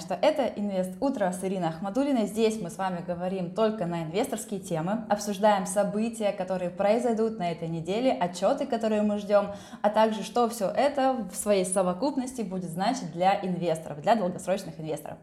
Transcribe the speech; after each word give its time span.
что 0.00 0.14
это 0.14 0.46
Инвест 0.46 0.92
Утро 1.00 1.30
с 1.32 1.42
Ириной 1.44 1.68
Ахмадулиной. 1.68 2.26
Здесь 2.26 2.60
мы 2.60 2.70
с 2.70 2.78
вами 2.78 3.04
говорим 3.06 3.54
только 3.54 3.86
на 3.86 4.02
инвесторские 4.04 4.60
темы, 4.60 5.04
обсуждаем 5.08 5.66
события, 5.66 6.32
которые 6.32 6.70
произойдут 6.70 7.38
на 7.38 7.50
этой 7.50 7.68
неделе, 7.68 8.12
отчеты, 8.12 8.66
которые 8.66 9.02
мы 9.02 9.18
ждем, 9.18 9.52
а 9.82 9.90
также 9.90 10.22
что 10.22 10.48
все 10.48 10.68
это 10.68 11.26
в 11.32 11.36
своей 11.36 11.64
совокупности 11.64 12.42
будет 12.42 12.70
значить 12.70 13.12
для 13.12 13.38
инвесторов, 13.44 14.00
для 14.00 14.14
долгосрочных 14.14 14.78
инвесторов. 14.80 15.18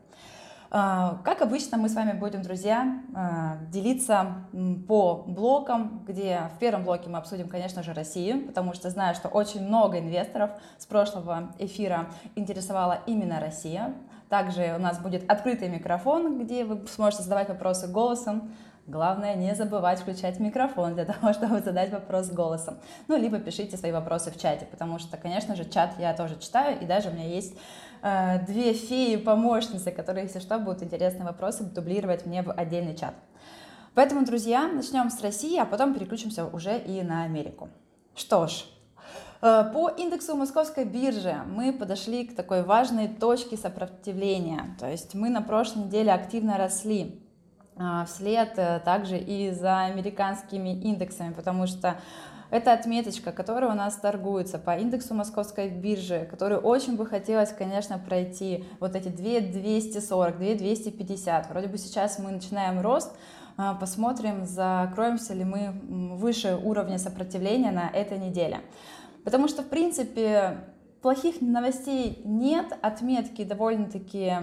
А, 0.76 1.20
как 1.24 1.44
обычно, 1.44 1.78
мы 1.78 1.88
с 1.88 1.94
вами 1.94 2.18
будем, 2.18 2.42
друзья, 2.42 2.98
а, 3.14 3.58
делиться 3.72 4.48
по 4.88 5.24
блокам, 5.28 6.04
где 6.08 6.50
в 6.56 6.58
первом 6.58 6.84
блоке 6.84 7.12
мы 7.12 7.20
обсудим, 7.20 7.48
конечно 7.48 7.84
же, 7.84 7.94
Россию, 7.94 8.48
потому 8.48 8.74
что 8.74 8.90
знаю, 8.90 9.14
что 9.14 9.28
очень 9.28 9.64
много 9.64 10.00
инвесторов 10.00 10.50
с 10.80 10.88
прошлого 10.88 11.54
эфира 11.60 12.08
интересовала 12.36 13.02
именно 13.06 13.40
Россия. 13.40 13.94
Также 14.34 14.74
у 14.76 14.82
нас 14.82 14.98
будет 14.98 15.30
открытый 15.30 15.70
микрофон, 15.70 16.44
где 16.44 16.66
вы 16.66 16.88
сможете 16.88 17.22
задавать 17.22 17.50
вопросы 17.50 17.88
голосом. 17.88 18.52
Главное 18.88 19.36
не 19.36 19.54
забывать 19.54 20.00
включать 20.00 20.40
микрофон 20.40 20.96
для 20.96 21.06
того, 21.14 21.34
чтобы 21.34 21.60
задать 21.60 21.92
вопрос 21.92 22.32
голосом. 22.32 22.80
Ну, 23.08 23.16
либо 23.16 23.38
пишите 23.38 23.78
свои 23.78 23.92
вопросы 23.92 24.32
в 24.32 24.42
чате, 24.42 24.66
потому 24.66 24.98
что, 24.98 25.18
конечно 25.18 25.56
же, 25.56 25.66
чат 25.70 26.00
я 26.00 26.16
тоже 26.16 26.40
читаю, 26.40 26.82
и 26.82 26.86
даже 26.86 27.10
у 27.10 27.14
меня 27.14 27.28
есть 27.28 27.56
э, 28.02 28.44
две 28.48 28.74
феи-помощницы, 28.74 29.92
которые, 29.92 30.24
если 30.24 30.40
что, 30.40 30.58
будут 30.58 30.82
интересные 30.82 31.28
вопросы 31.28 31.66
дублировать 31.66 32.26
мне 32.26 32.42
в 32.42 32.52
отдельный 32.52 32.96
чат. 32.96 33.14
Поэтому, 33.94 34.26
друзья, 34.26 34.68
начнем 34.68 35.12
с 35.12 35.22
России, 35.22 35.60
а 35.60 35.66
потом 35.66 35.94
переключимся 35.94 36.48
уже 36.48 36.80
и 36.80 37.04
на 37.04 37.22
Америку. 37.22 37.70
Что 38.16 38.48
ж, 38.48 38.66
по 39.44 39.90
индексу 39.98 40.38
московской 40.38 40.86
биржи 40.86 41.36
мы 41.48 41.74
подошли 41.74 42.26
к 42.26 42.34
такой 42.34 42.64
важной 42.64 43.10
точке 43.10 43.58
сопротивления. 43.58 44.74
То 44.80 44.90
есть 44.90 45.16
мы 45.16 45.30
на 45.30 45.42
прошлой 45.42 45.84
неделе 45.84 46.14
активно 46.14 46.58
росли 46.58 47.22
э, 47.76 48.06
вслед 48.08 48.54
э, 48.56 48.80
также 48.86 49.18
и 49.18 49.52
за 49.52 49.82
американскими 49.82 50.70
индексами, 50.70 51.34
потому 51.34 51.68
что 51.68 51.98
это 52.52 52.72
отметочка, 52.72 53.34
которая 53.34 53.72
у 53.72 53.76
нас 53.76 53.98
торгуется 53.98 54.60
по 54.60 54.78
индексу 54.78 55.14
московской 55.14 55.68
биржи, 55.68 56.26
которую 56.32 56.62
очень 56.62 56.96
бы 56.96 57.06
хотелось, 57.06 57.52
конечно, 57.52 58.00
пройти 58.00 58.64
вот 58.80 58.96
эти 58.96 59.10
2240, 59.10 60.38
2250. 60.38 61.50
Вроде 61.50 61.68
бы 61.68 61.78
сейчас 61.78 62.18
мы 62.18 62.32
начинаем 62.32 62.80
рост, 62.80 63.12
посмотрим, 63.80 64.46
закроемся 64.46 65.34
ли 65.34 65.44
мы 65.44 65.74
выше 66.16 66.56
уровня 66.64 66.98
сопротивления 66.98 67.72
на 67.72 67.90
этой 67.90 68.20
неделе. 68.20 68.62
Потому 69.24 69.48
что, 69.48 69.62
в 69.62 69.70
принципе, 69.70 70.66
плохих 71.02 71.42
новостей 71.42 72.22
нет, 72.24 72.78
отметки 72.82 73.44
довольно-таки 73.44 74.34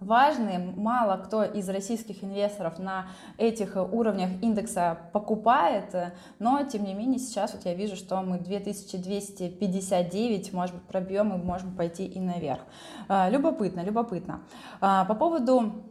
важные. 0.00 0.58
Мало 0.58 1.16
кто 1.16 1.44
из 1.44 1.68
российских 1.68 2.22
инвесторов 2.22 2.78
на 2.78 3.08
этих 3.36 3.76
уровнях 3.76 4.30
индекса 4.42 4.98
покупает, 5.12 5.94
но 6.38 6.62
тем 6.64 6.84
не 6.84 6.94
менее 6.94 7.18
сейчас 7.18 7.52
вот 7.54 7.64
я 7.64 7.74
вижу, 7.74 7.96
что 7.96 8.22
мы 8.22 8.38
2259, 8.38 10.52
может 10.52 10.76
быть, 10.76 10.84
пробьем 10.84 11.34
и 11.34 11.38
можем 11.42 11.74
пойти 11.74 12.06
и 12.06 12.20
наверх. 12.20 12.60
А, 13.08 13.28
любопытно, 13.28 13.80
любопытно. 13.80 14.42
А, 14.80 15.04
по 15.04 15.14
поводу 15.14 15.84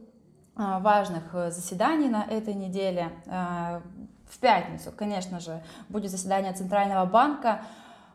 а, 0.55 0.79
важных 0.79 1.33
заседаний 1.33 2.07
на 2.09 2.23
этой 2.23 2.53
неделе 2.53 3.11
в 4.29 4.37
пятницу, 4.39 4.91
конечно 4.95 5.39
же, 5.39 5.61
будет 5.89 6.11
заседание 6.11 6.53
Центрального 6.53 7.05
банка. 7.05 7.61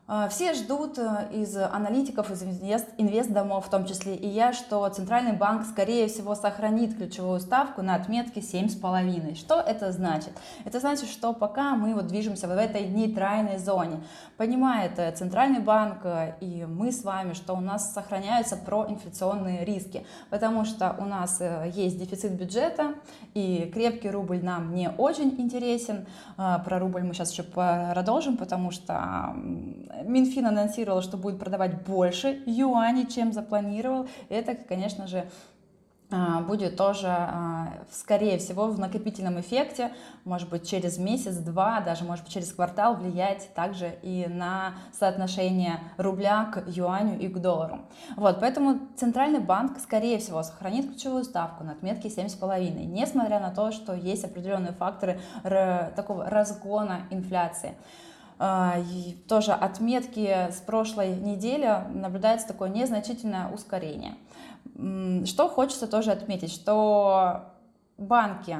А, 0.08 0.28
все 0.28 0.52
ждут 0.52 0.98
э, 0.98 1.28
из 1.32 1.56
аналитиков, 1.56 2.28
из 2.30 2.42
инвестдомов, 2.42 3.66
в 3.66 3.70
том 3.70 3.86
числе 3.86 4.16
и 4.16 4.26
я, 4.26 4.52
что 4.52 4.88
Центральный 4.88 5.32
банк, 5.32 5.64
скорее 5.64 6.08
всего, 6.08 6.34
сохранит 6.34 6.96
ключевую 6.96 7.38
ставку 7.38 7.82
на 7.82 7.94
отметке 7.94 8.40
7,5. 8.40 9.36
Что 9.36 9.60
это 9.60 9.92
значит? 9.92 10.32
Это 10.64 10.80
значит, 10.80 11.08
что 11.08 11.32
пока 11.32 11.76
мы 11.76 11.94
вот 11.94 12.08
движемся 12.08 12.48
в 12.48 12.50
этой 12.50 12.88
нейтральной 12.88 13.58
зоне, 13.58 14.02
понимает 14.36 14.98
э, 14.98 15.12
Центральный 15.12 15.60
банк 15.60 15.98
э, 16.02 16.34
и 16.40 16.64
мы 16.64 16.90
с 16.90 17.04
вами, 17.04 17.34
что 17.34 17.54
у 17.54 17.60
нас 17.60 17.94
сохраняются 17.94 18.56
проинфляционные 18.56 19.64
риски, 19.64 20.04
потому 20.30 20.64
что 20.64 20.96
у 20.98 21.04
нас 21.04 21.40
есть 21.72 21.98
дефицит 21.98 22.32
бюджета, 22.32 22.94
и 23.34 23.70
крепкий 23.72 24.10
рубль 24.10 24.42
нам 24.42 24.74
не 24.74 24.90
очень 24.90 25.28
интересен. 25.38 26.06
А, 26.36 26.58
про 26.58 26.80
рубль 26.80 27.02
мы 27.02 27.14
сейчас 27.14 27.30
еще 27.30 27.44
продолжим, 27.44 28.36
потому 28.36 28.72
что 28.72 29.34
Минфин 30.04 30.46
анонсировал, 30.46 31.02
что 31.02 31.16
будет 31.16 31.38
продавать 31.38 31.82
больше 31.82 32.42
юаней, 32.46 33.06
чем 33.06 33.32
запланировал. 33.32 34.08
Это, 34.28 34.54
конечно 34.54 35.06
же, 35.06 35.26
а, 36.12 36.40
будет 36.42 36.76
тоже, 36.76 37.06
а, 37.08 37.72
скорее 37.90 38.36
всего, 38.38 38.66
в 38.66 38.78
накопительном 38.78 39.40
эффекте, 39.40 39.92
может 40.24 40.50
быть, 40.50 40.68
через 40.68 40.98
месяц-два, 40.98 41.80
даже, 41.80 42.04
может 42.04 42.24
быть, 42.24 42.34
через 42.34 42.52
квартал 42.52 42.96
влиять 42.96 43.48
также 43.54 43.94
и 44.02 44.26
на 44.28 44.74
соотношение 44.92 45.80
рубля 45.96 46.50
к 46.52 46.64
юаню 46.68 47.18
и 47.18 47.28
к 47.28 47.38
доллару. 47.38 47.80
Вот, 48.16 48.40
поэтому 48.40 48.80
Центральный 48.96 49.40
банк, 49.40 49.78
скорее 49.80 50.18
всего, 50.18 50.42
сохранит 50.42 50.90
ключевую 50.90 51.24
ставку 51.24 51.64
на 51.64 51.72
отметке 51.72 52.08
7,5, 52.08 52.84
несмотря 52.84 53.40
на 53.40 53.50
то, 53.50 53.72
что 53.72 53.94
есть 53.94 54.24
определенные 54.24 54.72
факторы 54.72 55.20
такого 55.42 56.28
разгона 56.28 57.02
инфляции. 57.10 57.74
А, 58.44 58.80
и 58.90 59.12
тоже 59.28 59.52
отметки 59.52 60.50
с 60.50 60.60
прошлой 60.66 61.14
недели 61.14 61.84
наблюдается 61.94 62.48
такое 62.48 62.70
незначительное 62.70 63.48
ускорение. 63.52 64.16
Что 65.26 65.48
хочется 65.48 65.86
тоже 65.86 66.10
отметить, 66.10 66.50
что 66.50 67.52
банки 67.98 68.56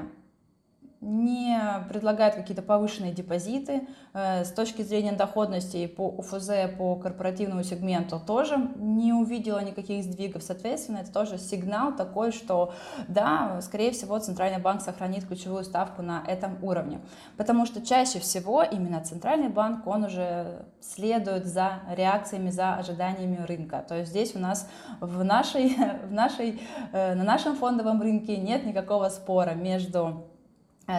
не 1.03 1.61
предлагают 1.89 2.37
какие-то 2.37 2.63
повышенные 2.63 3.13
депозиты. 3.13 3.89
Э, 4.15 4.45
с 4.45 4.53
точки 4.53 4.83
зрения 4.83 5.13
доходности 5.13 5.89
по 5.89 6.07
УФЗ, 6.07 6.51
по 6.79 6.95
корпоративному 6.95 7.65
сегменту 7.65 8.21
тоже 8.25 8.71
не 8.77 9.13
увидела 9.13 9.59
никаких 9.59 10.05
сдвигов. 10.05 10.45
Соответственно, 10.45 10.99
это 10.99 11.13
тоже 11.13 11.39
сигнал 11.39 11.97
такой, 11.97 12.31
что 12.31 12.73
да, 13.09 13.61
скорее 13.63 13.91
всего, 13.91 14.17
Центральный 14.21 14.61
банк 14.61 14.81
сохранит 14.81 15.27
ключевую 15.27 15.65
ставку 15.65 16.03
на 16.03 16.23
этом 16.29 16.57
уровне. 16.63 17.01
Потому 17.37 17.67
что 17.67 17.85
чаще 17.85 18.21
всего 18.21 18.63
именно 18.63 19.03
Центральный 19.03 19.49
банк, 19.49 19.89
он 19.89 20.05
уже 20.05 20.65
следует 20.81 21.47
за 21.47 21.81
реакциями, 21.97 22.51
за 22.51 22.77
ожиданиями 22.77 23.45
рынка. 23.45 23.85
То 23.89 23.97
есть 23.97 24.11
здесь 24.11 24.37
у 24.37 24.39
нас 24.39 24.69
в 25.01 25.25
нашей, 25.25 25.77
в 26.09 26.13
нашей, 26.13 26.63
э, 26.93 27.15
на 27.17 27.25
нашем 27.25 27.57
фондовом 27.57 28.01
рынке 28.01 28.37
нет 28.37 28.65
никакого 28.65 29.09
спора 29.09 29.55
между 29.55 30.29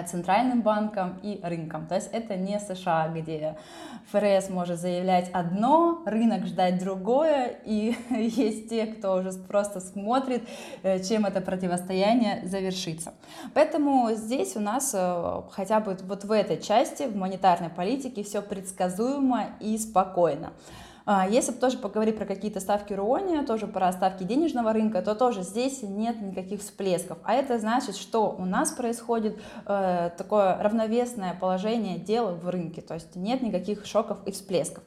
центральным 0.08 0.62
банком 0.62 1.20
и 1.22 1.40
рынком. 1.44 1.88
То 1.88 1.96
есть 1.96 2.10
это 2.12 2.36
не 2.36 2.60
США, 2.60 3.10
где 3.10 3.56
ФРС 4.12 4.50
может 4.50 4.80
заявлять 4.80 5.30
одно, 5.34 6.02
рынок 6.06 6.46
ждать 6.46 6.80
другое, 6.80 7.56
и 7.66 7.96
есть 8.10 8.70
те, 8.70 8.86
кто 8.86 9.16
уже 9.16 9.34
просто 9.34 9.82
смотрит, 9.82 10.44
э, 10.84 11.04
чем 11.04 11.26
это 11.26 11.42
противостояние 11.42 12.46
завершится. 12.48 13.14
Поэтому 13.54 14.12
здесь 14.14 14.56
у 14.56 14.60
нас 14.60 14.92
э, 14.96 15.42
хотя 15.52 15.80
бы 15.80 15.98
вот 16.04 16.24
в 16.24 16.32
этой 16.32 16.62
части, 16.62 17.04
в 17.04 17.16
монетарной 17.16 17.70
политике, 17.70 18.24
все 18.24 18.42
предсказуемо 18.42 19.48
и 19.60 19.78
спокойно. 19.78 20.54
А, 21.06 21.28
если 21.28 21.52
тоже 21.52 21.78
поговорить 21.78 22.18
про 22.18 22.26
какие-то 22.26 22.60
ставки 22.60 22.94
РУОНИ, 22.94 23.46
тоже 23.46 23.68
про 23.68 23.92
ставки 23.92 24.24
денежного 24.24 24.72
рынка, 24.72 25.02
то 25.02 25.16
тоже 25.16 25.44
здесь 25.44 25.84
нет 25.84 26.22
никаких 26.22 26.62
всплесков. 26.62 27.18
А 27.24 27.34
это 27.34 27.60
значит, 27.60 27.96
что 27.98 28.34
у 28.38 28.46
нас 28.46 28.72
происходит 28.72 29.38
э, 29.66 30.12
такое 30.18 30.58
равновесное 30.58 31.34
положение 31.34 31.98
дел 31.98 32.36
в 32.36 32.48
рынке, 32.48 32.82
то 32.82 32.94
есть 32.94 33.16
нет 33.16 33.42
никаких 33.42 33.86
шоков 33.86 34.20
и 34.26 34.32
всплесков. 34.32 34.84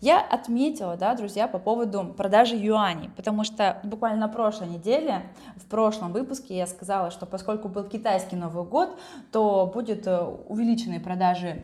Я 0.00 0.20
отметила, 0.20 0.96
да, 0.98 1.14
друзья, 1.14 1.48
по 1.48 1.58
поводу 1.58 2.04
продажи 2.04 2.56
юаней, 2.56 3.08
потому 3.16 3.42
что 3.42 3.80
буквально 3.84 4.26
на 4.26 4.28
прошлой 4.28 4.68
неделе, 4.68 5.22
в 5.56 5.64
прошлом 5.64 6.12
выпуске 6.12 6.58
я 6.58 6.66
сказала, 6.66 7.10
что 7.10 7.24
поскольку 7.24 7.68
был 7.68 7.84
китайский 7.84 8.36
Новый 8.36 8.64
год, 8.64 8.98
то 9.32 9.70
будет 9.72 10.06
э, 10.06 10.20
увеличенные 10.20 11.00
продажи 11.00 11.62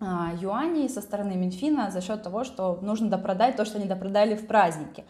юаней 0.00 0.88
со 0.88 1.02
стороны 1.02 1.36
Минфина 1.36 1.90
за 1.90 2.00
счет 2.00 2.22
того, 2.22 2.44
что 2.44 2.78
нужно 2.82 3.08
допродать 3.08 3.56
то, 3.56 3.64
что 3.64 3.78
они 3.78 3.86
допродали 3.86 4.34
в 4.34 4.46
празднике. 4.46 5.04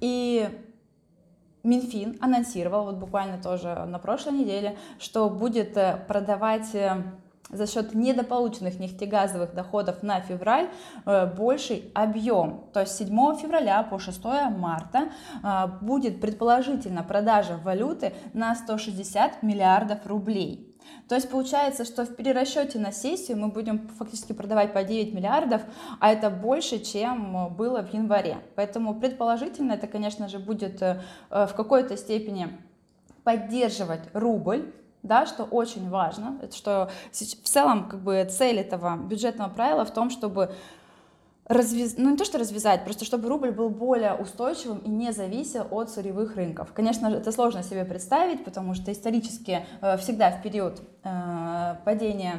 И 0.00 0.48
Минфин 1.68 2.16
анонсировал 2.20 2.84
вот 2.86 2.96
буквально 2.96 3.40
тоже 3.42 3.84
на 3.86 3.98
прошлой 3.98 4.32
неделе, 4.32 4.76
что 4.98 5.28
будет 5.28 5.76
э, 5.76 5.98
продавать 6.08 6.74
э, 6.74 7.02
за 7.50 7.66
счет 7.66 7.94
недополученных 7.94 8.78
нефтегазовых 8.78 9.54
доходов 9.54 10.02
на 10.02 10.20
февраль 10.20 10.68
э, 11.04 11.26
больший 11.26 11.90
объем. 11.94 12.64
То 12.72 12.80
есть 12.80 12.96
7 12.96 13.08
февраля 13.36 13.82
по 13.82 13.98
6 13.98 14.24
марта 14.56 15.08
будет 15.80 16.20
предположительно 16.20 17.02
продажа 17.02 17.58
валюты 17.62 18.14
на 18.32 18.54
160 18.54 19.42
миллиардов 19.42 20.06
рублей. 20.06 20.67
То 21.08 21.14
есть 21.14 21.30
получается, 21.30 21.84
что 21.84 22.04
в 22.04 22.14
перерасчете 22.16 22.78
на 22.78 22.92
сессию 22.92 23.38
мы 23.38 23.48
будем 23.48 23.88
фактически 23.98 24.32
продавать 24.32 24.74
по 24.74 24.84
9 24.84 25.14
миллиардов, 25.14 25.62
а 26.00 26.12
это 26.12 26.28
больше, 26.28 26.78
чем 26.80 27.54
было 27.54 27.82
в 27.82 27.92
январе. 27.94 28.38
Поэтому 28.56 28.94
предположительно 28.94 29.72
это, 29.72 29.86
конечно 29.86 30.28
же, 30.28 30.38
будет 30.38 30.82
э, 30.82 31.00
в 31.30 31.54
какой-то 31.56 31.96
степени 31.96 32.48
поддерживать 33.24 34.02
рубль, 34.12 34.72
да, 35.02 35.26
что 35.26 35.44
очень 35.44 35.88
важно, 35.88 36.38
что 36.52 36.90
в 37.12 37.48
целом 37.48 37.88
как 37.88 38.00
бы 38.00 38.26
цель 38.30 38.58
этого 38.58 38.96
бюджетного 38.96 39.48
правила 39.48 39.84
в 39.84 39.92
том, 39.92 40.10
чтобы 40.10 40.54
развез... 41.48 41.96
ну 41.96 42.10
не 42.10 42.16
то 42.16 42.24
что 42.24 42.38
развязать, 42.38 42.84
просто 42.84 43.04
чтобы 43.04 43.28
рубль 43.28 43.50
был 43.50 43.70
более 43.70 44.14
устойчивым 44.14 44.78
и 44.78 44.88
не 44.88 45.12
зависел 45.12 45.66
от 45.70 45.90
сырьевых 45.90 46.36
рынков. 46.36 46.72
Конечно, 46.72 47.08
это 47.08 47.32
сложно 47.32 47.62
себе 47.62 47.84
представить, 47.84 48.44
потому 48.44 48.74
что 48.74 48.92
исторически 48.92 49.66
э, 49.80 49.96
всегда 49.96 50.30
в 50.30 50.42
период 50.42 50.82
э, 51.04 51.74
падения 51.84 52.36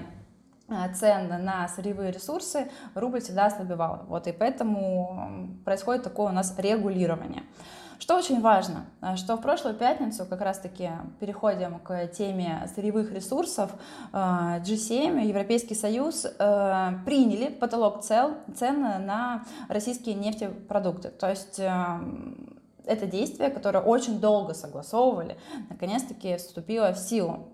э, 0.67 0.93
цен 0.93 1.27
на 1.43 1.67
сырьевые 1.67 2.11
ресурсы 2.11 2.69
рубль 2.93 3.21
всегда 3.21 3.47
ослабевал. 3.47 4.05
Вот, 4.07 4.27
и 4.27 4.31
поэтому 4.31 5.49
происходит 5.65 6.03
такое 6.03 6.27
у 6.27 6.33
нас 6.33 6.53
регулирование. 6.57 7.43
Что 7.99 8.15
очень 8.15 8.39
важно, 8.39 8.85
э, 9.01 9.17
что 9.17 9.35
в 9.35 9.41
прошлую 9.41 9.75
пятницу, 9.75 10.25
как 10.25 10.39
раз-таки 10.39 10.89
переходим 11.19 11.79
к 11.79 12.07
теме 12.07 12.65
сырьевых 12.73 13.11
ресурсов, 13.11 13.71
э, 14.13 14.15
G7, 14.15 15.25
Европейский 15.25 15.75
Союз 15.75 16.25
э, 16.25 16.91
приняли 17.05 17.49
потолок 17.49 18.01
цен, 18.01 18.35
цен 18.55 18.81
на 19.05 19.43
российские 19.67 20.15
нефтепродукты. 20.15 21.09
То 21.09 21.29
есть 21.29 21.59
это 21.59 23.05
действие, 23.05 23.49
которое 23.49 23.83
очень 23.83 24.19
долго 24.19 24.53
согласовывали, 24.53 25.37
наконец-таки 25.69 26.37
вступило 26.37 26.93
в 26.93 26.97
силу. 26.97 27.49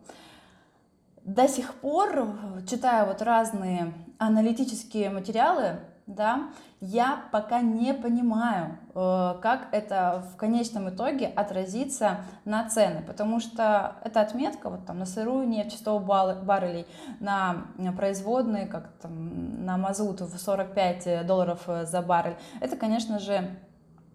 До 1.23 1.47
сих 1.47 1.73
пор, 1.73 2.27
читая 2.69 3.05
вот 3.05 3.23
разные 3.23 3.93
аналитические 4.19 5.09
материалы, 5.09 5.79
да, 6.07 6.49
я 6.81 7.23
пока 7.31 7.61
не 7.61 7.93
понимаю, 7.93 8.77
э, 8.93 9.35
как 9.41 9.69
это 9.71 10.23
в 10.31 10.37
конечном 10.37 10.89
итоге 10.89 11.25
отразится 11.27 12.17
на 12.45 12.69
цены, 12.69 13.01
потому 13.01 13.39
что 13.39 13.95
эта 14.03 14.21
отметка 14.21 14.69
вот 14.69 14.85
там 14.85 14.99
на 14.99 15.05
сырую 15.05 15.47
нефть 15.47 15.77
100 15.79 15.99
баррелей, 15.99 16.85
на 17.19 17.65
производные, 17.97 18.67
как 18.67 18.91
там 19.01 19.65
на 19.65 19.77
мазут 19.77 20.21
в 20.21 20.37
45 20.37 21.25
долларов 21.25 21.67
за 21.83 22.01
баррель, 22.03 22.37
это, 22.61 22.75
конечно 22.75 23.17
же, 23.17 23.57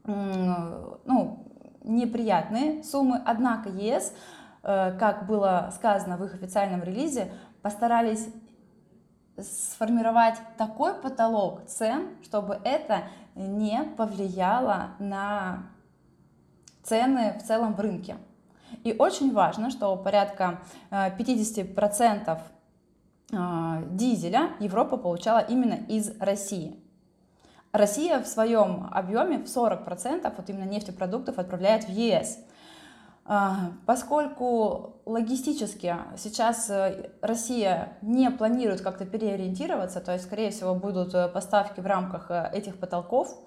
ну, 0.05 1.47
неприятные 1.83 2.85
суммы, 2.85 3.21
однако 3.25 3.69
ЕС, 3.69 4.15
э, 4.63 4.97
как 4.99 5.27
было 5.27 5.71
сказано 5.75 6.17
в 6.17 6.25
их 6.25 6.35
официальном 6.35 6.83
релизе, 6.83 7.33
постарались 7.63 8.29
сформировать 9.43 10.37
такой 10.57 10.95
потолок 10.95 11.65
цен, 11.67 12.09
чтобы 12.23 12.61
это 12.65 13.05
не 13.35 13.83
повлияло 13.97 14.91
на 14.99 15.65
цены 16.83 17.39
в 17.39 17.47
целом 17.47 17.75
в 17.75 17.81
рынке. 17.81 18.17
И 18.85 18.95
очень 18.99 19.33
важно, 19.33 19.71
что 19.71 19.97
порядка 19.97 20.61
50% 20.91 22.29
э, 22.29 22.37
э, 23.33 23.83
дизеля 23.91 24.51
Европа 24.61 24.97
получала 24.97 25.41
именно 25.41 25.75
из 25.89 26.17
России. 26.21 26.77
Россия 27.73 28.21
в 28.21 28.27
своем 28.27 28.89
объеме 28.91 29.39
в 29.39 29.45
40% 29.45 30.33
вот 30.37 30.51
именно 30.51 30.65
нефтепродуктов 30.65 31.39
отправляет 31.39 31.85
в 31.85 31.89
ЕС. 31.89 32.39
А, 33.33 33.71
поскольку 33.87 34.97
логистически 35.07 35.95
сейчас 36.17 36.69
э, 36.69 37.11
Россия 37.23 37.93
не 38.03 38.29
планирует 38.29 38.81
как-то 38.81 39.07
переориентироваться, 39.07 40.01
то 40.01 40.13
есть, 40.15 40.25
скорее 40.25 40.51
всего, 40.51 40.75
будут 40.75 41.15
э, 41.15 41.29
поставки 41.29 41.79
в 41.79 41.87
рамках 41.87 42.33
э, 42.33 42.51
этих 42.53 42.77
потолков, 42.77 43.39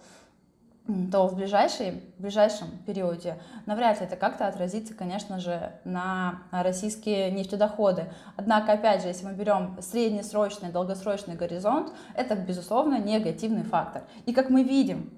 то 1.12 1.28
в, 1.28 1.36
ближайшей, 1.36 2.02
в 2.18 2.22
ближайшем 2.22 2.70
периоде 2.86 3.42
навряд 3.66 4.00
ли 4.00 4.06
это 4.06 4.16
как-то 4.16 4.48
отразится, 4.48 4.94
конечно 4.94 5.42
же, 5.42 5.74
на 5.84 6.44
российские 6.52 7.30
нефтедоходы. 7.32 8.06
Однако, 8.38 8.72
опять 8.72 9.02
же, 9.02 9.10
если 9.10 9.26
мы 9.26 9.34
берем 9.34 9.78
среднесрочный, 9.82 10.72
долгосрочный 10.72 11.36
горизонт, 11.36 11.92
это, 12.16 12.36
безусловно, 12.36 13.00
негативный 13.00 13.64
фактор. 13.64 14.04
И 14.26 14.32
как 14.32 14.50
мы 14.50 14.64
видим, 14.64 15.12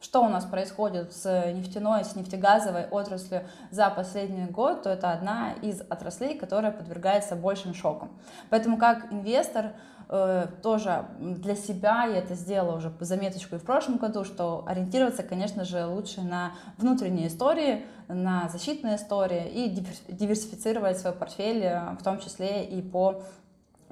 что 0.00 0.22
у 0.22 0.28
нас 0.28 0.44
происходит 0.44 1.12
с 1.12 1.52
нефтяной, 1.52 2.04
с 2.04 2.16
нефтегазовой 2.16 2.86
отраслью 2.86 3.42
за 3.70 3.90
последний 3.90 4.46
год, 4.46 4.82
то 4.82 4.90
это 4.90 5.12
одна 5.12 5.52
из 5.62 5.80
отраслей, 5.82 6.38
которая 6.38 6.72
подвергается 6.72 7.36
большим 7.36 7.74
шокам. 7.74 8.10
Поэтому 8.48 8.78
как 8.78 9.12
инвестор 9.12 9.72
э, 10.08 10.46
тоже 10.62 11.04
для 11.18 11.54
себя 11.54 12.04
я 12.04 12.18
это 12.18 12.34
сделала 12.34 12.76
уже 12.76 12.88
по 12.88 13.04
заметочку 13.04 13.56
и 13.56 13.58
в 13.58 13.64
прошлом 13.64 13.98
году, 13.98 14.24
что 14.24 14.64
ориентироваться, 14.66 15.22
конечно 15.22 15.64
же, 15.64 15.84
лучше 15.84 16.22
на 16.22 16.52
внутренние 16.78 17.28
истории, 17.28 17.84
на 18.08 18.48
защитные 18.48 18.96
истории 18.96 19.48
и 19.48 19.68
диверсифицировать 20.08 20.98
свой 20.98 21.12
портфель, 21.12 21.62
э, 21.62 21.96
в 21.98 22.02
том 22.02 22.18
числе 22.20 22.64
и 22.64 22.80
по 22.80 23.22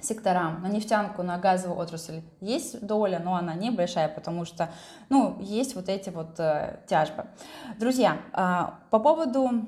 секторам. 0.01 0.63
На 0.63 0.69
нефтянку, 0.69 1.23
на 1.23 1.39
газовую 1.39 1.79
отрасль 1.79 2.23
есть 2.41 2.85
доля, 2.85 3.21
но 3.23 3.35
она 3.37 3.55
небольшая, 3.55 4.09
потому 4.09 4.45
что, 4.45 4.71
ну, 5.09 5.37
есть 5.41 5.75
вот 5.75 5.89
эти 5.89 6.11
вот 6.11 6.39
э, 6.39 6.81
тяжбы. 6.87 7.27
Друзья, 7.79 8.19
э, 8.33 8.67
по 8.91 8.99
поводу 8.99 9.67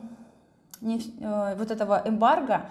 неф... 0.80 1.02
э, 1.20 1.54
вот 1.56 1.70
этого 1.70 2.02
эмбарго, 2.04 2.70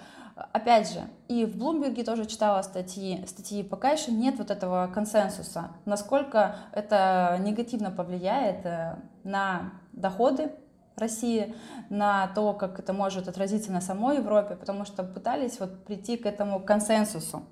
опять 0.54 0.92
же, 0.92 1.02
и 1.28 1.46
в 1.46 1.58
Блумберге 1.58 2.04
тоже 2.04 2.26
читала 2.26 2.62
статьи, 2.62 3.26
статьи, 3.28 3.64
пока 3.64 3.92
еще 3.92 4.12
нет 4.12 4.38
вот 4.38 4.52
этого 4.52 4.90
консенсуса, 4.94 5.72
насколько 5.86 6.56
это 6.72 7.38
негативно 7.42 7.92
повлияет 7.92 8.66
э, 8.66 8.96
на 9.24 9.74
доходы 9.94 10.52
России, 11.00 11.56
на 11.90 12.28
то, 12.28 12.54
как 12.54 12.80
это 12.80 12.94
может 12.94 13.28
отразиться 13.28 13.72
на 13.72 13.82
самой 13.82 14.18
Европе, 14.18 14.56
потому 14.56 14.86
что 14.86 15.04
пытались 15.04 15.60
вот 15.60 15.86
прийти 15.86 16.18
к 16.18 16.26
этому 16.26 16.60
консенсусу. 16.60 17.44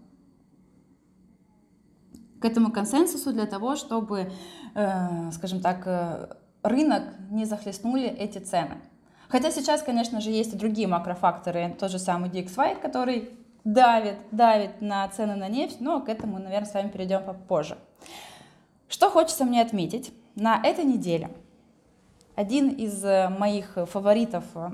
К 2.39 2.45
этому 2.45 2.71
консенсусу 2.71 3.33
для 3.33 3.47
того, 3.47 3.75
чтобы, 3.75 4.31
э, 4.75 5.31
скажем 5.31 5.61
так, 5.61 5.87
э, 5.87 6.35
рынок 6.61 7.03
не 7.31 7.45
захлестнули 7.45 8.07
эти 8.07 8.37
цены. 8.37 8.77
Хотя 9.27 9.51
сейчас, 9.51 9.81
конечно 9.81 10.21
же, 10.21 10.29
есть 10.29 10.53
и 10.53 10.57
другие 10.57 10.87
макрофакторы, 10.87 11.75
тот 11.79 11.91
же 11.91 11.99
самый 11.99 12.29
DXY, 12.29 12.79
который 12.79 13.29
давит, 13.63 14.17
давит 14.31 14.81
на 14.81 15.07
цены 15.09 15.35
на 15.35 15.49
нефть, 15.49 15.81
но 15.81 15.99
к 15.99 16.09
этому, 16.09 16.39
наверное, 16.39 16.69
с 16.69 16.73
вами 16.73 16.89
перейдем 16.89 17.23
попозже. 17.23 17.77
Что 18.87 19.09
хочется 19.09 19.43
мне 19.43 19.61
отметить, 19.61 20.13
на 20.35 20.61
этой 20.63 20.85
неделе– 20.85 21.29
один 22.37 22.69
из 22.69 23.03
э, 23.03 23.29
моих 23.29 23.77
фаворитов 23.87 24.43
э, 24.53 24.69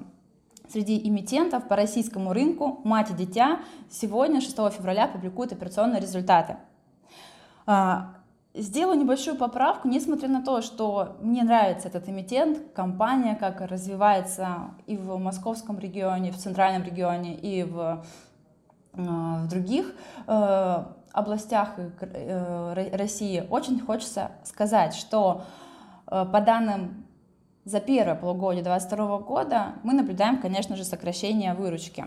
среди 0.67 0.99
эмитентов 1.07 1.65
по 1.69 1.77
российскому 1.77 2.33
рынку 2.33 2.81
«Мать 2.83 3.11
и 3.11 3.13
дитя» 3.13 3.61
сегодня, 3.89 4.41
6 4.41 4.53
февраля, 4.73 5.07
публикует 5.07 5.53
операционные 5.53 6.01
результаты. 6.01 6.57
А, 7.65 8.15
сделаю 8.53 8.99
небольшую 8.99 9.37
поправку, 9.37 9.87
несмотря 9.87 10.27
на 10.27 10.43
то, 10.43 10.61
что 10.61 11.15
мне 11.21 11.43
нравится 11.43 11.87
этот 11.87 12.09
эмитент, 12.09 12.59
компания, 12.75 13.37
как 13.37 13.61
развивается 13.61 14.71
и 14.85 14.97
в 14.97 15.17
московском 15.17 15.79
регионе, 15.79 16.33
в 16.33 16.37
центральном 16.37 16.83
регионе, 16.83 17.33
и 17.33 17.63
в, 17.63 18.03
э, 18.95 18.97
в 18.97 19.47
других 19.47 19.95
областях 21.13 21.75
России, 22.01 23.47
очень 23.49 23.79
хочется 23.79 24.31
сказать, 24.43 24.95
что 24.95 25.43
по 26.05 26.41
данным 26.41 27.02
за 27.65 27.79
первое 27.79 28.15
полугодие 28.15 28.63
2022 28.63 29.19
года 29.19 29.73
мы 29.83 29.93
наблюдаем, 29.93 30.41
конечно 30.41 30.75
же, 30.75 30.83
сокращение 30.83 31.53
выручки. 31.53 32.05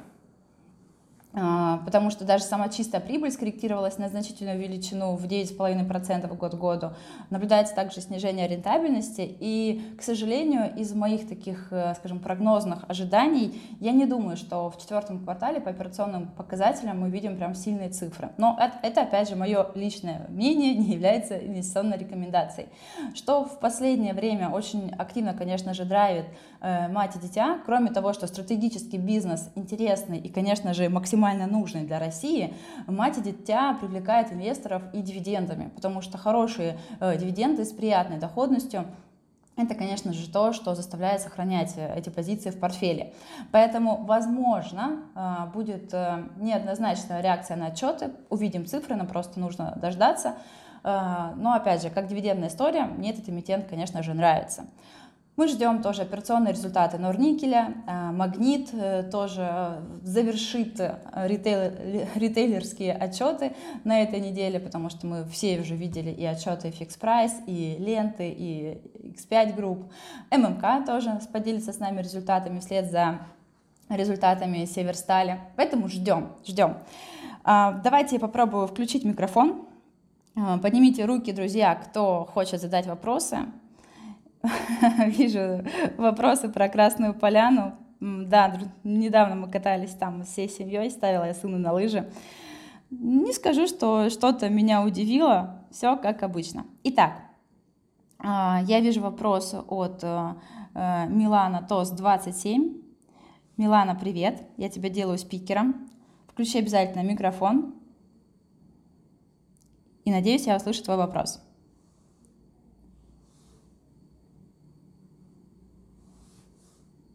А, 1.39 1.83
потому 1.85 2.11
что 2.11 2.25
даже 2.25 2.45
сама 2.45 2.71
чистая 2.71 3.01
прибыль 3.01 3.31
скорректировалась 3.31 3.99
на 3.99 4.09
значительную 4.09 4.59
величину 4.59 5.17
в 5.17 5.25
9,5% 5.27 6.35
год 6.35 6.53
к 6.53 6.59
году. 6.59 6.93
Наблюдается 7.29 7.75
также 7.75 8.01
снижение 8.01 8.49
рентабельности, 8.49 9.37
и, 9.39 9.83
к 9.99 10.03
сожалению, 10.03 10.75
из 10.75 10.95
моих 10.95 11.29
таких, 11.29 11.69
э, 11.73 11.95
скажем, 11.97 12.21
прогнозных 12.21 12.85
ожиданий, 12.89 13.61
я 13.81 13.93
не 13.93 14.07
думаю, 14.07 14.39
что 14.39 14.71
в 14.71 14.79
четвертом 14.81 15.19
квартале 15.19 15.61
по 15.61 15.69
операционным 15.69 16.29
показателям 16.29 17.01
мы 17.01 17.11
видим 17.11 17.37
прям 17.37 17.55
сильные 17.55 17.91
цифры. 17.91 18.31
Но 18.39 18.57
это, 18.59 18.79
это 18.83 19.03
опять 19.03 19.29
же, 19.29 19.37
мое 19.37 19.67
личное 19.75 20.27
мнение, 20.31 20.75
не 20.75 20.95
является 20.95 21.37
инвестиционной 21.37 21.99
рекомендацией. 21.99 22.69
Что 23.15 23.45
в 23.45 23.61
последнее 23.61 24.15
время 24.15 24.49
очень 24.49 24.91
активно, 24.97 25.35
конечно 25.35 25.75
же, 25.75 25.85
драйвит 25.85 26.25
э, 26.63 26.89
мать 26.89 27.15
и 27.15 27.19
дитя, 27.19 27.59
кроме 27.67 27.91
того, 27.91 28.15
что 28.15 28.27
стратегический 28.27 28.97
бизнес 28.97 29.51
интересный 29.55 30.19
и, 30.19 30.31
конечно 30.31 30.73
же, 30.73 30.89
максимально 30.89 31.26
максимально 31.27 31.47
нужный 31.47 31.85
для 31.85 31.99
России, 31.99 32.55
мать 32.87 33.19
и 33.19 33.21
дитя 33.21 33.75
привлекает 33.81 34.33
инвесторов 34.33 34.83
и 34.93 35.03
дивидендами, 35.03 35.71
потому 35.75 36.01
что 36.01 36.19
хорошие 36.19 36.79
э, 37.01 37.17
дивиденды 37.17 37.65
с 37.65 37.73
приятной 37.73 38.19
доходностью 38.19 38.85
это, 39.57 39.75
конечно 39.75 40.13
же, 40.13 40.31
то, 40.31 40.53
что 40.53 40.75
заставляет 40.75 41.23
сохранять 41.23 41.75
э, 41.77 41.99
эти 41.99 42.11
позиции 42.11 42.51
в 42.51 42.61
портфеле. 42.61 43.13
Поэтому, 43.53 44.05
возможно, 44.05 45.01
э, 45.15 45.53
будет 45.53 45.93
неоднозначная 46.37 47.23
реакция 47.23 47.57
на 47.57 47.67
отчеты, 47.67 48.11
увидим 48.31 48.67
цифры, 48.67 48.95
нам 48.97 49.07
просто 49.07 49.41
нужно 49.41 49.77
дождаться. 49.81 50.35
Но, 50.85 51.53
опять 51.53 51.83
же, 51.83 51.91
как 51.91 52.07
дивидендная 52.07 52.49
история, 52.49 52.85
мне 52.85 53.11
этот 53.11 53.29
эмитент, 53.29 53.67
конечно 53.69 54.05
же, 54.05 54.15
нравится. 54.15 54.67
Мы 55.37 55.49
ждем 55.49 55.83
тоже 55.83 56.01
операционные 56.01 56.55
результаты 56.55 56.97
Норникеля. 56.97 57.75
Магнит 57.87 58.71
тоже 59.13 59.83
завершит 60.03 60.81
ритейл, 61.15 61.73
ритейлерские 62.15 62.95
отчеты 62.95 63.55
на 63.85 64.01
этой 64.01 64.21
неделе, 64.21 64.59
потому 64.59 64.89
что 64.89 65.07
мы 65.07 65.25
все 65.27 65.61
уже 65.61 65.77
видели 65.77 66.11
и 66.11 66.25
отчеты 66.25 66.69
Fix 66.69 66.99
Price, 66.99 67.45
и 67.47 67.77
ленты, 67.79 68.31
и 68.31 68.81
X5 69.15 69.55
групп. 69.55 69.85
ММК 70.31 70.87
тоже 70.87 71.21
поделится 71.31 71.75
с 71.75 71.81
нами 71.81 72.01
результатами 72.01 72.61
вслед 72.61 72.91
за 72.91 73.19
результатами 73.91 74.65
Северстали. 74.65 75.39
Поэтому 75.57 75.89
ждем, 75.89 76.33
ждем. 76.47 76.79
Давайте 77.45 78.17
я 78.17 78.21
попробую 78.21 78.69
включить 78.69 79.05
микрофон. 79.05 79.67
Поднимите 80.63 81.05
руки, 81.05 81.31
друзья, 81.33 81.75
кто 81.75 82.25
хочет 82.25 82.63
задать 82.63 82.87
вопросы. 82.87 83.41
Вижу 85.07 85.65
вопросы 85.97 86.49
про 86.49 86.69
Красную 86.69 87.15
Поляну. 87.15 87.75
Да, 88.01 88.59
недавно 88.85 89.35
мы 89.35 89.51
катались 89.51 89.95
там 89.95 90.23
всей 90.25 90.49
семьей, 90.49 90.91
ставила 90.91 91.25
я 91.25 91.35
сына 91.35 91.59
на 91.59 91.73
лыжи. 91.73 92.11
Не 92.91 93.33
скажу, 93.33 93.67
что 93.67 94.11
что-то 94.11 94.49
меня 94.49 94.83
удивило, 94.83 95.65
все 95.71 95.97
как 95.97 96.23
обычно. 96.23 96.67
Итак, 96.85 97.15
а, 98.19 98.63
я 98.67 98.81
вижу 98.81 99.01
вопрос 99.01 99.55
от 99.69 100.05
э, 100.05 100.35
э, 100.75 101.07
Милана 101.09 101.63
ТОС 101.63 101.91
27. 101.91 102.77
Милана, 103.57 103.95
привет, 103.95 104.43
я 104.57 104.69
тебя 104.69 104.89
делаю 104.89 105.19
спикером. 105.19 105.89
Включи 106.29 106.59
обязательно 106.59 107.03
микрофон. 107.03 107.75
И 110.05 110.11
надеюсь, 110.11 110.47
я 110.47 110.57
услышу 110.57 110.85
твой 110.85 110.97
вопрос. 110.97 111.46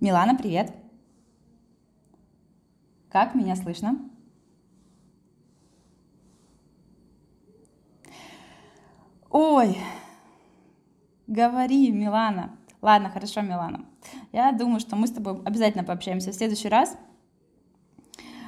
Милана, 0.01 0.35
привет. 0.35 0.73
Как 3.09 3.35
меня 3.35 3.55
слышно? 3.55 3.99
Ой, 9.29 9.77
Говори, 11.27 11.91
Милана. 11.91 12.57
Ладно, 12.81 13.09
хорошо, 13.11 13.41
Милана. 13.41 13.85
Я 14.33 14.51
думаю, 14.51 14.79
что 14.79 14.95
мы 14.95 15.05
с 15.05 15.11
тобой 15.11 15.39
обязательно 15.45 15.83
пообщаемся 15.83 16.31
в 16.31 16.35
следующий 16.35 16.67
раз. 16.67 16.97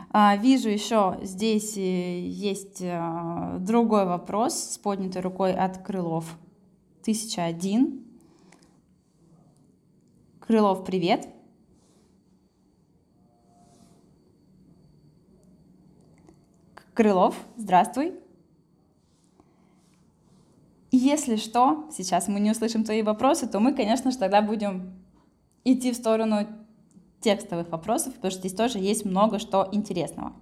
А, 0.10 0.36
вижу 0.36 0.70
еще 0.70 1.20
здесь 1.22 1.78
э, 1.78 2.28
есть 2.28 2.82
э, 2.82 3.58
другой 3.60 4.06
вопрос 4.06 4.56
с 4.56 4.78
поднятой 4.80 5.22
рукой 5.22 5.54
от 5.54 5.78
Крылов. 5.78 6.38
1001. 7.04 8.04
Крылов, 10.40 10.84
привет. 10.84 11.33
Крылов, 16.94 17.36
здравствуй. 17.58 18.14
Если 20.92 21.38
что, 21.38 21.90
сейчас 21.92 22.28
мы 22.28 22.40
не 22.40 22.52
услышим 22.52 22.84
твои 22.84 23.02
вопросы, 23.02 23.48
то 23.48 23.60
мы, 23.60 23.74
конечно 23.74 24.12
же, 24.12 24.18
тогда 24.20 24.44
будем 24.44 24.94
идти 25.64 25.92
в 25.92 25.96
сторону 25.96 26.48
текстовых 27.20 27.70
вопросов, 27.70 28.14
потому 28.14 28.30
что 28.30 28.42
здесь 28.42 28.54
тоже 28.54 28.78
есть 28.78 29.06
много 29.06 29.40
что 29.40 29.68
интересного. 29.72 30.34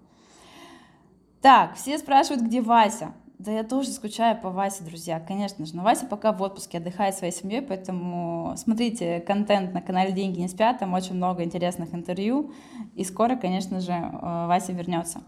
Так, 1.42 1.76
все 1.78 1.98
спрашивают, 1.98 2.44
где 2.44 2.62
Вася. 2.62 3.14
Да 3.44 3.52
я 3.52 3.64
тоже 3.64 3.90
скучаю 3.90 4.40
по 4.40 4.52
Васе, 4.52 4.84
друзья, 4.84 5.20
конечно 5.20 5.66
же. 5.66 5.76
Но 5.76 5.82
Вася 5.82 6.06
пока 6.06 6.32
в 6.32 6.40
отпуске 6.44 6.78
отдыхает 6.78 7.16
своей 7.16 7.34
семьей, 7.34 7.64
поэтому 7.64 8.54
смотрите 8.56 9.20
контент 9.20 9.74
на 9.74 9.82
канале 9.82 10.12
«Деньги 10.12 10.40
не 10.40 10.48
спят», 10.48 10.78
там 10.78 10.94
очень 10.94 11.16
много 11.16 11.44
интересных 11.44 11.96
интервью. 11.96 12.52
И 12.94 13.04
скоро, 13.04 13.36
конечно 13.36 13.80
же, 13.80 13.94
э, 13.94 14.46
Вася 14.46 14.74
вернется. 14.74 15.24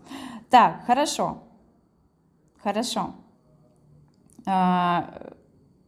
Так, 0.52 0.86
хорошо. 0.86 1.40
Хорошо. 2.62 3.16
А, 4.46 5.32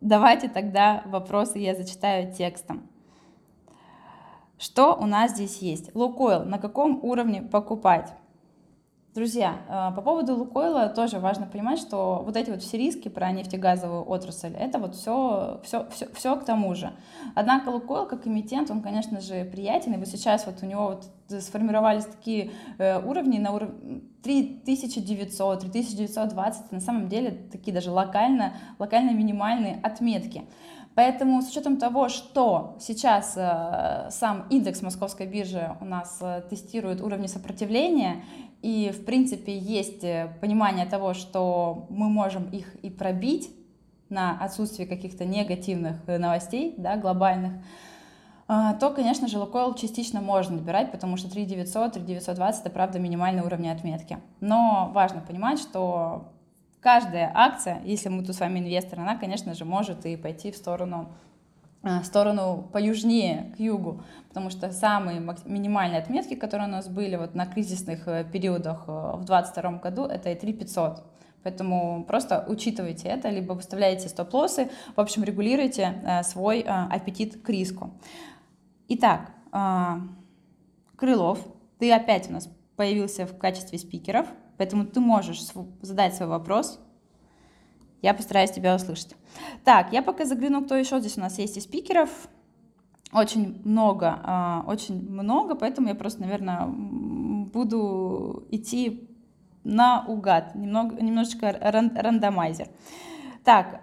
давайте 0.02 0.48
тогда 0.48 1.04
вопросы 1.06 1.60
я 1.60 1.76
зачитаю 1.76 2.34
текстом. 2.34 2.90
Что 4.58 4.96
у 4.96 5.06
нас 5.06 5.34
здесь 5.34 5.60
есть? 5.60 5.94
Лукойл. 5.94 6.44
На 6.44 6.58
каком 6.58 7.04
уровне 7.04 7.44
покупать? 7.44 8.16
Друзья, 9.16 9.62
а, 9.70 9.92
по 9.92 10.02
поводу 10.02 10.36
Лукойла 10.36 10.90
тоже 10.90 11.20
важно 11.20 11.46
понимать, 11.46 11.80
что 11.80 12.22
вот 12.26 12.36
эти 12.36 12.50
вот 12.50 12.62
все 12.62 12.78
риски 12.78 13.08
про 13.08 13.32
нефтегазовую 13.32 14.04
отрасль, 14.10 14.54
это 14.54 14.78
вот 14.78 14.94
все, 14.94 15.62
все, 15.64 15.88
все, 15.90 16.08
все 16.14 16.36
к 16.36 16.44
тому 16.44 16.76
же. 16.76 16.92
Однако 17.34 17.70
Лукойл 17.70 18.08
как 18.08 18.28
эмитент, 18.28 18.70
он, 18.72 18.82
конечно 18.82 19.22
же, 19.22 19.46
приятен, 19.46 19.94
и 19.94 19.98
вот 19.98 20.10
сейчас 20.10 20.46
вот 20.46 20.56
у 20.64 20.66
него 20.66 21.00
вот 21.30 21.42
сформировались 21.42 22.04
такие 22.04 22.52
э, 22.78 23.02
уровни 23.02 23.38
на 23.38 23.54
уровне 23.54 24.02
3900, 24.22 25.62
3920, 25.62 26.72
на 26.74 26.82
самом 26.82 27.08
деле 27.08 27.32
такие 27.50 27.74
даже 27.74 27.92
локально, 27.92 28.56
локально 28.80 29.12
минимальные 29.12 29.80
отметки. 29.82 30.44
Поэтому 30.96 31.42
с 31.42 31.50
учетом 31.50 31.78
того, 31.78 32.08
что 32.08 32.78
сейчас 32.80 33.34
э, 33.36 34.08
сам 34.12 34.48
индекс 34.50 34.82
московской 34.82 35.28
биржи 35.28 35.76
у 35.82 35.86
нас 35.86 36.20
э, 36.22 36.42
тестирует 36.50 37.02
уровни 37.02 37.28
сопротивления, 37.28 38.24
и 38.62 38.92
в 38.92 39.04
принципе 39.04 39.58
есть 39.58 40.06
э, 40.06 40.34
понимание 40.40 40.86
того, 40.86 41.14
что 41.14 41.86
мы 41.90 42.10
можем 42.10 42.50
их 42.50 42.76
и 42.76 42.90
пробить 42.90 43.52
на 44.08 44.40
отсутствие 44.40 44.88
каких-то 44.88 45.26
негативных 45.26 45.98
э, 46.08 46.18
новостей 46.18 46.76
да, 46.78 46.96
глобальных, 46.96 47.54
э, 48.48 48.72
то, 48.80 48.90
конечно 48.92 49.28
же, 49.28 49.38
Лукойл 49.38 49.74
частично 49.74 50.22
можно 50.22 50.56
набирать, 50.56 50.92
потому 50.94 51.18
что 51.18 51.30
3900, 51.30 51.92
3920 51.92 52.62
это, 52.62 52.70
правда, 52.70 53.00
минимальные 53.00 53.44
уровни 53.44 53.68
отметки. 53.68 54.18
Но 54.40 54.92
важно 54.94 55.20
понимать, 55.20 55.60
что 55.60 56.32
каждая 56.86 57.32
акция, 57.34 57.82
если 57.84 58.10
мы 58.10 58.24
тут 58.24 58.36
с 58.36 58.40
вами 58.40 58.60
инвестор, 58.60 59.00
она, 59.00 59.16
конечно 59.18 59.56
же, 59.56 59.66
может 59.66 60.06
и 60.06 60.16
пойти 60.16 60.52
в 60.52 60.56
сторону 60.56 61.12
э, 61.82 62.00
в 62.00 62.06
сторону 62.06 62.70
поюжнее, 62.72 63.52
к 63.58 63.60
югу, 63.60 64.04
потому 64.28 64.52
что 64.52 64.72
самые 64.72 65.20
минимальные 65.46 66.00
отметки, 66.00 66.36
которые 66.36 66.68
у 66.68 66.72
нас 66.72 66.88
были 66.88 67.16
вот 67.16 67.34
на 67.34 67.48
кризисных 67.48 68.08
э, 68.08 68.24
периодах 68.32 68.84
э, 68.86 68.92
в 69.16 69.26
2022 69.26 69.72
году, 69.80 70.04
это 70.04 70.30
и 70.30 70.36
3500. 70.36 71.04
Поэтому 71.42 72.06
просто 72.08 72.46
учитывайте 72.48 73.08
это, 73.08 73.30
либо 73.30 73.54
выставляете 73.54 74.08
стоп-лоссы, 74.08 74.70
в 74.96 75.00
общем, 75.00 75.24
регулируйте 75.24 76.22
свой 76.24 76.62
аппетит 76.62 77.42
к 77.42 77.50
риску. 77.50 77.94
Итак, 78.90 79.32
Крылов, 80.96 81.40
ты 81.78 81.92
опять 81.92 82.30
у 82.30 82.34
нас 82.34 82.50
появился 82.76 83.26
в 83.26 83.38
качестве 83.40 83.80
спикеров– 83.80 84.28
Поэтому 84.58 84.86
ты 84.86 85.00
можешь 85.00 85.42
задать 85.82 86.16
свой 86.16 86.30
вопрос. 86.30 86.80
Я 88.02 88.14
постараюсь 88.14 88.52
тебя 88.52 88.76
услышать. 88.76 89.16
Так, 89.64 89.92
я 89.92 90.02
пока 90.02 90.26
загляну, 90.26 90.64
кто 90.64 90.76
еще 90.76 91.00
здесь 91.00 91.18
у 91.18 91.22
нас 91.22 91.38
есть 91.40 91.58
из 91.58 91.64
спикеров. 91.64 92.10
Очень 93.12 93.62
много, 93.64 94.20
а, 94.24 94.64
очень 94.68 95.10
много, 95.10 95.56
поэтому 95.56 95.88
я 95.88 95.96
просто, 95.96 96.22
наверное, 96.22 96.68
буду 96.68 98.46
идти 98.52 99.10
на 99.64 100.06
угад, 100.08 100.56
немного, 100.56 101.02
немножечко 101.02 101.58
ран, 101.60 101.92
рандомайзер. 101.96 102.68
Так, 103.44 103.80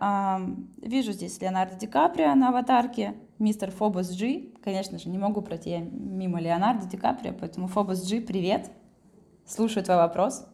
вижу 0.78 1.12
здесь 1.12 1.40
Леонардо 1.40 1.76
Ди 1.76 1.86
Каприо 1.86 2.34
на 2.34 2.48
аватарке, 2.48 3.14
мистер 3.38 3.70
Фобос 3.70 4.10
Джи. 4.10 4.52
Конечно 4.62 4.98
же, 4.98 5.08
не 5.08 5.18
могу 5.18 5.40
пройти 5.40 5.78
мимо 5.78 6.40
Леонардо 6.40 6.86
Ди 6.86 6.96
Каприо, 6.96 7.32
поэтому 7.32 7.68
Фобос 7.68 8.04
Джи, 8.04 8.20
привет. 8.20 8.72
Слушаю 9.46 9.84
твой 9.84 9.98
вопрос. 9.98 10.46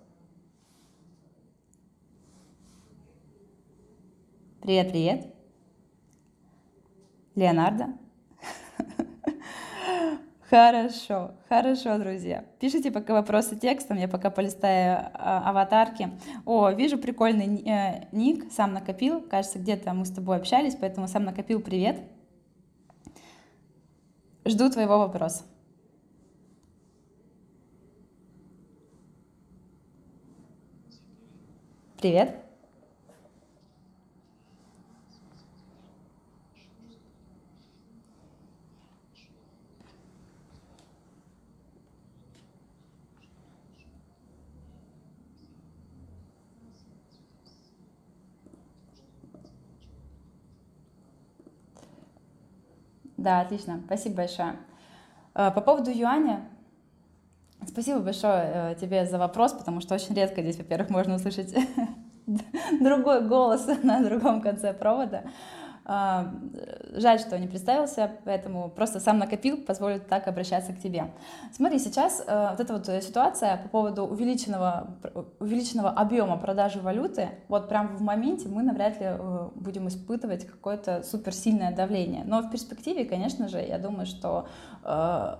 Привет, 4.68 4.90
привет. 4.90 5.26
Леонардо. 7.34 7.86
Хорошо, 10.50 11.30
хорошо, 11.48 11.96
друзья. 11.96 12.44
Пишите 12.60 12.90
пока 12.90 13.14
вопросы 13.14 13.56
текстом, 13.56 13.96
я 13.96 14.08
пока 14.08 14.28
полистаю 14.28 15.08
а, 15.14 15.48
аватарки. 15.48 16.10
О, 16.44 16.68
вижу 16.68 16.98
прикольный 16.98 17.62
э, 17.66 18.08
ник, 18.12 18.52
сам 18.52 18.74
накопил. 18.74 19.22
Кажется, 19.22 19.58
где-то 19.58 19.94
мы 19.94 20.04
с 20.04 20.10
тобой 20.10 20.36
общались, 20.36 20.76
поэтому 20.78 21.08
сам 21.08 21.24
накопил. 21.24 21.62
Привет. 21.62 22.02
Жду 24.44 24.68
твоего 24.68 24.98
вопроса. 24.98 25.44
Привет. 31.98 32.47
Да, 53.28 53.40
отлично, 53.42 53.82
спасибо 53.84 54.16
большое. 54.16 54.56
Э, 55.34 55.50
по 55.50 55.60
поводу 55.60 55.90
юаня, 55.90 56.48
спасибо 57.66 57.98
большое 57.98 58.72
э, 58.72 58.74
тебе 58.80 59.04
за 59.04 59.18
вопрос, 59.18 59.52
потому 59.52 59.82
что 59.82 59.94
очень 59.94 60.14
редко 60.14 60.40
здесь, 60.40 60.56
во-первых, 60.56 60.88
можно 60.88 61.16
услышать 61.16 61.54
другой 62.80 63.28
голос 63.28 63.66
на 63.82 64.02
другом 64.02 64.40
конце 64.40 64.72
провода. 64.72 65.24
Жаль, 66.92 67.18
что 67.18 67.38
не 67.38 67.46
представился, 67.46 68.10
поэтому 68.24 68.70
просто 68.70 69.00
сам 69.00 69.18
накопил, 69.18 69.58
позволит 69.58 70.08
так 70.08 70.26
обращаться 70.26 70.72
к 70.72 70.78
тебе. 70.78 71.10
Смотри, 71.52 71.78
сейчас 71.78 72.22
э, 72.26 72.48
вот 72.50 72.60
эта 72.60 72.72
вот 72.72 72.86
ситуация 73.04 73.58
по 73.58 73.68
поводу 73.68 74.04
увеличенного, 74.04 74.88
увеличенного 75.38 75.90
объема 75.90 76.38
продажи 76.38 76.80
валюты, 76.80 77.28
вот 77.48 77.68
прям 77.68 77.96
в 77.96 78.00
моменте 78.00 78.48
мы 78.48 78.62
навряд 78.62 79.00
ли 79.00 79.06
э, 79.08 79.48
будем 79.54 79.88
испытывать 79.88 80.46
какое-то 80.46 81.02
суперсильное 81.02 81.74
давление. 81.74 82.24
Но 82.24 82.40
в 82.40 82.50
перспективе, 82.50 83.04
конечно 83.04 83.48
же, 83.48 83.58
я 83.58 83.78
думаю, 83.78 84.06
что 84.06 84.48
э, 84.84 85.36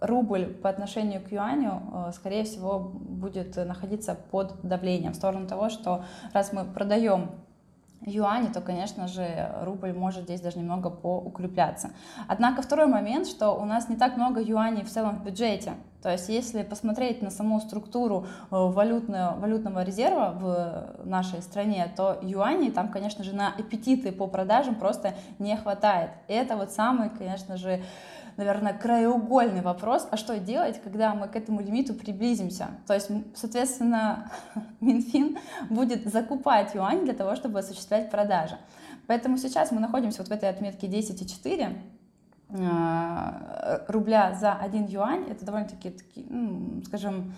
рубль 0.00 0.46
по 0.46 0.68
отношению 0.68 1.22
к 1.22 1.32
юаню, 1.32 2.12
скорее 2.12 2.44
всего, 2.44 2.78
будет 2.78 3.56
находиться 3.56 4.14
под 4.30 4.54
давлением 4.62 5.12
в 5.12 5.16
сторону 5.16 5.46
того, 5.46 5.70
что 5.70 6.04
раз 6.34 6.52
мы 6.52 6.64
продаем 6.64 7.30
юани, 8.06 8.48
то, 8.48 8.60
конечно 8.60 9.08
же, 9.08 9.50
рубль 9.62 9.92
может 9.92 10.24
здесь 10.24 10.40
даже 10.40 10.58
немного 10.58 10.90
поукрепляться. 10.90 11.90
Однако 12.28 12.62
второй 12.62 12.86
момент, 12.86 13.26
что 13.26 13.50
у 13.50 13.64
нас 13.64 13.88
не 13.88 13.96
так 13.96 14.16
много 14.16 14.40
юаней 14.40 14.84
в 14.84 14.90
целом 14.90 15.18
в 15.18 15.24
бюджете. 15.24 15.74
То 16.02 16.12
есть 16.12 16.28
если 16.28 16.62
посмотреть 16.62 17.20
на 17.20 17.30
саму 17.30 17.60
структуру 17.60 18.26
э, 18.26 18.28
валютного, 18.50 19.36
валютного 19.40 19.82
резерва 19.82 20.32
в 20.38 21.04
нашей 21.04 21.42
стране, 21.42 21.92
то 21.96 22.18
юаней 22.22 22.70
там, 22.70 22.90
конечно 22.90 23.24
же, 23.24 23.34
на 23.34 23.48
аппетиты 23.48 24.12
по 24.12 24.28
продажам 24.28 24.76
просто 24.76 25.14
не 25.40 25.56
хватает. 25.56 26.10
Это 26.28 26.56
вот 26.56 26.70
самый, 26.70 27.10
конечно 27.10 27.56
же, 27.56 27.82
наверное, 28.36 28.72
краеугольный 28.72 29.62
вопрос, 29.62 30.06
а 30.10 30.16
что 30.16 30.38
делать, 30.38 30.80
когда 30.82 31.14
мы 31.14 31.28
к 31.28 31.36
этому 31.36 31.60
лимиту 31.60 31.94
приблизимся? 31.94 32.68
То 32.86 32.94
есть, 32.94 33.10
соответственно, 33.34 34.30
Минфин 34.80 35.38
будет 35.70 36.06
закупать 36.06 36.74
юань 36.74 37.04
для 37.04 37.14
того, 37.14 37.36
чтобы 37.36 37.58
осуществлять 37.60 38.10
продажи. 38.10 38.58
Поэтому 39.06 39.38
сейчас 39.38 39.70
мы 39.70 39.80
находимся 39.80 40.18
вот 40.18 40.28
в 40.28 40.32
этой 40.32 40.48
отметке 40.48 40.86
10,4 40.86 41.76
э, 42.50 43.84
рубля 43.88 44.34
за 44.34 44.54
1 44.54 44.86
юань. 44.86 45.26
Это 45.30 45.44
довольно-таки, 45.44 45.96
скажем, 46.84 47.34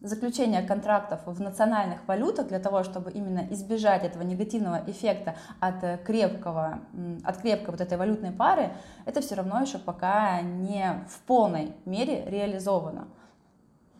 заключение 0.00 0.62
контрактов 0.62 1.20
в 1.24 1.40
национальных 1.40 2.06
валютах 2.06 2.48
для 2.48 2.58
того, 2.58 2.82
чтобы 2.82 3.10
именно 3.10 3.46
избежать 3.50 4.04
этого 4.04 4.22
негативного 4.22 4.82
эффекта 4.86 5.36
от 5.60 6.02
крепкого, 6.04 6.80
от 7.24 7.36
крепкой 7.38 7.70
вот 7.70 7.80
этой 7.80 7.96
валютной 7.98 8.32
пары, 8.32 8.72
это 9.04 9.20
все 9.20 9.34
равно 9.34 9.60
еще 9.60 9.78
пока 9.78 10.40
не 10.42 11.04
в 11.08 11.20
полной 11.20 11.74
мере 11.84 12.24
реализовано. 12.26 13.08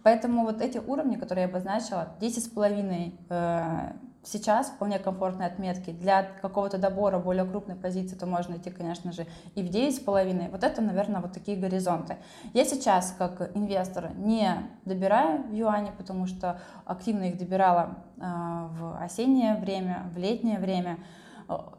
Поэтому 0.02 0.44
вот 0.44 0.60
эти 0.60 0.78
уровни, 0.78 1.16
которые 1.16 1.44
я 1.44 1.48
обозначила, 1.48 2.08
10,5 2.20 3.96
сейчас 4.26 4.68
вполне 4.68 4.98
комфортные 4.98 5.46
отметки. 5.46 5.90
Для 5.90 6.24
какого-то 6.42 6.78
добора 6.78 7.18
более 7.18 7.44
крупной 7.44 7.76
позиции, 7.76 8.16
то 8.16 8.26
можно 8.26 8.56
идти, 8.56 8.70
конечно 8.70 9.12
же, 9.12 9.26
и 9.54 9.62
в 9.62 9.70
9,5. 9.70 10.50
Вот 10.50 10.64
это, 10.64 10.82
наверное, 10.82 11.20
вот 11.20 11.32
такие 11.32 11.56
горизонты. 11.56 12.16
Я 12.52 12.64
сейчас, 12.64 13.14
как 13.16 13.56
инвестор, 13.56 14.10
не 14.16 14.68
добираю 14.84 15.44
юани, 15.52 15.92
потому 15.96 16.26
что 16.26 16.60
активно 16.84 17.24
их 17.24 17.38
добирала 17.38 17.96
э, 18.16 18.20
в 18.20 18.98
осеннее 19.00 19.54
время, 19.56 20.10
в 20.12 20.18
летнее 20.18 20.58
время. 20.58 20.98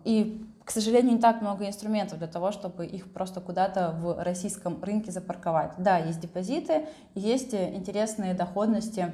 И 0.06 0.48
к 0.64 0.72
сожалению, 0.72 1.14
не 1.14 1.20
так 1.20 1.42
много 1.42 1.66
инструментов 1.66 2.18
для 2.18 2.28
того, 2.28 2.52
чтобы 2.52 2.86
их 2.86 3.14
просто 3.14 3.40
куда-то 3.40 3.92
в 3.92 4.22
российском 4.22 4.84
рынке 4.84 5.12
запарковать. 5.12 5.72
Да, 5.78 5.98
есть 5.98 6.20
депозиты, 6.20 6.88
есть 7.16 7.54
интересные 7.54 8.34
доходности 8.34 9.14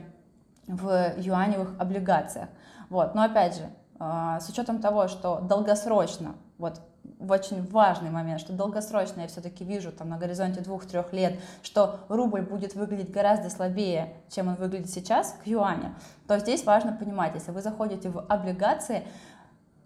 в 0.66 1.14
юаневых 1.18 1.76
облигациях. 1.78 2.50
Вот. 2.94 3.16
Но 3.16 3.24
опять 3.24 3.56
же, 3.56 3.64
а, 3.98 4.40
с 4.40 4.48
учетом 4.50 4.78
того, 4.78 5.08
что 5.08 5.40
долгосрочно, 5.42 6.36
вот 6.60 6.80
очень 7.28 7.68
важный 7.72 8.12
момент, 8.12 8.40
что 8.40 8.54
долгосрочно 8.54 9.22
я 9.22 9.28
все-таки 9.28 9.64
вижу 9.64 9.92
там 9.92 10.10
на 10.10 10.20
горизонте 10.20 10.62
двух-трех 10.62 11.12
лет, 11.12 11.40
что 11.64 12.02
рубль 12.08 12.42
будет 12.42 12.76
выглядеть 12.76 13.10
гораздо 13.10 13.50
слабее, 13.50 14.14
чем 14.30 14.50
он 14.50 14.56
выглядит 14.56 14.92
сейчас 14.92 15.36
к 15.44 15.48
юаню, 15.48 15.96
то 16.28 16.38
здесь 16.38 16.64
важно 16.66 16.94
понимать, 16.94 17.34
если 17.34 17.50
вы 17.50 17.64
заходите 17.64 18.10
в 18.10 18.20
облигации, 18.20 19.08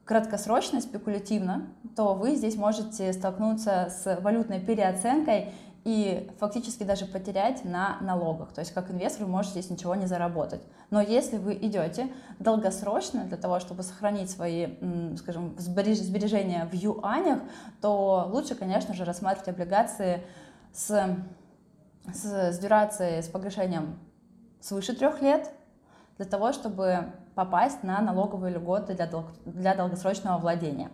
краткосрочно, 0.04 0.82
спекулятивно, 0.82 1.68
то 1.96 2.14
вы 2.14 2.36
здесь 2.36 2.58
можете 2.58 3.14
столкнуться 3.14 3.88
с 3.90 4.20
валютной 4.20 4.60
переоценкой 4.60 5.54
и 5.88 6.30
фактически 6.38 6.84
даже 6.84 7.06
потерять 7.06 7.64
на 7.64 7.98
налогах. 8.02 8.52
То 8.52 8.60
есть 8.60 8.74
как 8.74 8.92
инвестор 8.92 9.24
вы 9.24 9.32
можете 9.32 9.62
здесь 9.62 9.70
ничего 9.70 9.96
не 9.96 10.06
заработать. 10.06 10.62
Но 10.90 11.00
если 11.00 11.38
вы 11.38 11.54
идете 11.54 12.10
долгосрочно 12.40 13.24
для 13.24 13.38
того, 13.38 13.62
чтобы 13.62 13.84
сохранить 13.84 14.30
свои, 14.30 14.68
скажем, 15.16 15.56
сбережения 15.58 16.68
в 16.70 16.74
юанях, 16.76 17.40
то 17.80 18.28
лучше, 18.30 18.56
конечно 18.56 18.94
же, 18.94 19.06
рассматривать 19.06 19.48
облигации 19.48 20.26
с, 20.74 21.16
с, 22.14 22.26
с 22.26 22.60
дюрацией, 22.60 23.24
с 23.24 23.30
погашением 23.30 23.98
свыше 24.60 24.94
трех 24.94 25.22
лет, 25.22 25.54
для 26.18 26.26
того, 26.26 26.52
чтобы 26.52 27.14
попасть 27.34 27.82
на 27.84 28.02
налоговые 28.02 28.54
льготы 28.54 28.94
для, 28.94 29.08
дол 29.08 29.24
для 29.46 29.74
долгосрочного 29.74 30.38
владения. 30.38 30.90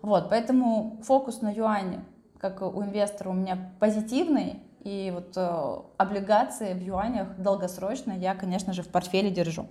Вот, 0.00 0.30
поэтому 0.30 0.98
фокус 1.02 1.42
на 1.42 1.52
юань 1.52 2.02
как 2.40 2.62
у 2.62 2.82
инвестора 2.82 3.30
у 3.30 3.34
меня 3.34 3.72
позитивный, 3.78 4.60
и 4.82 5.12
вот 5.14 5.36
э, 5.36 5.76
облигации 5.98 6.72
в 6.72 6.82
юанях 6.82 7.36
долгосрочно 7.36 8.12
я, 8.12 8.34
конечно 8.34 8.72
же, 8.72 8.82
в 8.82 8.88
портфеле 8.88 9.30
держу. 9.30 9.66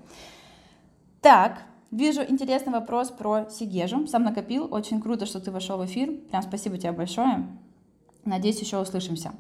Так, 1.22 1.64
вижу 1.90 2.22
интересный 2.22 2.72
вопрос 2.72 3.10
про 3.10 3.50
Сигежу. 3.50 4.06
Сам 4.06 4.24
накопил, 4.24 4.72
очень 4.72 5.02
круто, 5.02 5.26
что 5.26 5.40
ты 5.40 5.52
вошел 5.52 5.80
в 5.80 5.86
эфир. 5.86 6.14
Прям 6.30 6.44
спасибо 6.44 6.78
тебе 6.78 6.92
большое. 6.92 7.48
Надеюсь, 8.24 8.62
еще 8.62 8.80
услышимся. 8.80 9.32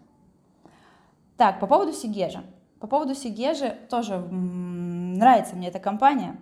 Так, 1.37 1.59
по 1.59 1.67
поводу 1.67 1.93
Сигежа. 1.93 2.43
По 2.79 2.87
поводу 2.87 3.13
Сигежи 3.13 3.77
тоже 3.89 4.17
нравится 4.17 5.55
мне 5.55 5.67
эта 5.67 5.79
компания. 5.79 6.35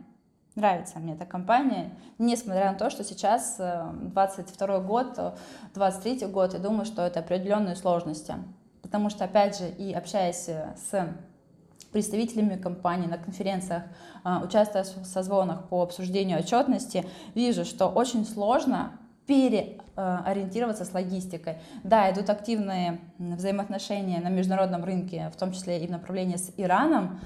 Нравится 0.57 0.97
мне 0.97 1.13
эта 1.13 1.27
компания, 1.27 1.91
несмотря 2.17 2.71
на 2.71 2.77
то, 2.79 2.89
что 2.89 3.03
сейчас 3.03 3.57
22 3.59 4.67
э, 4.67 4.81
год, 4.81 5.35
23 5.75 6.25
год, 6.25 6.53
я 6.53 6.59
думаю, 6.59 6.83
что 6.85 7.03
это 7.03 7.19
определенные 7.19 7.75
сложности. 7.75 8.33
Потому 8.81 9.11
что, 9.11 9.25
опять 9.25 9.59
же, 9.59 9.69
и 9.69 9.93
общаясь 9.93 10.49
э, 10.49 10.73
с 10.89 11.09
представителями 11.91 12.59
компании 12.59 13.05
на 13.05 13.19
конференциях, 13.19 13.83
участвуя 14.43 14.83
в 14.83 15.05
созвонах 15.05 15.69
по 15.69 15.83
обсуждению 15.83 16.39
отчетности, 16.39 17.05
вижу, 17.35 17.63
что 17.63 17.87
очень 17.87 18.25
сложно 18.25 18.93
переориентироваться 19.27 20.85
с 20.85 20.93
логистикой. 20.93 21.57
Да, 21.83 22.11
идут 22.11 22.31
активные 22.31 22.99
взаимоотношения 23.19 24.19
на 24.21 24.29
международном 24.29 24.83
рынке, 24.83 25.29
в 25.31 25.37
том 25.37 25.51
числе 25.51 25.83
и 25.83 25.87
в 25.87 25.91
направлении 25.91 26.37
с 26.37 26.51
Ираном, 26.57 27.19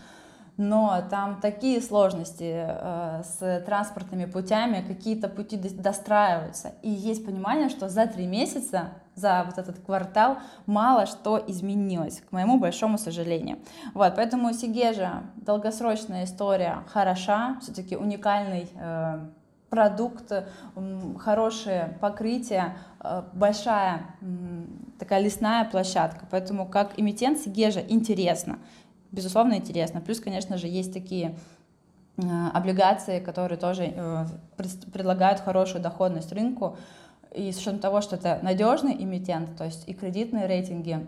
но 0.58 1.04
там 1.10 1.40
такие 1.42 1.82
сложности 1.82 2.66
э, 2.68 3.24
с 3.24 3.64
транспортными 3.66 4.26
путями, 4.26 4.86
какие-то 4.88 5.28
пути 5.28 5.58
достраиваются. 5.58 6.74
И 6.82 6.90
есть 6.90 7.26
понимание, 7.26 7.70
что 7.70 7.90
за 7.90 8.06
три 8.06 8.28
месяца, 8.28 8.90
за 9.16 9.44
вот 9.46 9.58
этот 9.58 9.80
квартал 9.80 10.38
мало 10.66 11.06
что 11.06 11.44
изменилось, 11.48 12.22
к 12.22 12.32
моему 12.32 12.60
большому 12.60 12.98
сожалению. 12.98 13.60
Вот, 13.94 14.16
поэтому 14.16 14.54
Сигежа, 14.54 15.24
долгосрочная 15.36 16.26
история 16.26 16.84
хороша, 16.88 17.58
все-таки 17.62 17.96
уникальный 17.96 18.70
э, 18.76 19.20
продукт, 19.72 20.32
хорошее 21.18 21.98
покрытие, 22.02 22.78
э, 23.00 23.24
большая 23.34 24.02
такая 25.00 25.22
лесная 25.22 25.66
площадка. 25.66 26.28
Поэтому 26.30 26.68
как 26.68 27.00
эмитент 27.00 27.40
Сигежа 27.40 27.80
интересно 27.80 28.60
безусловно, 29.12 29.56
интересно. 29.56 30.02
Плюс, 30.02 30.20
конечно 30.20 30.58
же, 30.58 30.68
есть 30.68 30.94
такие 30.94 31.36
э, 32.18 32.22
облигации, 32.54 33.20
которые 33.20 33.58
тоже 33.58 33.94
э, 33.96 34.26
предлагают 34.92 35.40
хорошую 35.40 35.82
доходность 35.82 36.32
рынку. 36.32 36.78
И 37.34 37.52
с 37.52 37.58
учетом 37.58 37.80
того, 37.80 38.02
что 38.02 38.16
это 38.16 38.40
надежный 38.42 38.94
эмитент, 38.94 39.56
то 39.58 39.66
есть 39.66 39.88
и 39.88 39.94
кредитные 39.94 40.48
рейтинги 40.48 41.06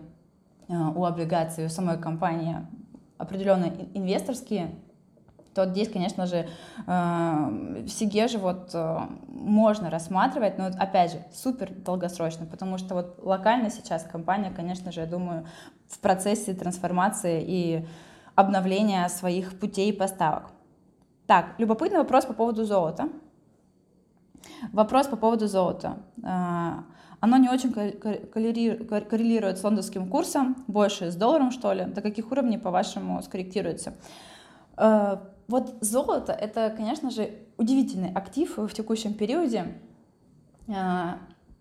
э, 0.68 0.74
у 0.74 1.04
облигаций, 1.04 1.66
у 1.66 1.68
самой 1.68 1.98
компании 1.98 2.56
определенно 3.18 3.72
инвесторские, 3.94 4.70
то 5.54 5.66
здесь, 5.66 5.88
конечно 5.88 6.26
же, 6.26 6.48
в 6.84 7.88
СИГЕ 7.88 8.26
же 8.26 8.38
вот 8.38 8.74
можно 9.44 9.90
рассматривать, 9.90 10.58
но 10.58 10.66
опять 10.66 11.12
же, 11.12 11.18
супер 11.32 11.70
долгосрочно, 11.70 12.46
потому 12.46 12.78
что 12.78 12.94
вот 12.94 13.18
локально 13.22 13.70
сейчас 13.70 14.02
компания, 14.04 14.50
конечно 14.50 14.90
же, 14.90 15.00
я 15.00 15.06
думаю, 15.06 15.46
в 15.88 15.98
процессе 15.98 16.54
трансформации 16.54 17.44
и 17.46 17.86
обновления 18.34 19.08
своих 19.08 19.58
путей 19.58 19.92
поставок. 19.92 20.50
Так, 21.26 21.54
любопытный 21.58 21.98
вопрос 21.98 22.24
по 22.26 22.32
поводу 22.32 22.64
золота. 22.64 23.08
Вопрос 24.72 25.06
по 25.06 25.16
поводу 25.16 25.46
золота. 25.46 25.98
А, 26.22 26.84
оно 27.20 27.36
не 27.38 27.48
очень 27.48 27.72
коррелирует 27.72 29.58
с 29.58 29.64
лондонским 29.64 30.08
курсом, 30.08 30.56
больше 30.66 31.10
с 31.10 31.16
долларом, 31.16 31.50
что 31.50 31.72
ли? 31.72 31.84
До 31.84 32.02
каких 32.02 32.30
уровней, 32.30 32.58
по-вашему, 32.58 33.22
скорректируется? 33.22 33.94
А, 35.48 35.50
вот 35.50 35.74
золото— 35.80 36.32
это, 36.40 36.72
конечно 36.76 37.10
же, 37.10 37.30
удивительный 37.56 38.12
актив 38.12 38.56
в 38.56 38.72
текущем 38.72 39.14
периоде. 39.14 39.66
А, 40.68 41.18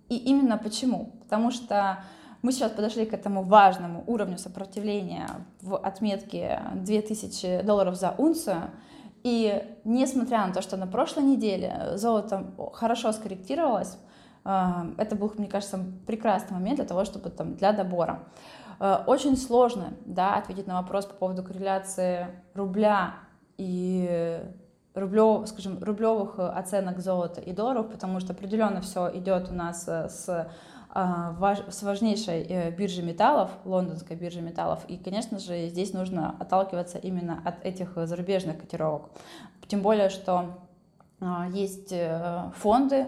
и 0.10 0.18
именно 0.18 0.58
почему? 0.58 1.12
Потому 1.22 1.52
что 1.52 2.04
мы 2.42 2.52
сейчас 2.52 2.72
подошли 2.72 3.06
к 3.06 3.14
этому 3.14 3.44
важному 3.44 4.04
уровню 4.06 4.38
сопротивления 4.38 5.30
в 5.62 5.78
отметке 5.78 6.62
2000 6.76 7.62
долларов 7.64 7.96
за 7.96 8.14
унцию. 8.18 8.72
И 9.24 9.64
несмотря 9.86 10.46
на 10.46 10.54
то, 10.54 10.62
что 10.62 10.76
на 10.76 10.86
прошлой 10.86 11.24
неделе 11.24 11.94
золото 11.96 12.52
хорошо 12.74 13.14
скорректировалось, 13.14 13.98
э, 14.44 14.70
это 14.98 15.16
был, 15.16 15.32
мне 15.38 15.48
кажется, 15.48 15.80
прекрасный 16.06 16.56
момент 16.56 16.76
для 16.76 16.86
того, 16.86 17.06
чтобы 17.06 17.30
там 17.30 17.56
для 17.56 17.72
добора. 17.72 18.26
Э, 18.82 18.98
очень 19.08 19.38
сложно 19.38 19.94
да, 20.06 20.36
ответить 20.36 20.68
на 20.68 20.82
вопрос 20.82 21.06
по 21.06 21.14
поводу 21.14 21.42
корреляции 21.44 22.28
рубля 22.54 23.14
и 23.58 24.42
рублев, 24.94 25.48
скажем, 25.48 25.84
рублевых 25.84 26.40
оценок 26.40 27.00
золота 27.00 27.42
и 27.42 27.52
долларов, 27.54 27.92
потому 27.92 28.20
что 28.20 28.34
определенно 28.34 28.82
все 28.82 29.10
идет 29.18 29.50
у 29.50 29.54
нас 29.54 29.88
э, 29.88 30.10
с 30.10 30.50
а, 30.96 31.56
с 31.72 31.82
важнейшей 31.82 32.44
э, 32.44 32.70
биржи 32.70 33.02
металлов, 33.02 33.50
лондонской 33.66 34.16
биржи 34.16 34.42
металлов. 34.42 34.86
И, 34.88 34.98
конечно 34.98 35.40
же, 35.40 35.68
здесь 35.70 35.92
нужно 35.92 36.36
отталкиваться 36.40 37.00
именно 37.00 37.42
от 37.44 37.66
этих 37.66 37.94
зарубежных 37.96 38.60
котировок. 38.60 39.10
Тем 39.68 39.82
более, 39.82 40.10
что 40.10 40.60
есть 41.52 41.92
э, 41.92 42.52
фонды, 42.58 43.08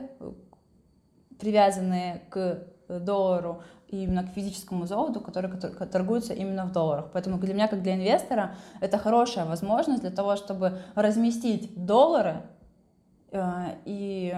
привязанные 1.39 2.23
к 2.31 2.65
доллару, 2.87 3.61
именно 4.03 4.23
к 4.23 4.29
физическому 4.29 4.85
золоту, 4.85 5.21
которые 5.21 5.51
торгуются 5.57 6.33
именно 6.33 6.65
в 6.65 6.71
долларах. 6.71 7.09
Поэтому 7.13 7.37
для 7.37 7.53
меня, 7.53 7.67
как 7.67 7.81
для 7.81 7.95
инвестора, 7.95 8.55
это 8.81 8.97
хорошая 8.97 9.45
возможность 9.45 10.01
для 10.01 10.11
того, 10.11 10.35
чтобы 10.35 10.79
разместить 10.95 11.85
доллары 11.85 12.43
э, 13.31 13.75
и 13.85 14.35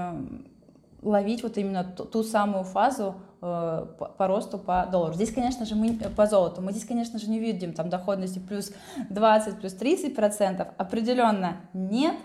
ловить 1.01 1.43
вот 1.43 1.57
именно 1.57 1.83
ту, 1.83 2.05
ту 2.05 2.23
самую 2.23 2.63
фазу 2.63 3.15
э, 3.41 3.85
по, 3.97 4.05
по 4.05 4.27
росту 4.27 4.57
по 4.57 4.87
доллару. 4.91 5.13
Здесь, 5.13 5.31
конечно 5.31 5.65
же, 5.65 5.75
мы 5.75 5.93
по 5.93 6.25
золоту, 6.25 6.61
мы 6.61 6.71
здесь, 6.71 6.85
конечно 6.85 7.19
же, 7.19 7.29
не 7.29 7.39
видим 7.39 7.73
там 7.73 7.89
доходности 7.89 8.39
плюс 8.39 8.71
20, 9.09 9.59
плюс 9.59 9.73
30 9.73 10.15
процентов, 10.15 10.67
определенно 10.77 11.57
нет, 11.73 12.15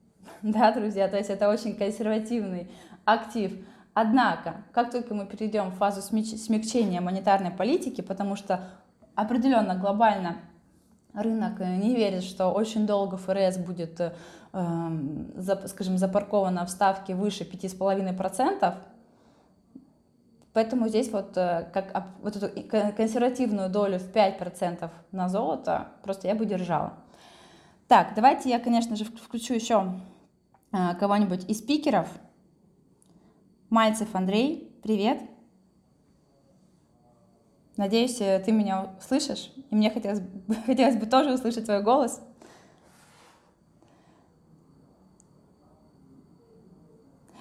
да, 0.42 0.72
друзья, 0.72 1.08
то 1.08 1.16
есть 1.16 1.30
это 1.30 1.48
очень 1.48 1.74
консервативный 1.74 2.70
актив. 3.04 3.52
Однако, 3.94 4.64
как 4.72 4.90
только 4.90 5.14
мы 5.14 5.26
перейдем 5.26 5.70
в 5.70 5.74
фазу 5.74 6.00
смягчения 6.02 7.00
монетарной 7.00 7.50
политики, 7.50 8.00
потому 8.00 8.36
что 8.36 8.64
определенно 9.14 9.74
глобально 9.74 10.36
рынок 11.12 11.60
не 11.60 11.94
верит, 11.94 12.22
что 12.22 12.48
очень 12.48 12.86
долго 12.86 13.18
ФРС 13.18 13.58
будет 13.58 14.00
э, 14.00 14.14
Эм, 14.54 15.32
скажем, 15.66 15.96
запаркована 15.96 16.66
в 16.66 16.70
ставке 16.70 17.14
выше 17.14 17.44
5,5%, 17.44 18.74
Поэтому 20.52 20.88
здесь 20.88 21.10
вот, 21.10 21.34
э, 21.38 21.70
как, 21.72 22.08
вот 22.22 22.36
эту 22.36 22.50
консервативную 22.94 23.70
долю 23.70 23.98
в 23.98 24.12
5% 24.12 24.90
на 25.10 25.30
золото 25.30 25.88
просто 26.02 26.28
я 26.28 26.34
бы 26.34 26.44
держала. 26.44 26.92
Так, 27.88 28.12
давайте 28.14 28.50
я, 28.50 28.60
конечно 28.60 28.94
же, 28.94 29.06
включу 29.06 29.54
еще 29.54 29.94
э, 30.72 30.94
кого-нибудь 31.00 31.48
из 31.48 31.60
спикеров. 31.60 32.06
Мальцев 33.72 34.14
Андрей, 34.14 34.70
привет. 34.82 35.22
Надеюсь, 37.78 38.20
э, 38.20 38.38
ты 38.44 38.52
меня 38.52 38.90
слышишь, 39.00 39.50
и 39.70 39.74
мне 39.74 39.88
хотелось, 39.88 40.20
хотелось 40.66 40.96
бы 40.96 41.06
тоже 41.06 41.32
услышать 41.32 41.64
твой 41.64 41.82
голос. 41.82 42.20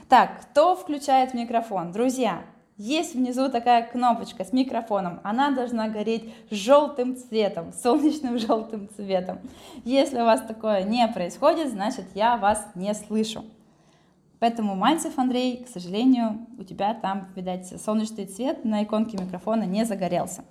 Так, 0.08 0.39
кто 0.44 0.78
включает 0.78 1.34
микрофон? 1.34 1.91
Друзья, 1.91 2.44
есть 2.78 3.13
внизу 3.13 3.50
такая 3.50 3.86
кнопочка 3.86 4.46
с 4.46 4.54
микрофоном. 4.54 5.20
Она 5.26 5.52
должна 5.52 5.89
гореть 5.89 6.34
желтым 6.50 7.17
цветом, 7.17 7.74
солнечным 7.84 8.39
желтым 8.39 8.88
цветом. 8.96 9.39
Если 9.84 10.22
у 10.22 10.24
вас 10.24 10.39
такое 10.39 10.84
не 10.84 11.06
происходит, 11.10 11.72
значит 11.72 12.06
я 12.15 12.38
вас 12.38 12.65
не 12.74 12.94
слышу. 12.94 13.44
Поэтому, 14.41 14.75
Мальцев 14.75 15.19
Андрей, 15.19 15.63
к 15.63 15.69
сожалению, 15.69 16.47
у 16.58 16.63
тебя 16.63 16.95
там, 16.95 17.27
видать, 17.36 17.80
солнечный 17.80 18.25
цвет 18.25 18.65
на 18.65 18.84
иконке 18.84 19.17
микрофона 19.17 19.63
не 19.63 19.86
загорелся. 19.86 20.43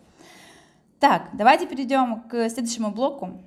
Так, 1.01 1.31
давайте 1.33 1.67
перейдем 1.67 2.21
к 2.23 2.49
следующему 2.49 2.93
блоку 2.93 3.41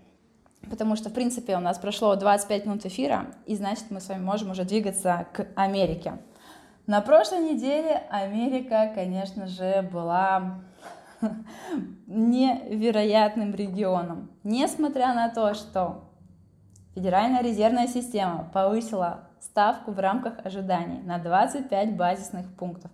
потому 0.69 0.95
что, 0.95 1.09
в 1.09 1.13
принципе, 1.13 1.57
у 1.57 1.59
нас 1.59 1.77
прошло 1.77 2.15
25 2.15 2.65
минут 2.65 2.85
эфира, 2.85 3.27
и 3.45 3.55
значит, 3.55 3.85
мы 3.89 3.99
с 3.99 4.09
вами 4.09 4.23
можем 4.23 4.51
уже 4.51 4.63
двигаться 4.63 5.27
к 5.33 5.47
Америке. 5.55 6.17
На 6.87 7.01
прошлой 7.01 7.39
неделе 7.39 8.03
Америка, 8.09 8.91
конечно 8.93 9.47
же, 9.47 9.87
была 9.91 10.61
невероятным 12.07 13.53
регионом. 13.53 14.31
Несмотря 14.43 15.13
на 15.13 15.29
то, 15.29 15.53
что 15.53 16.12
Федеральная 16.95 17.41
резервная 17.41 17.87
система 17.87 18.49
повысила 18.53 19.21
ставку 19.39 19.91
в 19.91 19.99
рамках 19.99 20.45
ожиданий 20.45 21.01
на 21.01 21.17
25 21.17 21.95
базисных 21.95 22.53
пунктов. 22.55 22.91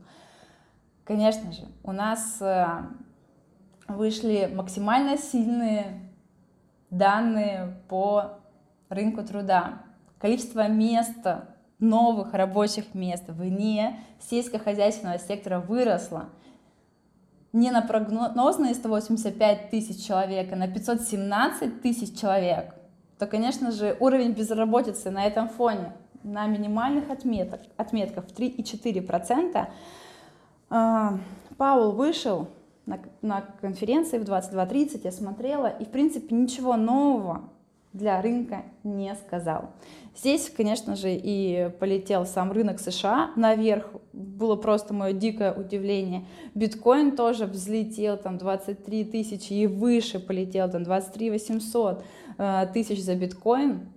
Конечно 1.04 1.52
же, 1.52 1.64
у 1.84 1.92
нас 1.92 2.38
э, 2.42 2.66
вышли 3.90 4.50
максимально 4.54 5.18
сильные 5.18 6.10
данные 6.90 7.78
по 7.90 8.40
рынку 8.88 9.24
труда, 9.24 9.82
количество 10.18 10.68
мест, 10.68 11.26
новых 11.80 12.34
рабочих 12.34 12.94
мест 12.94 13.24
вне 13.28 14.00
сельскохозяйственного 14.20 15.20
сектора 15.20 15.60
выросло. 15.60 16.30
Не 17.52 17.72
на 17.72 17.82
прогнозные 17.82 18.76
185 18.76 19.72
тысяч 19.72 20.06
человек, 20.06 20.54
а 20.54 20.56
на 20.56 20.68
517 20.68 21.82
тысяч 21.82 22.20
человек, 22.20 22.76
то, 23.20 23.28
конечно 23.28 23.72
же, 23.72 23.98
уровень 24.00 24.32
безработицы 24.32 25.12
на 25.12 25.26
этом 25.26 25.50
фоне 25.50 25.94
на 26.24 26.48
минимальных 26.48 27.10
отметок, 27.10 27.62
отметках 27.78 28.26
в 28.26 28.32
3,4%. 28.32 29.68
А, 30.70 31.20
Паул 31.58 31.92
вышел 31.92 32.48
на, 32.86 33.00
на 33.22 33.42
конференции 33.62 34.18
в 34.18 34.24
22.30 34.24 35.02
я 35.04 35.12
смотрела, 35.12 35.68
и, 35.68 35.86
в 35.86 35.90
принципе, 35.90 36.34
ничего 36.36 36.76
нового 36.76 37.50
для 37.94 38.22
рынка 38.22 38.64
не 38.84 39.14
сказал. 39.16 39.72
Здесь, 40.16 40.52
конечно 40.56 40.96
же, 40.96 41.10
и 41.12 41.72
полетел 41.80 42.26
сам 42.26 42.52
рынок 42.52 42.80
США 42.80 43.32
наверх. 43.36 43.90
Было 44.14 44.56
просто 44.56 44.94
мое 44.94 45.14
дикое 45.14 45.54
удивление. 45.54 46.26
Биткоин 46.56 47.16
тоже 47.16 47.46
взлетел, 47.46 48.18
там 48.18 48.38
23 48.38 49.06
тысячи 49.06 49.54
и 49.54 49.66
выше 49.66 50.20
полетел, 50.20 50.70
там 50.70 50.84
23 50.84 51.32
800 51.32 52.00
э, 52.00 52.04
тысяч 52.74 53.04
за 53.04 53.16
биткоин 53.16 53.90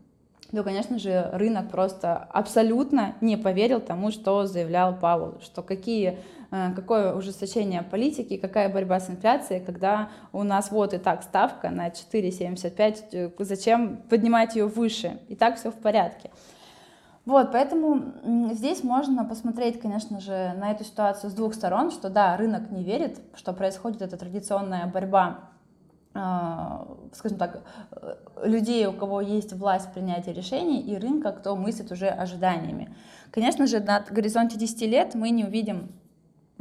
то, 0.53 0.63
конечно 0.63 0.99
же, 0.99 1.31
рынок 1.33 1.71
просто 1.71 2.29
абсолютно 2.31 3.15
не 3.23 3.39
поверил 3.39 3.81
тому, 3.81 4.11
что 4.11 4.45
заявлял 4.47 4.95
Павел, 4.95 5.41
что 5.43 5.63
какие 5.63 6.19
э, 6.51 6.73
какое 6.77 7.15
ужесточение 7.15 7.83
политики, 7.83 8.37
какая 8.37 8.69
борьба 8.69 9.01
с 9.01 9.09
инфляцией, 9.09 9.65
когда 9.65 10.11
у 10.31 10.43
нас 10.43 10.71
вот 10.71 10.93
и 10.93 10.99
так 10.99 11.23
ставка 11.23 11.71
на 11.71 11.89
4,75, 11.89 13.05
э, 13.13 13.31
зачем 13.39 13.97
поднимать 14.11 14.55
ее 14.55 14.67
выше, 14.67 15.21
и 15.29 15.37
так 15.37 15.57
все 15.57 15.71
в 15.71 15.77
порядке. 15.77 16.31
Вот, 17.25 17.53
поэтому 17.53 18.13
здесь 18.53 18.83
можно 18.83 19.25
посмотреть, 19.25 19.81
конечно 19.81 20.21
же, 20.21 20.53
на 20.59 20.73
эту 20.73 20.85
ситуацию 20.85 21.31
с 21.31 21.33
двух 21.35 21.55
сторон, 21.55 21.93
что 21.93 22.11
да, 22.11 22.37
рынок 22.37 22.71
не 22.71 22.85
верит, 22.85 23.21
что 23.37 23.55
происходит 23.55 24.03
эта 24.03 24.19
традиционная 24.19 24.87
борьба 24.87 25.52
скажем 26.13 27.39
так, 27.39 27.63
людей, 28.43 28.87
у 28.87 28.93
кого 28.93 29.21
есть 29.21 29.53
власть 29.55 29.93
принятия 29.93 30.33
решений, 30.33 30.81
и 30.81 30.97
рынка, 30.97 31.33
кто 31.33 31.57
мыслит 31.57 31.91
уже 31.91 32.09
ожиданиями. 32.09 32.95
Конечно 33.31 33.67
же, 33.67 33.81
на 33.81 34.05
горизонте 34.11 34.59
10 34.59 34.83
лет 34.83 35.15
мы 35.15 35.31
не 35.31 35.45
увидим 35.45 35.91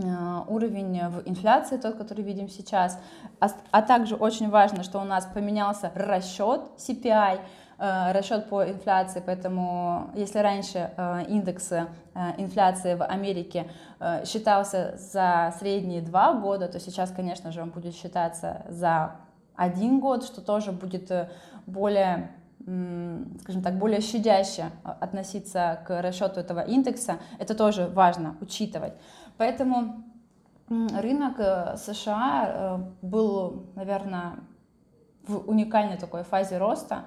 а, 0.02 0.46
уровень 0.48 1.02
в 1.10 1.28
инфляции, 1.28 1.78
тот, 1.78 1.98
который 1.98 2.24
видим 2.24 2.48
сейчас, 2.48 2.98
а, 3.40 3.50
а 3.72 3.82
также 3.82 4.16
очень 4.16 4.50
важно, 4.50 4.84
что 4.84 5.00
у 5.00 5.04
нас 5.04 5.26
поменялся 5.26 5.92
расчет 5.96 6.62
CPI, 6.78 7.40
расчет 7.78 8.48
по 8.48 8.64
инфляции, 8.64 9.24
поэтому 9.26 10.12
если 10.14 10.38
раньше 10.38 10.92
индекс 11.28 11.72
инфляции 12.38 12.94
в 12.94 13.04
Америке 13.04 13.72
считался 14.24 14.96
за 14.98 15.52
средние 15.58 16.04
два 16.04 16.34
года, 16.36 16.68
то 16.68 16.80
сейчас, 16.80 17.10
конечно 17.10 17.52
же, 17.52 17.60
он 17.60 17.72
будет 17.72 17.96
считаться 17.96 18.62
за 18.70 19.16
один 19.56 20.00
год, 20.00 20.24
что 20.24 20.42
тоже 20.42 20.72
будет 20.72 21.12
э, 21.12 21.30
более 21.66 22.32
скажем 22.64 23.64
так, 23.64 23.80
более 23.80 24.02
щадяще 24.02 24.66
относиться 24.84 25.82
к 25.88 26.02
расчету 26.02 26.40
этого 26.40 26.60
индекса, 26.60 27.18
это 27.40 27.56
тоже 27.56 27.88
важно 27.88 28.36
учитывать. 28.40 28.94
Поэтому 29.38 30.04
рынок 30.70 31.36
э, 31.40 31.76
США 31.78 32.46
э, 32.48 32.78
был, 33.02 33.66
наверное, 33.76 34.36
в 35.28 35.50
уникальной 35.50 35.98
такой 35.98 36.24
фазе 36.24 36.58
роста, 36.58 37.06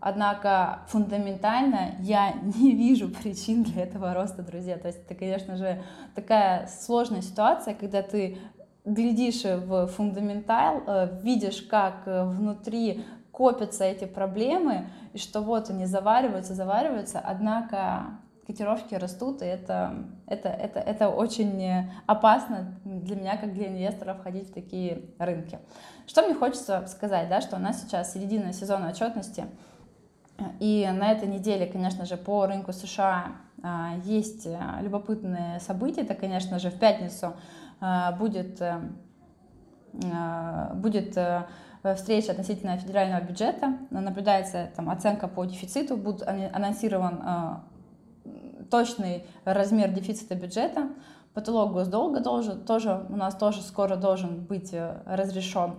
однако 0.00 0.80
фундаментально 0.88 1.96
я 2.00 2.32
не 2.42 2.72
вижу 2.72 3.08
причин 3.08 3.62
для 3.62 3.82
этого 3.82 4.14
роста, 4.14 4.42
друзья. 4.42 4.78
То 4.78 4.88
есть 4.88 5.04
это, 5.04 5.14
конечно 5.14 5.56
же, 5.56 5.82
такая 6.14 6.66
сложная 6.66 7.22
ситуация, 7.22 7.74
когда 7.74 8.02
ты 8.02 8.38
глядишь 8.84 9.44
в 9.44 9.86
фундаментал, 9.88 10.82
э, 10.86 11.20
видишь, 11.22 11.62
как 11.62 12.06
э, 12.06 12.24
внутри 12.24 13.04
копятся 13.30 13.84
эти 13.84 14.04
проблемы, 14.04 14.88
и 15.12 15.18
что 15.18 15.40
вот 15.40 15.70
они 15.70 15.86
завариваются, 15.86 16.54
завариваются, 16.54 17.18
однако 17.18 18.18
котировки 18.46 18.94
растут, 18.94 19.42
и 19.42 19.46
это, 19.46 20.04
это, 20.26 20.48
это, 20.48 20.78
это 20.78 21.08
очень 21.08 21.90
опасно 22.06 22.78
для 22.84 23.16
меня, 23.16 23.36
как 23.38 23.54
для 23.54 23.68
инвестора, 23.68 24.14
входить 24.14 24.50
в 24.50 24.52
такие 24.52 25.06
рынки. 25.18 25.58
Что 26.06 26.22
мне 26.22 26.34
хочется 26.34 26.86
сказать, 26.86 27.28
да, 27.28 27.40
что 27.40 27.56
у 27.56 27.58
нас 27.58 27.80
сейчас 27.80 28.12
середина 28.12 28.52
сезона 28.52 28.90
отчетности, 28.90 29.46
и 30.60 30.88
на 30.92 31.10
этой 31.10 31.28
неделе, 31.28 31.66
конечно 31.66 32.04
же, 32.04 32.16
по 32.16 32.46
рынку 32.46 32.72
США 32.72 33.32
а, 33.62 33.94
есть 34.04 34.46
э, 34.46 34.58
любопытные 34.82 35.60
события. 35.60 36.02
Это, 36.02 36.14
конечно 36.14 36.58
же, 36.58 36.70
в 36.70 36.78
пятницу 36.78 37.34
будет, 38.18 38.60
э, 38.60 38.80
а, 40.12 40.74
будет 40.74 41.16
э, 41.16 41.46
встреча 41.96 42.32
относительно 42.32 42.76
федерального 42.78 43.22
бюджета. 43.22 43.78
Наблюдается 43.90 44.70
там, 44.76 44.90
оценка 44.90 45.28
по 45.28 45.44
дефициту, 45.44 45.96
будет 45.96 46.22
анонсирован 46.22 47.62
точный 48.70 49.26
размер 49.44 49.90
дефицита 49.90 50.34
бюджета. 50.34 50.88
Потолок 51.34 51.72
госдолга 51.72 52.20
должен, 52.20 52.64
тоже, 52.64 53.06
у 53.08 53.16
нас 53.16 53.34
тоже 53.36 53.60
скоро 53.60 53.96
должен 53.96 54.44
быть 54.44 54.74
разрешен. 55.04 55.74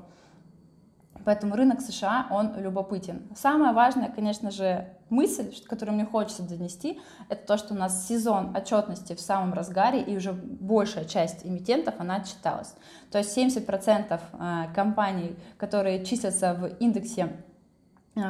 Поэтому 1.26 1.56
рынок 1.56 1.82
США, 1.82 2.28
он 2.30 2.56
любопытен. 2.58 3.24
Самое 3.36 3.74
важное, 3.74 4.10
конечно 4.10 4.52
же, 4.52 4.88
мысль, 5.10 5.52
которую 5.68 5.96
мне 5.96 6.06
хочется 6.06 6.44
донести, 6.44 7.02
это 7.30 7.46
то, 7.46 7.58
что 7.58 7.74
у 7.74 7.78
нас 7.78 8.08
сезон 8.08 8.56
отчетности 8.56 9.14
в 9.14 9.20
самом 9.20 9.54
разгаре, 9.54 10.02
и 10.02 10.16
уже 10.16 10.34
большая 10.34 11.06
часть 11.06 11.46
эмитентов, 11.46 11.96
она 11.98 12.18
отчиталась. 12.18 12.76
То 13.12 13.18
есть 13.18 13.36
70% 13.36 14.20
э, 14.20 14.74
компаний, 14.74 15.36
которые 15.58 16.06
числятся 16.06 16.54
в 16.54 16.68
индексе 16.80 17.34
э, 18.16 18.22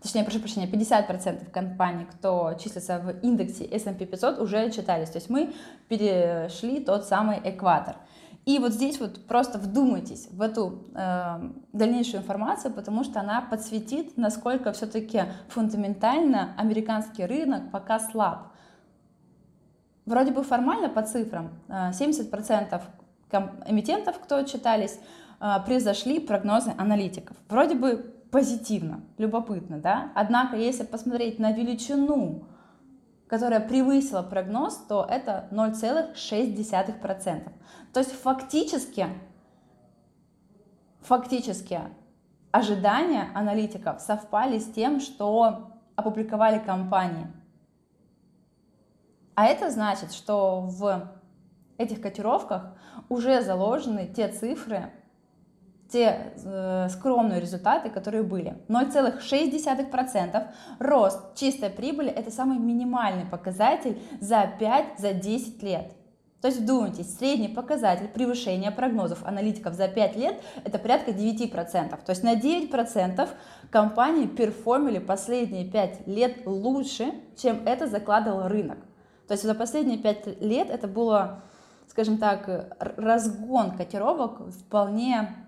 точнее, 0.00 0.22
прошу 0.22 0.38
прощения, 0.38 0.66
50% 0.68 1.50
компаний, 1.50 2.06
кто 2.10 2.54
числится 2.54 2.98
в 3.00 3.10
индексе 3.24 3.64
S&P 3.64 4.06
500, 4.06 4.38
уже 4.38 4.58
отчитались. 4.58 5.10
То 5.10 5.18
есть 5.18 5.28
мы 5.28 5.52
перешли 5.88 6.80
тот 6.80 7.04
самый 7.04 7.40
экватор. 7.42 7.96
И 8.44 8.58
вот 8.58 8.72
здесь 8.72 9.00
вот 9.00 9.26
просто 9.26 9.58
вдумайтесь 9.58 10.28
в 10.30 10.42
эту 10.42 10.84
э, 10.94 11.50
дальнейшую 11.72 12.20
информацию, 12.20 12.74
потому 12.74 13.02
что 13.02 13.20
она 13.20 13.40
подсветит, 13.40 14.18
насколько 14.18 14.72
все-таки 14.72 15.22
фундаментально 15.48 16.54
американский 16.58 17.24
рынок 17.24 17.70
пока 17.70 17.98
слаб. 17.98 18.48
Вроде 20.04 20.32
бы 20.32 20.42
формально 20.42 20.90
по 20.90 21.00
цифрам 21.02 21.52
70% 21.68 22.82
э, 23.32 23.38
эмитентов, 23.66 24.18
кто 24.18 24.42
читались, 24.42 25.00
э, 25.40 25.46
превзошли 25.64 26.20
прогнозы 26.20 26.74
аналитиков. 26.76 27.38
Вроде 27.48 27.74
бы 27.76 28.14
позитивно, 28.30 29.00
любопытно, 29.16 29.78
да? 29.78 30.12
Однако, 30.14 30.56
если 30.56 30.84
посмотреть 30.84 31.38
на 31.38 31.52
величину 31.52 32.44
которая 33.28 33.60
превысила 33.60 34.22
прогноз, 34.22 34.76
то 34.88 35.06
это 35.08 35.48
0,6%. 35.50 37.52
То 37.92 38.00
есть 38.00 38.12
фактически, 38.12 39.08
фактически 41.00 41.80
ожидания 42.50 43.28
аналитиков 43.34 44.00
совпали 44.00 44.58
с 44.58 44.72
тем, 44.72 45.00
что 45.00 45.70
опубликовали 45.96 46.58
компании. 46.58 47.26
А 49.34 49.46
это 49.46 49.70
значит, 49.70 50.12
что 50.12 50.60
в 50.60 51.10
этих 51.78 52.00
котировках 52.00 52.76
уже 53.08 53.42
заложены 53.42 54.06
те 54.06 54.28
цифры, 54.28 54.92
те 55.94 56.32
э, 56.44 56.88
скромные 56.90 57.40
результаты, 57.40 57.88
которые 57.88 58.24
были. 58.24 58.56
0,6% 58.66 60.46
рост 60.80 61.36
чистой 61.36 61.70
прибыли– 61.70 62.10
это 62.10 62.32
самый 62.32 62.58
минимальный 62.58 63.24
показатель 63.24 64.02
за 64.20 64.42
5-10 64.58 64.84
за 64.98 65.12
10 65.12 65.62
лет. 65.62 65.92
То 66.40 66.48
есть 66.48 66.60
вдумайтесь, 66.60 67.16
средний 67.16 67.46
показатель 67.46 68.08
превышения 68.08 68.72
прогнозов 68.72 69.24
аналитиков 69.24 69.74
за 69.74 69.86
5 69.86 70.16
лет– 70.16 70.42
это 70.64 70.80
порядка 70.80 71.12
9%. 71.12 72.04
То 72.04 72.10
есть 72.10 72.24
на 72.24 72.34
9% 72.34 73.28
компании 73.70 74.26
перформили 74.26 74.98
последние 74.98 75.64
5 75.64 76.08
лет 76.08 76.44
лучше, 76.44 77.14
чем 77.36 77.62
это 77.66 77.86
закладывал 77.86 78.48
рынок. 78.48 78.78
То 79.28 79.34
есть 79.34 79.44
за 79.44 79.54
последние 79.54 79.98
5 79.98 80.42
лет 80.42 80.70
это 80.70 80.88
было, 80.88 81.44
скажем 81.86 82.18
так, 82.18 82.76
разгон 82.80 83.76
котировок 83.76 84.50
вполне 84.50 85.44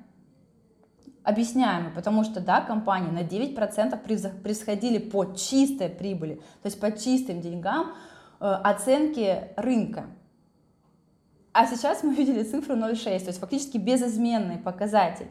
объясняемый, 1.26 1.90
потому 1.90 2.22
что, 2.22 2.40
да, 2.40 2.60
компании 2.60 3.10
на 3.10 3.26
9% 3.26 3.98
превосходили 3.98 4.98
по 4.98 5.24
чистой 5.34 5.88
прибыли, 5.88 6.36
то 6.62 6.66
есть 6.66 6.78
по 6.78 6.92
чистым 6.92 7.40
деньгам 7.40 7.94
э, 8.40 8.44
оценки 8.44 9.48
рынка. 9.56 10.06
А 11.52 11.66
сейчас 11.66 12.04
мы 12.04 12.14
видели 12.18 12.44
цифру 12.44 12.76
0,6, 12.76 13.18
то 13.18 13.26
есть 13.26 13.40
фактически 13.40 13.76
безызменный 13.76 14.58
показатель. 14.58 15.26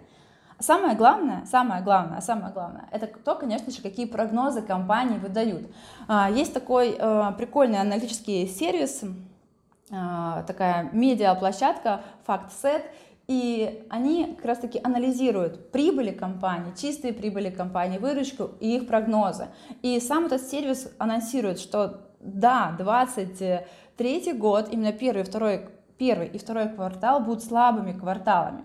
Самое 0.60 0.98
главное, 0.98 1.46
самое 1.46 1.82
главное, 1.82 2.20
самое 2.20 2.52
главное, 2.52 2.90
это 2.92 3.08
то, 3.08 3.36
конечно 3.36 3.72
же, 3.72 3.82
какие 3.82 4.06
прогнозы 4.06 4.62
компании 4.62 5.18
выдают. 5.18 5.70
А, 6.10 6.30
есть 6.30 6.54
такой 6.54 6.96
э, 6.98 7.32
прикольный 7.38 7.80
аналитический 7.80 8.48
сервис, 8.48 9.02
э, 9.02 10.44
такая 10.46 10.90
медиа-площадка 10.92 12.02
FactSet, 12.28 12.84
и 13.28 13.86
они 13.90 14.36
как 14.36 14.46
раз-таки 14.46 14.80
анализируют 14.84 15.72
прибыли 15.72 16.12
компании, 16.12 16.74
чистые 16.80 17.14
прибыли 17.14 17.50
компании, 17.50 17.98
выручку 17.98 18.52
и 18.60 18.76
их 18.76 18.88
прогнозы. 18.88 19.48
И 19.82 20.00
сам 20.00 20.26
этот 20.26 20.44
сервис 20.44 20.94
анонсирует, 21.00 21.60
что 21.60 22.02
да, 22.20 22.76
23 22.78 24.34
год, 24.34 24.70
именно 24.72 24.92
первый 24.92 25.22
и 25.22 25.26
второй, 25.26 25.70
первый 25.98 26.28
и 26.28 26.38
второй 26.38 26.70
квартал 26.70 27.20
будут 27.20 27.44
слабыми 27.44 27.98
кварталами. 27.98 28.64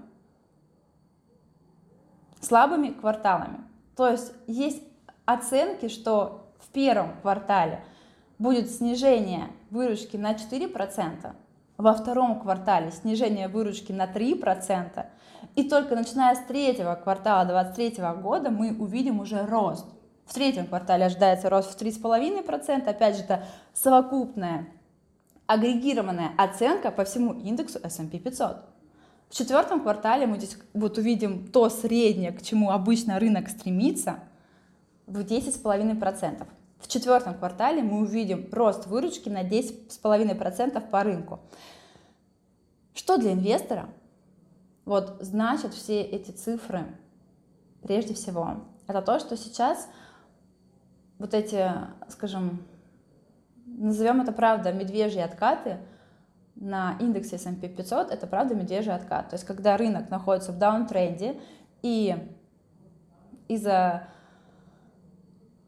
слабыми 2.41 2.89
кварталами. 2.89 3.61
То 3.97 4.09
есть 4.09 4.33
есть 4.47 4.83
оценки, 5.27 5.89
что 5.89 6.53
в 6.59 6.69
первом 6.69 7.21
квартале 7.21 7.85
будет 8.39 8.71
снижение 8.71 9.49
выручки 9.71 10.17
на 10.17 10.33
4%, 10.33 11.35
во 11.81 11.95
втором 11.95 12.41
квартале 12.41 12.91
снижение 12.91 13.49
выручки 13.49 13.91
на 13.93 14.05
3%, 14.05 15.07
и 15.57 15.69
только 15.69 15.97
начиная 15.97 16.35
с 16.35 16.41
третьего 16.41 16.95
квартала 16.95 17.47
2023 17.47 18.23
года 18.23 18.51
мы 18.51 18.77
увидим 18.79 19.21
уже 19.21 19.47
рост. 19.47 19.87
В 20.27 20.35
третьем 20.35 20.67
квартале 20.67 21.07
ожидается 21.07 21.49
рост 21.49 21.75
в 21.75 21.83
3,5%, 21.83 22.89
опять 22.89 23.17
же, 23.17 23.23
это 23.23 23.45
совокупная 23.73 24.67
агрегированная 25.47 26.31
оценка 26.37 26.91
по 26.91 27.05
всему 27.05 27.33
индексу 27.33 27.81
S&P 27.83 28.19
500. 28.19 28.59
В 29.31 29.35
четвертом 29.35 29.81
квартале 29.81 30.27
мы 30.27 30.37
здесь 30.37 30.59
вот 30.75 30.99
увидим 30.99 31.49
то 31.49 31.69
среднее, 31.71 32.33
к 32.33 32.43
чему 32.43 32.71
обычно 32.71 33.19
рынок 33.19 33.49
стремится, 33.49 34.21
в 35.07 35.19
10,5%. 35.21 36.47
В 36.81 36.89
четвертом 36.89 37.35
квартале 37.35 37.83
мы 37.83 38.01
увидим 38.01 38.49
рост 38.53 38.87
выручки 38.87 39.29
на 39.29 39.47
10,5% 39.47 40.91
по 40.91 41.03
рынку. 41.05 41.41
Что 42.95 43.17
для 43.17 43.33
инвестора 43.33 43.89
вот 44.85 45.19
значит 45.21 45.75
все 45.75 46.03
эти 46.03 46.31
цифры? 46.31 46.85
Прежде 47.83 48.15
всего, 48.15 48.65
это 48.87 49.03
то, 49.03 49.21
что 49.21 49.37
сейчас 49.37 49.89
вот 51.19 51.35
эти, 51.35 51.71
скажем, 52.09 52.65
назовем 53.67 54.21
это 54.23 54.33
правда, 54.33 54.73
медвежьи 54.73 55.21
откаты 55.21 55.79
на 56.57 56.97
индексе 56.99 57.37
S&P 57.37 57.69
500, 57.69 58.11
это 58.11 58.27
правда 58.27 58.55
медвежий 58.55 58.95
откат. 58.95 59.29
То 59.29 59.35
есть 59.35 59.47
когда 59.47 59.77
рынок 59.77 60.11
находится 60.11 60.53
в 60.53 60.59
даунтренде 60.59 61.41
и 61.83 62.17
из-за, 63.49 64.09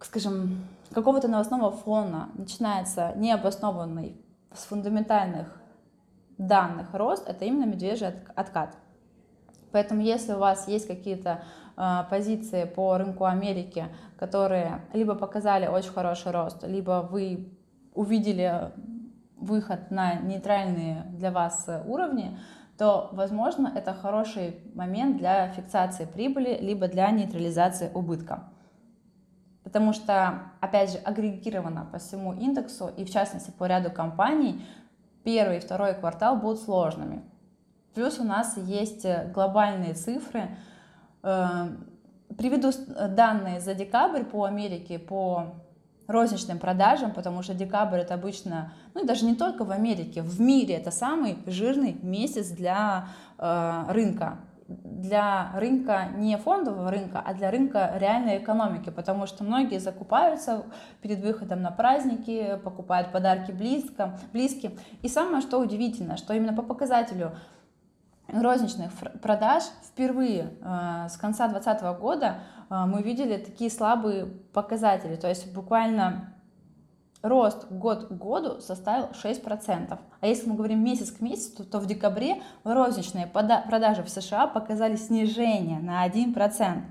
скажем, 0.01 0.66
какого-то 0.92 1.28
новостного 1.28 1.70
фона 1.70 2.31
начинается 2.35 3.12
необоснованный 3.16 4.20
с 4.52 4.64
фундаментальных 4.64 5.61
данных 6.38 6.92
рост, 6.92 7.28
это 7.28 7.44
именно 7.44 7.64
медвежий 7.64 8.09
откат. 8.35 8.76
Поэтому 9.70 10.02
если 10.02 10.33
у 10.33 10.38
вас 10.38 10.68
есть 10.68 10.87
какие-то 10.87 11.42
э, 11.76 12.00
позиции 12.11 12.64
по 12.64 12.96
рынку 12.98 13.24
Америки, 13.24 13.87
которые 14.18 14.83
либо 14.92 15.14
показали 15.14 15.66
очень 15.66 15.92
хороший 15.92 16.33
рост, 16.33 16.62
либо 16.64 17.09
вы 17.11 17.59
увидели 17.94 18.70
выход 19.37 19.90
на 19.90 20.14
нейтральные 20.14 21.05
для 21.12 21.31
вас 21.31 21.68
уровни, 21.87 22.38
то, 22.78 23.11
возможно, 23.12 23.72
это 23.74 23.94
хороший 23.94 24.61
момент 24.74 25.18
для 25.18 25.48
фиксации 25.48 26.05
прибыли, 26.05 26.59
либо 26.61 26.88
для 26.88 27.11
нейтрализации 27.11 27.90
убытка. 27.94 28.52
Потому 29.64 29.92
что, 29.92 30.42
опять 30.61 30.92
же, 30.92 30.98
агрегировано 30.98 31.87
по 31.90 31.98
всему 31.98 32.33
индексу 32.33 32.90
и, 32.96 33.05
в 33.05 33.11
частности, 33.11 33.51
по 33.51 33.66
ряду 33.66 33.90
компаний, 33.90 34.64
первый 35.22 35.59
и 35.59 35.61
второй 35.61 35.94
квартал 35.94 36.37
будут 36.37 36.61
сложными. 36.61 37.22
Плюс 37.94 38.18
у 38.18 38.25
нас 38.25 38.57
есть 38.57 39.07
глобальные 39.33 39.94
цифры. 39.94 40.57
Э, 41.22 41.68
приведу 42.37 42.70
данные 43.09 43.61
за 43.61 43.75
декабрь 43.75 44.25
по 44.25 44.44
Америке, 44.44 44.98
по 44.98 45.55
розничным 46.07 46.59
продажам, 46.59 47.12
потому 47.12 47.42
что 47.42 47.55
декабрь 47.55 47.98
это 47.98 48.14
обычно, 48.14 48.72
ну 48.94 49.05
и 49.05 49.07
даже 49.07 49.25
не 49.25 49.35
только 49.35 49.64
в 49.64 49.70
Америке, 49.70 50.22
в 50.22 50.40
мире 50.40 50.75
это 50.75 50.90
самый 50.90 51.38
жирный 51.46 51.96
месяц 52.03 52.48
для 52.51 53.09
э, 53.38 53.85
рынка 53.88 54.38
для 54.68 55.51
рынка 55.55 56.09
не 56.16 56.37
фондового 56.37 56.90
рынка, 56.90 57.22
а 57.25 57.35
для 57.35 57.51
рынка 57.51 57.92
реальной 57.96 58.38
экономики, 58.38 58.90
потому 58.90 59.27
что 59.27 59.44
многие 59.44 59.79
закупаются 59.79 60.64
перед 61.01 61.20
выходом 61.20 61.62
на 61.62 61.70
праздники, 61.70 62.59
покупают 62.64 63.12
подарки 63.12 63.51
близко, 63.51 64.18
близким. 64.33 64.79
И 65.03 65.09
самое 65.09 65.42
что 65.42 65.59
удивительно, 65.59 66.16
что 66.16 66.35
именно 66.35 66.53
по 66.53 66.62
показателю 66.62 67.33
розничных 68.29 68.92
продаж 69.20 69.64
впервые 69.85 70.55
э, 70.62 71.09
с 71.09 71.16
конца 71.16 71.48
2020 71.48 72.01
года 72.01 72.40
э, 72.70 72.85
мы 72.87 73.03
видели 73.03 73.37
такие 73.37 73.70
слабые 73.70 74.27
показатели, 74.53 75.16
то 75.16 75.29
есть 75.29 75.53
буквально 75.53 76.32
рост 77.23 77.71
год 77.71 78.09
к 78.09 78.13
году 78.13 78.61
составил 78.61 79.09
6%. 79.13 79.99
А 80.21 80.27
если 80.27 80.49
мы 80.49 80.57
говорим 80.57 80.85
месяц 80.85 81.11
к 81.13 81.21
месяцу, 81.21 81.65
то 81.65 81.79
в 81.79 81.87
декабре 81.87 82.43
розничные 82.65 83.27
продажи 83.27 84.03
в 84.03 84.09
США 84.11 84.47
показали 84.47 84.97
снижение 84.97 85.79
на 85.79 86.07
1%. 86.07 86.83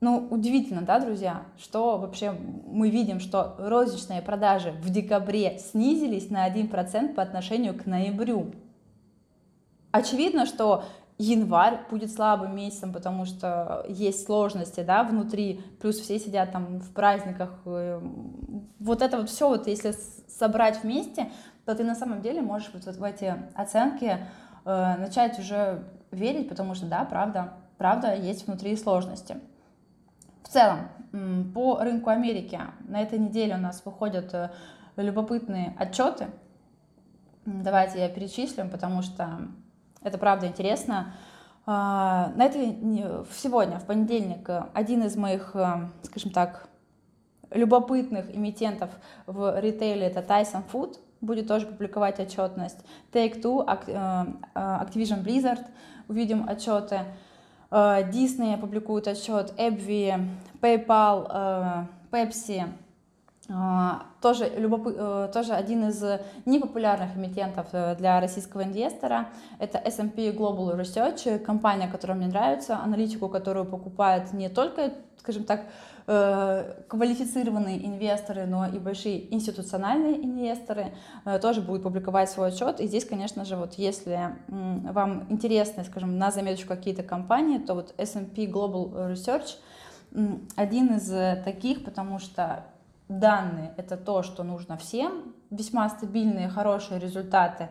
Ну, 0.00 0.28
удивительно, 0.30 0.82
да, 0.82 1.00
друзья, 1.00 1.44
что 1.56 1.96
вообще 1.96 2.32
мы 2.66 2.90
видим, 2.90 3.20
что 3.20 3.54
розничные 3.58 4.20
продажи 4.20 4.72
в 4.72 4.90
декабре 4.90 5.58
снизились 5.58 6.28
на 6.28 6.46
1% 6.46 7.14
по 7.14 7.22
отношению 7.22 7.74
к 7.74 7.86
ноябрю. 7.86 8.52
Очевидно, 9.92 10.44
что 10.44 10.84
январь 11.18 11.80
будет 11.90 12.12
слабым 12.12 12.56
месяцем, 12.56 12.92
потому 12.92 13.24
что 13.24 13.84
есть 13.88 14.24
сложности, 14.24 14.80
да, 14.80 15.04
внутри, 15.04 15.62
плюс 15.80 15.98
все 15.98 16.18
сидят 16.18 16.52
там 16.52 16.80
в 16.80 16.92
праздниках. 16.92 17.50
Э, 17.66 18.00
вот 18.80 19.02
это 19.02 19.18
вот 19.18 19.30
все, 19.30 19.48
вот 19.48 19.66
если 19.66 19.94
собрать 20.28 20.82
вместе, 20.82 21.30
то 21.64 21.74
ты 21.74 21.84
на 21.84 21.94
самом 21.94 22.20
деле 22.20 22.42
можешь 22.42 22.70
вот, 22.74 22.84
вот 22.84 22.96
в 22.96 23.04
эти 23.04 23.34
оценки 23.54 24.18
э, 24.64 24.96
начать 24.98 25.38
уже 25.38 25.84
верить, 26.10 26.48
потому 26.48 26.74
что, 26.74 26.86
да, 26.86 27.04
правда, 27.04 27.54
правда, 27.78 28.14
есть 28.14 28.46
внутри 28.46 28.76
сложности. 28.76 29.36
В 30.42 30.48
целом, 30.48 30.88
по 31.54 31.78
рынку 31.78 32.10
Америки 32.10 32.60
на 32.80 33.00
этой 33.00 33.18
неделе 33.18 33.54
у 33.54 33.58
нас 33.58 33.82
выходят 33.84 34.34
э, 34.34 34.50
любопытные 34.96 35.74
отчеты. 35.78 36.26
Давайте 37.46 38.00
я 38.00 38.08
перечислю, 38.08 38.68
потому 38.68 39.02
что 39.02 39.48
это 40.04 40.18
правда 40.18 40.46
интересно. 40.46 41.12
А, 41.66 42.30
на 42.36 42.44
этой, 42.44 42.76
сегодня, 43.32 43.78
в 43.78 43.86
понедельник, 43.86 44.48
один 44.74 45.02
из 45.02 45.16
моих, 45.16 45.56
э, 45.56 45.88
скажем 46.02 46.30
так, 46.30 46.68
любопытных 47.50 48.34
эмитентов 48.34 48.90
в 49.26 49.58
ритейле 49.60 50.06
это 50.06 50.20
Tyson 50.20 50.62
Food, 50.70 50.98
будет 51.22 51.48
тоже 51.48 51.66
публиковать 51.66 52.20
отчетность. 52.20 52.84
Take-Two, 53.12 53.64
э, 53.66 54.26
э, 54.54 54.58
Activision 54.58 55.24
Blizzard, 55.24 55.64
увидим 56.08 56.48
отчеты. 56.48 57.00
Disney 57.70 58.56
публикует 58.56 59.08
отчет, 59.08 59.52
AbbVie, 59.58 60.28
PayPal, 60.60 61.88
Pepsi, 62.12 62.68
тоже, 63.46 64.50
любоп... 64.56 64.86
Э, 64.86 65.28
тоже 65.32 65.52
один 65.52 65.88
из 65.88 66.02
непопулярных 66.46 67.14
эмитентов 67.14 67.66
э, 67.72 67.94
для 67.96 68.18
российского 68.18 68.64
инвестора. 68.64 69.28
Это 69.58 69.76
S&P 69.78 70.30
Global 70.30 70.80
Research, 70.80 71.38
компания, 71.40 71.86
которая 71.88 72.16
мне 72.16 72.28
нравится, 72.28 72.78
аналитику, 72.78 73.28
которую 73.28 73.66
покупают 73.66 74.32
не 74.32 74.48
только, 74.48 74.94
скажем 75.18 75.44
так, 75.44 75.66
э, 76.06 76.84
квалифицированные 76.88 77.86
инвесторы, 77.86 78.46
но 78.46 78.66
и 78.66 78.78
большие 78.78 79.34
институциональные 79.34 80.24
инвесторы 80.24 80.94
тоже 81.42 81.60
будут 81.60 81.82
публиковать 81.82 82.30
свой 82.30 82.48
отчет. 82.48 82.80
И 82.80 82.86
здесь, 82.86 83.04
конечно 83.04 83.44
же, 83.44 83.56
вот 83.56 83.74
если 83.74 84.36
вам 84.48 85.26
интересны, 85.28 85.84
скажем, 85.84 86.16
на 86.16 86.30
заметочку 86.30 86.68
какие-то 86.68 87.02
компании, 87.02 87.58
то 87.58 87.74
вот 87.74 87.92
S&P 87.98 88.46
Global 88.46 89.12
Research 89.12 89.56
один 90.56 90.94
из 90.96 91.42
таких, 91.44 91.84
потому 91.84 92.18
что 92.20 92.64
данные— 93.08 93.74
это 93.76 93.96
то, 93.96 94.22
что 94.22 94.42
нужно 94.42 94.76
всем, 94.76 95.34
весьма 95.50 95.88
стабильные, 95.88 96.48
хорошие 96.48 96.98
результаты, 96.98 97.68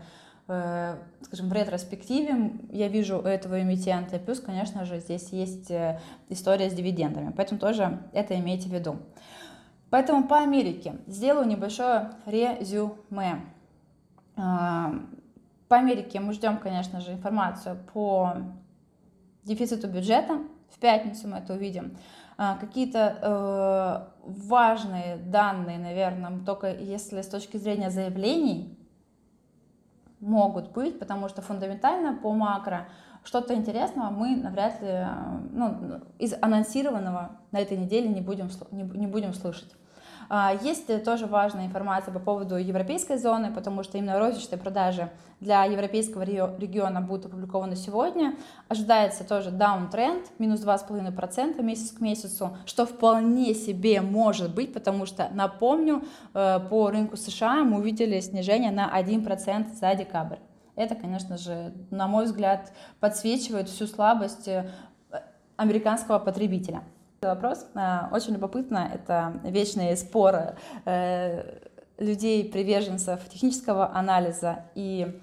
э, 0.47 0.97
скажем, 1.21 1.49
в 1.49 1.53
ретроспективе 1.53 2.53
я 2.71 2.87
вижу 2.87 3.17
этого 3.17 3.61
эмитента, 3.61 4.19
плюс, 4.19 4.39
конечно 4.39 4.85
же, 4.85 4.99
здесь 4.99 5.29
есть 5.29 5.71
э, 5.71 5.99
история 6.29 6.69
с 6.69 6.73
дивидендами, 6.73 7.33
поэтому 7.35 7.59
тоже 7.59 7.99
это 8.13 8.37
имейте 8.39 8.69
в 8.69 8.73
виду. 8.73 8.97
Поэтому 9.89 10.27
по 10.27 10.39
Америке 10.39 10.95
сделаю 11.07 11.47
небольшое 11.47 12.11
резюме. 12.25 13.41
Э, 14.35 14.91
по 15.67 15.77
Америке 15.77 16.19
мы 16.19 16.33
ждем, 16.33 16.57
конечно 16.57 17.01
же, 17.01 17.13
информацию 17.13 17.77
по 17.93 18.33
дефициту 19.43 19.87
бюджета. 19.87 20.39
В 20.69 20.79
пятницу 20.79 21.27
мы 21.27 21.37
это 21.37 21.53
увидим. 21.53 21.97
А, 22.35 22.57
какие-то 22.57 23.17
э, 23.21 24.31
важные 24.47 25.17
данные, 25.17 25.77
наверное, 25.77 26.39
только 26.45 26.73
если 26.73 27.21
с 27.21 27.27
точки 27.27 27.57
зрения 27.57 27.91
заявлений 27.91 28.77
могут 30.19 30.71
быть, 30.71 30.97
потому 30.97 31.29
что 31.29 31.41
фундаментально 31.41 32.15
по 32.15 32.33
макро 32.33 32.87
что-то 33.23 33.53
интересного 33.53 34.09
мы 34.09 34.35
навряд 34.35 34.81
ли 34.81 34.87
э, 34.87 35.07
ну, 35.51 36.01
из 36.17 36.33
анонсированного 36.41 37.37
на 37.51 37.59
этой 37.59 37.77
неделе 37.77 38.09
не 38.09 38.21
будем, 38.21 38.49
не, 38.71 38.83
не 38.83 39.07
будем 39.07 39.33
слышать. 39.33 39.71
А, 40.29 40.53
есть 40.61 41.03
тоже 41.03 41.25
важная 41.25 41.65
информация 41.65 42.13
по 42.13 42.19
поводу 42.19 42.55
европейской 42.55 43.17
зоны, 43.17 43.51
потому 43.53 43.83
что 43.83 43.97
именно 43.97 44.19
розничные 44.19 44.59
продажи 44.59 45.09
для 45.39 45.65
европейского 45.65 46.23
региона 46.23 47.01
будут 47.01 47.27
опубликованы 47.27 47.75
сегодня. 47.75 48.35
Ожидается 48.69 49.23
тоже 49.23 49.51
даунтренд, 49.51 50.25
минус 50.39 50.61
2,5% 50.61 51.61
месяц 51.61 51.91
к 51.91 51.99
месяцу, 51.99 52.57
что 52.65 52.85
вполне 52.85 53.53
себе 53.53 54.01
может 54.01 54.53
быть, 54.55 54.73
потому 54.73 55.05
что, 55.05 55.29
напомню, 55.33 56.03
э, 56.33 56.59
по 56.69 56.89
рынку 56.89 57.17
США 57.17 57.63
мы 57.63 57.79
увидели 57.79 58.19
снижение 58.19 58.71
на 58.71 58.89
1% 58.89 59.73
за 59.73 59.95
декабрь. 59.95 60.37
Это, 60.75 60.95
конечно 60.95 61.37
же, 61.37 61.73
на 61.91 62.07
мой 62.07 62.25
взгляд, 62.25 62.71
подсвечивает 62.99 63.69
всю 63.69 63.85
слабость 63.85 64.47
э, 64.47 64.69
американского 65.55 66.19
потребителя. 66.19 66.83
Вопрос 67.27 67.65
э, 67.75 67.99
очень 68.11 68.33
любопытно, 68.33 68.89
это 68.93 69.39
вечные 69.43 69.95
споры 69.95 70.55
э, 70.85 71.59
людей, 71.97 72.49
приверженцев 72.49 73.27
технического 73.29 73.95
анализа 73.95 74.65
и 74.75 75.19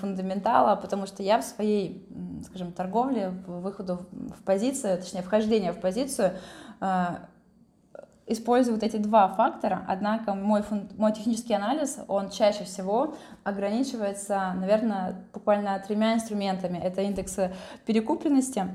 фундаментала, 0.00 0.76
потому 0.76 1.06
что 1.06 1.22
я 1.24 1.40
в 1.40 1.44
своей, 1.44 2.06
скажем, 2.44 2.70
торговле, 2.70 3.30
выходу 3.46 4.06
в 4.12 4.44
позицию, 4.44 4.98
точнее, 4.98 5.22
вхождение 5.22 5.72
в 5.72 5.80
позицию 5.80 6.34
использую 8.26 8.76
вот 8.76 8.82
эти 8.82 8.96
два 8.96 9.28
фактора, 9.28 9.84
однако 9.86 10.34
мой, 10.34 10.62
фун... 10.62 10.88
мой 10.96 11.12
технический 11.12 11.54
анализ, 11.54 11.98
он 12.08 12.30
чаще 12.30 12.64
всего 12.64 13.14
ограничивается, 13.42 14.52
наверное, 14.54 15.24
буквально 15.32 15.78
тремя 15.80 16.14
инструментами. 16.14 16.78
Это 16.78 17.02
индекс 17.02 17.38
перекупленности, 17.84 18.66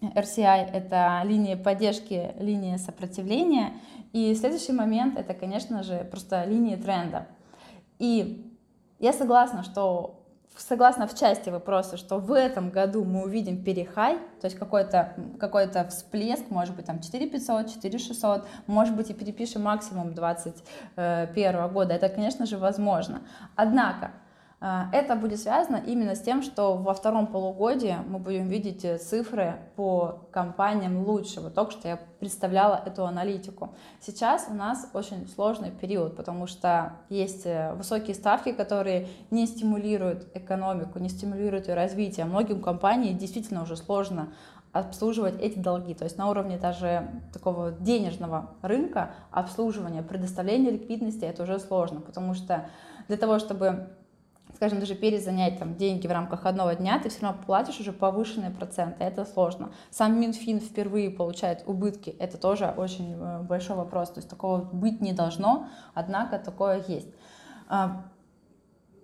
RCI— 0.00 0.70
это 0.72 1.22
линии 1.24 1.54
поддержки, 1.54 2.34
линии 2.38 2.76
сопротивления, 2.76 3.72
и 4.12 4.34
следующий 4.34 4.72
момент— 4.72 5.18
это, 5.18 5.34
конечно 5.34 5.82
же, 5.82 6.06
просто 6.10 6.44
линии 6.44 6.76
тренда. 6.76 7.26
И 7.98 8.50
я 8.98 9.12
согласна, 9.12 9.62
что 9.64 10.24
согласно 10.56 11.06
в 11.06 11.18
части 11.18 11.48
вопроса, 11.50 11.96
что 11.96 12.18
в 12.18 12.32
этом 12.32 12.70
году 12.70 13.04
мы 13.04 13.24
увидим 13.24 13.62
перехай, 13.62 14.16
то 14.40 14.44
есть 14.44 14.56
какой-то 14.56 15.14
какой 15.38 15.68
всплеск, 15.88 16.50
может 16.50 16.76
быть, 16.76 16.86
там 16.86 17.00
4500, 17.00 17.72
4600, 17.72 18.46
может 18.66 18.94
быть, 18.94 19.10
и 19.10 19.14
перепишем 19.14 19.62
максимум 19.62 20.14
2021 20.14 21.68
года, 21.68 21.94
это, 21.94 22.08
конечно 22.08 22.46
же, 22.46 22.58
возможно. 22.58 23.22
Однако, 23.56 24.06
а, 24.06 24.23
это 24.92 25.14
будет 25.14 25.40
связано 25.40 25.76
именно 25.76 26.14
с 26.14 26.22
тем, 26.22 26.40
что 26.40 26.76
во 26.76 26.94
втором 26.94 27.26
полугодии 27.26 27.96
мы 28.08 28.18
будем 28.18 28.48
видеть 28.48 28.82
э, 28.82 28.96
цифры 28.96 29.56
по 29.76 30.26
компаниям 30.30 31.04
лучше. 31.04 31.42
Вот 31.42 31.54
только 31.54 31.72
что 31.72 31.86
я 31.86 31.98
представляла 32.18 32.80
эту 32.86 33.04
аналитику. 33.04 33.74
Сейчас 34.00 34.46
у 34.48 34.54
нас 34.54 34.88
очень 34.94 35.28
сложный 35.28 35.70
период, 35.70 36.16
потому 36.16 36.46
что 36.46 36.94
есть 37.10 37.44
э, 37.44 37.74
высокие 37.74 38.14
ставки, 38.14 38.52
которые 38.52 39.08
не 39.30 39.46
стимулируют 39.46 40.28
экономику, 40.34 40.98
не 40.98 41.10
стимулируют 41.10 41.68
ее 41.68 41.74
развитие. 41.74 42.24
Многим 42.24 42.62
компаниям 42.62 43.18
действительно 43.18 43.64
уже 43.64 43.76
сложно 43.76 44.32
обслуживать 44.72 45.38
эти 45.42 45.58
долги. 45.58 45.92
То 45.92 46.04
есть 46.04 46.16
на 46.16 46.30
уровне 46.30 46.56
даже 46.56 47.06
такого 47.34 47.70
денежного 47.70 48.52
рынка 48.62 49.10
обслуживания, 49.30 50.02
предоставления 50.02 50.70
ликвидности 50.70 51.26
это 51.26 51.42
уже 51.42 51.58
сложно, 51.58 52.00
потому 52.00 52.32
что 52.32 52.66
для 53.08 53.18
того, 53.18 53.38
чтобы 53.38 53.90
скажем, 54.54 54.80
даже 54.80 54.94
перезанять 54.94 55.58
там 55.58 55.76
деньги 55.76 56.06
в 56.06 56.12
рамках 56.12 56.46
одного 56.46 56.72
дня, 56.72 56.98
ты 56.98 57.08
все 57.08 57.22
равно 57.22 57.42
платишь 57.44 57.80
уже 57.80 57.92
повышенные 57.92 58.50
проценты, 58.50 59.02
это 59.04 59.24
сложно. 59.24 59.72
Сам 59.90 60.20
Минфин 60.20 60.60
впервые 60.60 61.10
получает 61.10 61.64
убытки, 61.66 62.10
это 62.18 62.38
тоже 62.38 62.72
очень 62.76 63.14
э, 63.14 63.42
большой 63.42 63.76
вопрос, 63.76 64.10
то 64.10 64.18
есть 64.18 64.28
такого 64.28 64.58
быть 64.58 65.00
не 65.00 65.12
должно, 65.12 65.68
однако 65.94 66.38
такое 66.38 66.82
есть. 66.86 67.08
А, 67.68 68.04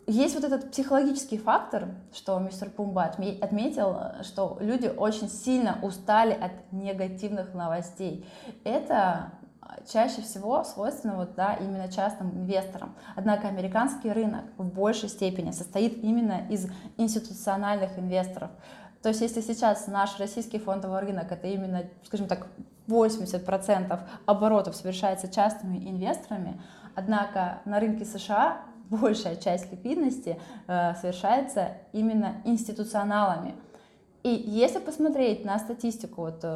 есть 0.07 0.35
вот 0.35 0.43
этот 0.45 0.73
психологический 0.73 1.39
фактор, 1.39 1.95
что 2.13 2.39
мистер 2.41 2.69
Пумба 2.69 3.05
отметил, 3.05 3.97
что 4.23 4.59
люди 4.61 4.89
очень 4.89 5.29
сильно 5.29 5.79
устали 5.83 6.33
от 6.33 6.73
негативных 6.73 7.55
новостей. 7.55 8.27
Это 8.65 9.33
чаще 9.91 10.23
всего 10.23 10.64
свойственно 10.64 11.16
вот, 11.16 11.35
да, 11.35 11.55
именно 11.55 11.91
частным 11.91 12.31
инвесторам. 12.31 12.95
Однако 13.16 13.49
американский 13.49 14.11
рынок 14.11 14.45
в 14.57 14.64
большей 14.64 15.09
степени 15.09 15.51
состоит 15.51 16.03
именно 16.03 16.47
из 16.49 16.68
институциональных 16.97 17.99
инвесторов. 17.99 18.51
То 19.03 19.09
есть 19.09 19.21
если 19.23 19.41
сейчас 19.41 19.87
наш 19.87 20.18
российский 20.18 20.59
фондовый 20.59 21.01
рынок, 21.01 21.33
это 21.33 21.47
именно, 21.47 21.85
скажем 22.05 22.27
так, 22.27 22.47
80% 22.87 24.01
оборотов 24.27 24.77
совершается 24.77 25.29
частными 25.29 25.79
инвесторами, 25.89 26.61
однако 26.95 27.61
на 27.64 27.81
рынке 27.81 28.05
США 28.05 28.62
большая 28.91 29.37
часть 29.37 29.71
ликвидности 29.71 30.39
э, 30.66 30.95
совершается 31.01 31.79
именно 31.93 32.43
институционалами. 32.45 33.55
И 34.23 34.29
если 34.29 34.81
посмотреть 34.81 35.47
на 35.47 35.59
статистику, 35.59 36.23
вот 36.23 36.41
э, 36.43 36.47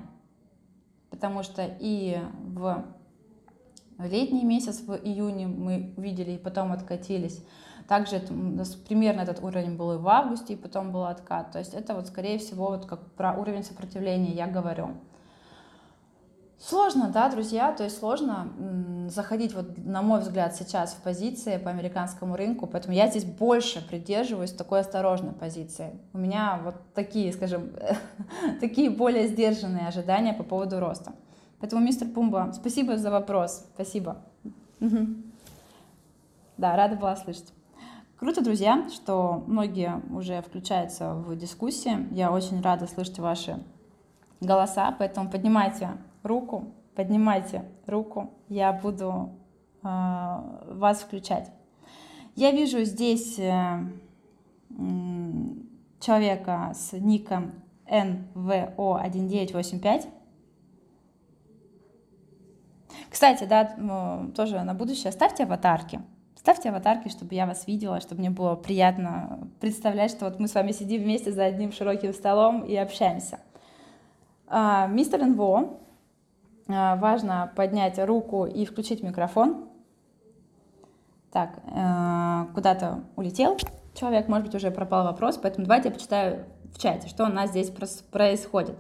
потому 1.10 1.42
что 1.42 1.68
и 1.80 2.18
в 2.44 2.82
летний 3.98 4.44
месяц 4.44 4.80
в 4.80 4.94
июне 4.94 5.46
мы 5.46 5.92
видели 5.96 6.32
и 6.32 6.38
потом 6.38 6.72
откатились. 6.72 7.44
Также 7.88 8.16
это, 8.16 8.32
примерно 8.86 9.20
этот 9.20 9.42
уровень 9.42 9.76
был 9.76 9.92
и 9.92 9.98
в 9.98 10.08
августе, 10.08 10.54
и 10.54 10.56
потом 10.56 10.92
был 10.92 11.04
откат. 11.04 11.52
То 11.52 11.58
есть 11.58 11.74
это 11.74 11.94
вот 11.94 12.06
скорее 12.06 12.38
всего 12.38 12.68
вот 12.68 12.86
как 12.86 13.12
про 13.12 13.34
уровень 13.34 13.64
сопротивления 13.64 14.32
я 14.32 14.46
говорю. 14.46 14.90
Сложно, 16.64 17.10
да, 17.12 17.28
друзья, 17.28 17.72
то 17.72 17.82
есть 17.82 17.98
сложно 17.98 18.48
заходить, 19.08 19.52
вот, 19.52 19.76
на 19.78 20.00
мой 20.00 20.20
взгляд, 20.20 20.54
сейчас 20.54 20.92
в 20.92 21.02
позиции 21.02 21.56
по 21.56 21.70
американскому 21.70 22.36
рынку, 22.36 22.68
поэтому 22.68 22.94
я 22.94 23.08
здесь 23.08 23.24
больше 23.24 23.84
придерживаюсь 23.84 24.52
такой 24.52 24.78
осторожной 24.78 25.32
позиции. 25.32 25.98
У 26.12 26.18
меня 26.18 26.60
вот 26.62 26.76
такие, 26.94 27.32
скажем, 27.32 27.72
такие 28.60 28.90
более 28.90 29.26
сдержанные 29.26 29.88
ожидания 29.88 30.34
по 30.34 30.44
поводу 30.44 30.78
роста. 30.78 31.14
Поэтому, 31.62 31.80
мистер 31.80 32.08
Пумба, 32.08 32.52
спасибо 32.52 32.98
за 32.98 33.10
вопрос. 33.12 33.64
Спасибо. 33.74 34.16
Угу. 34.80 35.06
Да, 36.58 36.74
рада 36.74 36.96
была 36.96 37.14
слышать. 37.14 37.52
Круто, 38.16 38.42
друзья, 38.42 38.88
что 38.92 39.44
многие 39.46 40.02
уже 40.10 40.42
включаются 40.42 41.14
в 41.14 41.36
дискуссии. 41.36 42.08
Я 42.10 42.32
очень 42.32 42.60
рада 42.60 42.88
слышать 42.88 43.20
ваши 43.20 43.62
голоса, 44.40 44.92
поэтому 44.98 45.30
поднимайте 45.30 45.90
руку, 46.24 46.64
поднимайте 46.96 47.64
руку, 47.86 48.32
я 48.48 48.72
буду 48.72 49.30
э, 49.84 49.86
вас 49.86 51.02
включать. 51.02 51.52
Я 52.34 52.50
вижу 52.50 52.82
здесь 52.82 53.38
э, 53.38 53.86
человека 56.00 56.72
с 56.74 56.92
ником 56.92 57.52
NVO1985. 57.86 60.21
Кстати, 63.10 63.44
да, 63.44 63.76
тоже 64.34 64.62
на 64.62 64.74
будущее 64.74 65.12
ставьте 65.12 65.44
аватарки. 65.44 66.00
Ставьте 66.36 66.70
аватарки, 66.70 67.08
чтобы 67.08 67.34
я 67.34 67.46
вас 67.46 67.66
видела, 67.66 68.00
чтобы 68.00 68.20
мне 68.20 68.30
было 68.30 68.56
приятно 68.56 69.48
представлять, 69.60 70.10
что 70.10 70.24
вот 70.24 70.40
мы 70.40 70.48
с 70.48 70.54
вами 70.54 70.72
сидим 70.72 71.02
вместе 71.02 71.30
за 71.30 71.44
одним 71.44 71.72
широким 71.72 72.12
столом 72.12 72.62
и 72.62 72.74
общаемся. 72.74 73.38
А, 74.48 74.86
мистер 74.88 75.24
НВО, 75.24 75.78
а, 76.68 76.96
важно 76.96 77.52
поднять 77.54 77.98
руку 77.98 78.44
и 78.44 78.64
включить 78.64 79.02
микрофон. 79.02 79.68
Так, 81.30 81.60
э, 81.64 82.52
куда-то 82.52 83.04
улетел 83.16 83.56
человек, 83.94 84.28
может 84.28 84.46
быть, 84.46 84.54
уже 84.54 84.70
пропал 84.70 85.04
вопрос, 85.04 85.38
поэтому 85.38 85.66
давайте 85.66 85.88
я 85.88 85.94
почитаю 85.94 86.44
в 86.74 86.78
чате, 86.78 87.08
что 87.08 87.24
у 87.24 87.28
нас 87.28 87.50
здесь 87.50 87.70
происходит. 87.70 88.76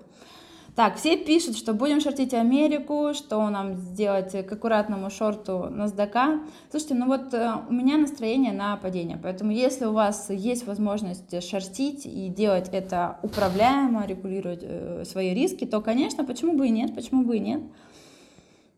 Так, 0.74 0.96
все 0.96 1.18
пишут, 1.18 1.58
что 1.58 1.74
будем 1.74 2.00
шортить 2.00 2.32
Америку, 2.32 3.12
что 3.12 3.46
нам 3.50 3.74
сделать 3.74 4.32
к 4.46 4.50
аккуратному 4.50 5.10
шорту 5.10 5.68
NASDAQ. 5.70 6.48
Слушайте, 6.70 6.94
ну 6.94 7.08
вот 7.08 7.34
э, 7.34 7.56
у 7.68 7.72
меня 7.74 7.98
настроение 7.98 8.54
на 8.54 8.78
падение, 8.78 9.18
поэтому 9.22 9.52
если 9.52 9.84
у 9.84 9.92
вас 9.92 10.30
есть 10.30 10.66
возможность 10.66 11.46
шортить 11.46 12.06
и 12.06 12.28
делать 12.28 12.70
это 12.72 13.18
управляемо, 13.22 14.06
регулировать 14.06 14.60
э, 14.62 15.04
свои 15.04 15.34
риски, 15.34 15.66
то, 15.66 15.82
конечно, 15.82 16.24
почему 16.24 16.54
бы 16.54 16.66
и 16.68 16.70
нет, 16.70 16.94
почему 16.94 17.22
бы 17.22 17.36
и 17.36 17.40
нет. 17.40 17.60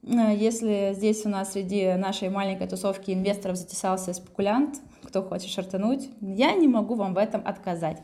Э, 0.03 0.35
если 0.35 0.95
здесь 0.97 1.25
у 1.25 1.29
нас 1.29 1.53
среди 1.53 1.95
нашей 1.95 2.29
маленькой 2.29 2.67
тусовки 2.67 3.13
инвесторов 3.13 3.57
затесался 3.57 4.13
спекулянт, 4.15 4.81
кто 5.05 5.23
хочет 5.23 5.49
шортануть, 5.49 6.11
я 6.21 6.55
не 6.55 6.67
могу 6.67 6.97
вам 6.97 7.15
в 7.15 7.19
этом 7.19 7.41
отказать. 7.45 8.03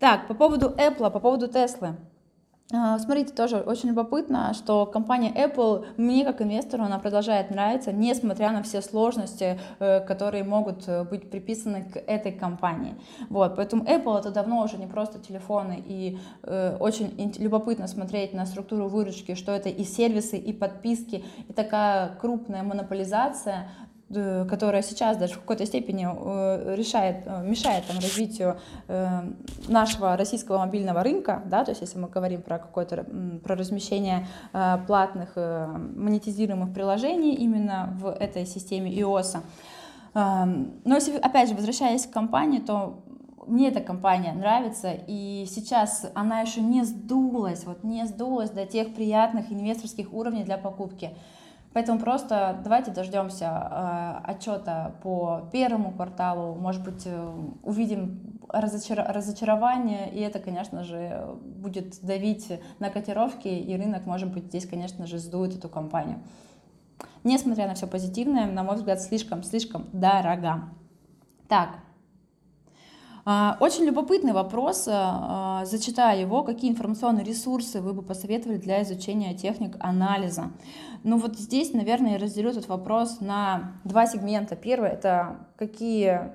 Так, 0.00 0.26
по 0.26 0.34
поводу 0.34 0.70
Apple, 0.70 1.12
по 1.12 1.20
поводу 1.20 1.46
Tesla. 1.46 1.94
А, 2.72 2.98
смотрите, 2.98 3.34
тоже 3.34 3.58
очень 3.58 3.90
любопытно, 3.90 4.54
что 4.54 4.86
компания 4.86 5.30
Apple 5.30 5.84
мне 5.98 6.24
как 6.24 6.40
инвестору 6.40 6.84
она 6.84 6.98
продолжает 6.98 7.50
нравиться, 7.50 7.92
несмотря 7.92 8.52
на 8.52 8.62
все 8.62 8.80
сложности, 8.80 9.60
э, 9.80 10.00
которые 10.00 10.44
могут 10.44 10.88
э, 10.88 11.04
быть 11.04 11.30
приписаны 11.30 11.84
к 11.84 11.98
этой 11.98 12.32
компании. 12.32 12.94
Вот, 13.28 13.56
поэтому 13.56 13.84
Apple 13.84 14.18
это 14.18 14.30
давно 14.30 14.62
уже 14.62 14.78
не 14.78 14.86
просто 14.86 15.18
телефоны, 15.18 15.82
и 15.86 16.18
э, 16.42 16.78
очень 16.80 17.34
любопытно 17.38 17.86
смотреть 17.86 18.32
на 18.32 18.46
структуру 18.46 18.88
выручки, 18.88 19.34
что 19.34 19.52
это 19.52 19.68
и 19.68 19.84
сервисы, 19.84 20.38
и 20.38 20.54
подписки, 20.54 21.22
и 21.46 21.52
такая 21.52 22.16
крупная 22.18 22.62
монополизация, 22.62 23.68
которая 24.48 24.82
сейчас 24.82 25.16
даже 25.16 25.34
в 25.34 25.40
какой-то 25.40 25.66
степени 25.66 26.06
э, 26.06 26.74
решает, 26.76 27.22
э, 27.26 27.42
мешает 27.44 27.84
там, 27.86 27.96
развитию 27.96 28.58
нашего 29.68 30.16
российского 30.16 30.58
мобильного 30.58 31.02
рынка, 31.02 31.42
да, 31.46 31.64
то 31.64 31.70
есть 31.70 31.80
если 31.80 31.98
мы 31.98 32.08
говорим 32.08 32.42
про 32.42 32.58
какое-то 32.58 33.04
про 33.42 33.56
размещение 33.56 34.26
платных 34.86 35.36
монетизируемых 35.36 36.72
приложений 36.72 37.34
именно 37.34 37.96
в 38.00 38.08
этой 38.08 38.46
системе 38.46 38.92
iOS. 38.92 39.38
Но 40.14 40.94
если, 40.94 41.16
опять 41.16 41.48
же, 41.48 41.54
возвращаясь 41.54 42.06
к 42.06 42.10
компании, 42.10 42.60
то 42.60 43.02
мне 43.46 43.68
эта 43.68 43.80
компания 43.80 44.32
нравится, 44.32 44.92
и 45.06 45.46
сейчас 45.48 46.10
она 46.14 46.40
еще 46.40 46.60
не 46.60 46.84
сдулась, 46.84 47.64
вот 47.64 47.84
не 47.84 48.06
сдулась 48.06 48.50
до 48.50 48.66
тех 48.66 48.94
приятных 48.94 49.50
инвесторских 49.50 50.12
уровней 50.12 50.44
для 50.44 50.58
покупки. 50.58 51.10
Поэтому 51.74 51.98
просто 51.98 52.60
давайте 52.62 52.92
дождемся 52.92 53.46
э, 53.46 54.30
отчета 54.30 54.94
по 55.02 55.48
первому 55.52 55.90
кварталу, 55.90 56.54
может 56.54 56.84
быть, 56.84 57.02
э, 57.04 57.32
увидим 57.64 58.38
разочар... 58.48 59.04
разочарование, 59.08 60.08
и 60.08 60.20
это, 60.20 60.38
конечно 60.38 60.84
же, 60.84 61.36
будет 61.42 62.00
давить 62.00 62.60
на 62.78 62.90
котировки, 62.90 63.48
и 63.48 63.76
рынок, 63.76 64.06
может 64.06 64.32
быть, 64.32 64.44
здесь, 64.44 64.66
конечно 64.66 65.08
же, 65.08 65.18
сдует 65.18 65.56
эту 65.56 65.68
компанию. 65.68 66.22
Несмотря 67.24 67.66
на 67.66 67.74
все 67.74 67.88
позитивное, 67.88 68.46
на 68.46 68.62
мой 68.62 68.76
взгляд, 68.76 69.02
слишком-слишком 69.02 69.86
дорого. 69.92 70.68
Так, 71.48 71.70
очень 73.26 73.84
любопытный 73.84 74.32
вопрос, 74.32 74.86
а, 74.86 75.60
а, 75.60 75.64
зачитаю 75.64 76.20
его. 76.20 76.42
Какие 76.42 76.70
информационные 76.70 77.24
ресурсы 77.24 77.80
вы 77.80 77.94
бы 77.94 78.02
посоветовали 78.02 78.58
для 78.58 78.82
изучения 78.82 79.34
техник 79.34 79.76
анализа? 79.80 80.50
Ну 81.04 81.16
вот 81.16 81.38
здесь, 81.38 81.72
наверное, 81.72 82.12
я 82.12 82.18
разделю 82.18 82.50
этот 82.50 82.68
вопрос 82.68 83.20
на 83.20 83.80
два 83.84 84.06
сегмента. 84.06 84.56
Первый— 84.56 84.90
это 84.90 85.38
какие 85.56 86.32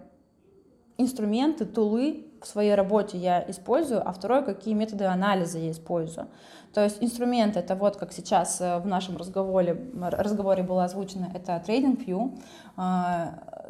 инструменты, 0.97 1.65
тулы 1.65 2.25
в 2.41 2.47
своей 2.47 2.73
работе 2.73 3.19
я 3.19 3.45
использую, 3.47 4.07
а 4.07 4.11
второй— 4.11 4.43
какие 4.45 4.73
методы 4.73 5.05
анализа 5.05 5.59
я 5.59 5.69
использую. 5.69 6.27
То 6.73 6.83
есть 6.83 6.97
инструмент 7.01 7.55
это 7.55 7.75
вот 7.75 7.97
как 7.97 8.13
сейчас 8.13 8.61
э, 8.61 8.79
в 8.79 8.87
нашем 8.87 9.17
разговоре, 9.17 9.91
разговоре 9.93 10.63
было 10.63 10.85
озвучено, 10.85 11.29
это 11.33 11.61
TradingView, 11.65 12.37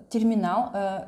терминал, 0.09 0.69
э, 0.73 1.07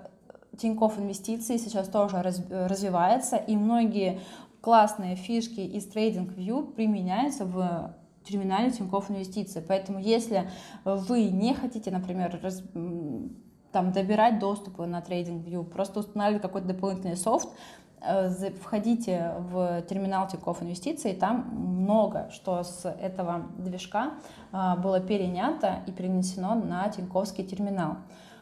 Тинькофф 0.61 0.99
Инвестиции 0.99 1.57
сейчас 1.57 1.87
тоже 1.87 2.21
раз, 2.21 2.41
развивается, 2.49 3.35
и 3.35 3.55
многие 3.55 4.19
классные 4.61 5.15
фишки 5.15 5.59
из 5.59 5.87
TradingView 5.87 6.73
применяются 6.73 7.45
в 7.45 7.95
терминале 8.23 8.71
Тинькофф 8.71 9.09
Инвестиции. 9.09 9.63
Поэтому 9.67 9.99
если 9.99 10.49
вы 10.85 11.23
не 11.25 11.53
хотите, 11.55 11.89
например, 11.89 12.39
раз, 12.41 12.61
там, 13.71 13.91
добирать 13.91 14.39
доступы 14.39 14.85
на 14.85 14.99
TradingView, 14.99 15.63
просто 15.65 15.99
устанавливать 15.99 16.43
какой-то 16.43 16.67
дополнительный 16.67 17.17
софт, 17.17 17.49
э, 18.01 18.51
входите 18.61 19.33
в 19.39 19.81
терминал 19.89 20.27
Тинькофф 20.27 20.61
Инвестиции, 20.61 21.13
там 21.13 21.49
много 21.55 22.29
что 22.31 22.63
с 22.63 22.87
этого 22.87 23.47
движка 23.57 24.13
э, 24.51 24.75
было 24.77 24.99
перенято 24.99 25.79
и 25.87 25.91
перенесено 25.91 26.53
на 26.53 26.87
Тиньковский 26.89 27.43
терминал. 27.43 27.97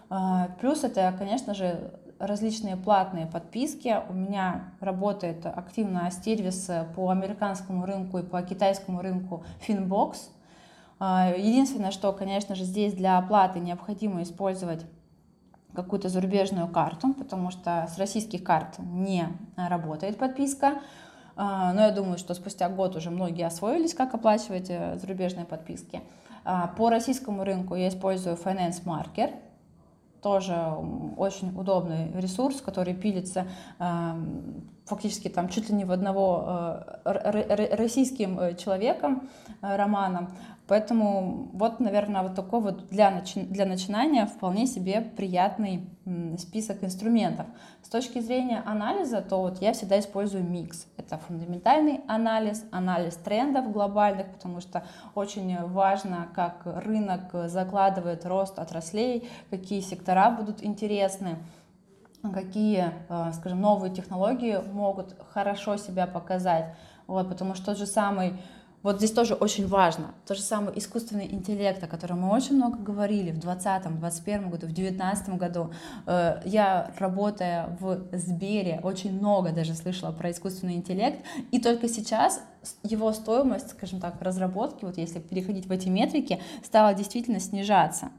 Э, 0.10 0.48
плюс 0.60 0.84
это, 0.84 1.14
конечно 1.18 1.54
же, 1.54 1.94
различные 2.20 2.76
платные 2.76 3.26
подписки. 3.26 3.98
У 4.10 4.14
меня 4.14 4.74
работает 4.80 5.46
активно 5.46 6.12
сервис 6.12 6.70
по 6.96 7.10
американскому 7.10 7.86
рынку 7.86 8.20
и 8.20 8.24
по 8.24 8.42
китайскому 8.42 9.02
рынку 9.02 9.44
Finbox. 9.68 10.18
А, 11.00 11.32
единственное, 11.36 11.92
что, 11.92 12.12
конечно 12.12 12.56
же, 12.56 12.66
здесь 12.66 12.94
для 12.94 13.18
оплаты 13.18 13.60
необходимо 13.60 14.22
использовать 14.22 14.86
какую-то 15.74 16.10
зарубежную 16.10 16.68
карту, 16.68 17.14
потому 17.14 17.52
что 17.52 17.88
с 17.90 17.98
российских 17.98 18.44
карт 18.44 18.80
не 18.80 19.28
работает 19.56 20.18
подписка. 20.18 20.82
А, 21.38 21.72
но 21.72 21.82
я 21.82 21.92
думаю, 21.92 22.18
что 22.18 22.34
спустя 22.34 22.68
год 22.68 22.98
уже 22.98 23.12
многие 23.12 23.46
освоились, 23.46 23.94
как 23.94 24.14
оплачивать 24.14 24.70
э, 24.70 24.98
зарубежные 25.00 25.46
подписки. 25.46 26.02
А, 26.44 26.68
по 26.68 26.90
российскому 26.90 27.46
рынку 27.46 27.76
я 27.76 27.88
использую 27.88 28.36
Finance 28.36 28.84
Marker– 28.84 29.34
тоже 30.22 30.56
очень 31.18 31.58
удобный 31.58 32.12
ресурс, 32.14 32.62
который 32.62 32.94
пилится 32.94 33.48
эм, 33.80 34.70
фактически 34.90 35.28
там 35.30 35.50
чуть 35.50 35.70
ли 35.70 35.76
не 35.76 35.86
в 35.86 35.92
одного 35.92 36.84
э, 37.06 37.76
российским 37.76 38.40
э, 38.40 38.56
человеком, 38.56 39.30
э, 39.62 39.76
романом. 39.76 40.30
Поэтому 40.70 41.50
вот, 41.54 41.80
наверное, 41.80 42.22
вот 42.22 42.36
такой 42.36 42.62
вот 42.62 42.90
для, 42.90 43.10
начи 43.10 43.42
для 43.42 43.66
начинания 43.66 44.28
вполне 44.28 44.68
себе 44.68 45.02
приятный 45.02 45.90
список 46.38 46.84
инструментов. 46.84 47.48
С 47.82 47.90
точки 47.90 48.20
зрения 48.20 48.62
анализа, 48.64 49.22
то 49.22 49.42
вот 49.42 49.62
я 49.62 49.74
всегда 49.74 50.00
использую 50.00 50.44
микс. 50.44 50.86
Это 50.96 51.18
фундаментальный 51.18 52.02
анализ, 52.08 52.64
анализ 52.72 53.16
трендов 53.16 53.72
глобальных, 53.72 54.28
потому 54.28 54.62
что 54.62 54.84
очень 55.16 55.58
важно, 55.66 56.28
как 56.36 56.62
рынок 56.66 57.50
закладывает 57.50 58.24
рост 58.28 58.60
отраслей, 58.60 59.28
какие 59.50 59.82
сектора 59.82 60.30
будут 60.30 60.64
интересны 60.64 61.38
какие, 62.34 62.92
скажем, 63.32 63.62
новые 63.62 63.94
технологии 63.94 64.60
могут 64.74 65.16
хорошо 65.32 65.78
себя 65.78 66.06
показать. 66.06 66.76
Вот, 67.08 67.30
потому 67.30 67.56
что 67.56 67.68
тот 67.68 67.78
же 67.78 67.86
самый 67.86 68.34
вот 68.82 68.98
здесь 68.98 69.12
тоже 69.12 69.34
очень 69.34 69.68
важно. 69.68 70.14
То 70.26 70.36
же 70.36 70.42
самое 70.42 70.78
искусственный 70.80 71.28
интеллект, 71.32 71.84
о 71.84 71.88
котором 71.88 72.22
мы 72.22 72.32
очень 72.32 72.56
много 72.56 72.78
говорили 72.78 73.32
в 73.32 73.40
2020, 73.40 74.00
2021 74.00 74.50
году, 74.50 74.68
в 74.68 74.72
2019 74.72 75.30
году. 75.38 75.74
Э, 76.06 76.42
я, 76.46 76.94
работая 76.98 77.78
в 77.80 78.08
Сбере, 78.14 78.80
очень 78.82 79.18
много 79.18 79.52
даже 79.52 79.74
слышала 79.74 80.12
про 80.14 80.32
искусственный 80.32 80.76
интеллект. 80.76 81.20
И 81.52 81.60
только 81.60 81.90
сейчас 81.90 82.42
его 82.84 83.12
стоимость, 83.12 83.72
скажем 83.72 84.00
так, 84.00 84.22
разработки, 84.22 84.86
вот 84.86 84.98
если 84.98 85.20
переходить 85.20 85.66
в 85.66 85.72
эти 85.72 85.90
метрики, 85.90 86.42
стала 86.64 86.94
действительно 86.94 87.42
снижаться. 87.42 88.10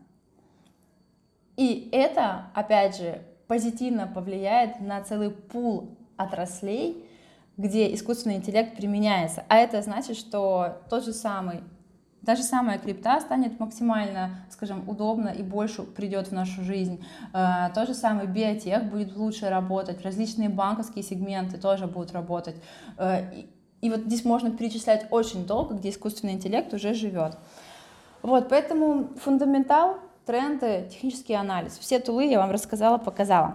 И 1.57 1.89
это, 1.93 2.51
опять 2.55 2.97
же, 2.97 3.23
позитивно 3.47 4.07
повлияет 4.07 4.81
на 4.81 5.01
целый 5.03 5.31
пул 5.31 5.97
отраслей, 6.17 7.05
где 7.61 7.93
искусственный 7.95 8.37
интеллект 8.37 8.75
применяется. 8.77 9.45
А 9.49 9.57
это 9.57 9.83
значит, 9.83 10.17
что 10.17 10.79
тот 10.89 11.05
же 11.05 11.13
самый 11.13 11.63
даже 12.23 12.43
самая 12.43 12.79
крипта 12.79 13.19
станет 13.21 13.59
максимально, 13.61 14.45
скажем, 14.51 14.87
удобно 14.87 15.29
и 15.29 15.43
больше 15.43 15.83
придет 15.83 16.29
в 16.29 16.33
нашу 16.33 16.63
жизнь. 16.63 17.03
Э, 17.33 17.71
тот 17.75 17.89
же 17.89 17.95
самый 17.95 18.27
биотех 18.27 18.85
будет 18.85 19.17
лучше 19.17 19.49
работать, 19.49 20.03
различные 20.03 20.51
банковские 20.51 21.03
сегменты 21.03 21.57
тоже 21.57 21.87
будут 21.87 22.13
работать. 22.13 22.57
Э, 22.99 23.25
И 23.81 23.89
вот 23.89 24.01
здесь 24.01 24.25
можно 24.27 24.51
перечислять 24.51 25.07
очень 25.11 25.47
долго, 25.47 25.75
где 25.75 25.89
искусственный 25.89 26.35
интеллект 26.35 26.75
уже 26.75 26.93
живет. 26.93 27.39
Вот, 28.23 28.51
поэтому 28.51 29.09
фундаментал, 29.17 29.97
тренды, 30.27 30.89
технический 30.91 31.33
анализ. 31.33 31.79
Все 31.79 31.99
тулы 31.99 32.27
я 32.27 32.39
вам 32.39 32.51
рассказала, 32.51 32.99
показала. 32.99 33.55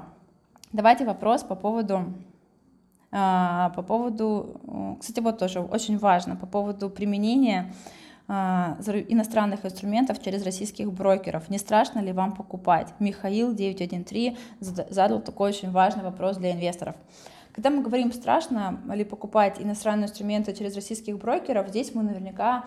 Давайте 0.73 1.05
вопрос 1.05 1.43
по 1.43 1.55
поводу, 1.55 2.05
по 3.15 3.81
поводу, 3.87 4.97
кстати, 4.99 5.21
вот 5.21 5.37
тоже 5.37 5.61
очень 5.61 5.97
важно, 5.97 6.35
по 6.35 6.45
поводу 6.45 6.89
применения 6.89 7.71
а, 8.27 8.77
иностранных 9.07 9.65
инструментов 9.65 10.21
через 10.21 10.43
российских 10.43 10.91
брокеров. 10.91 11.49
Не 11.49 11.57
страшно 11.57 11.99
ли 11.99 12.11
вам 12.11 12.33
покупать? 12.33 12.93
Михаил 12.99 13.53
913 13.53 14.37
задал 14.89 15.21
такой 15.21 15.49
очень 15.51 15.71
важный 15.71 16.03
вопрос 16.03 16.35
для 16.37 16.51
инвесторов. 16.51 16.95
Когда 17.53 17.69
мы 17.69 17.83
говорим 17.83 18.11
страшно 18.11 18.81
ли 18.93 19.05
покупать 19.05 19.61
иностранные 19.61 20.07
инструменты 20.07 20.53
через 20.53 20.75
российских 20.75 21.17
брокеров, 21.17 21.69
здесь 21.69 21.95
мы 21.95 22.03
наверняка 22.03 22.65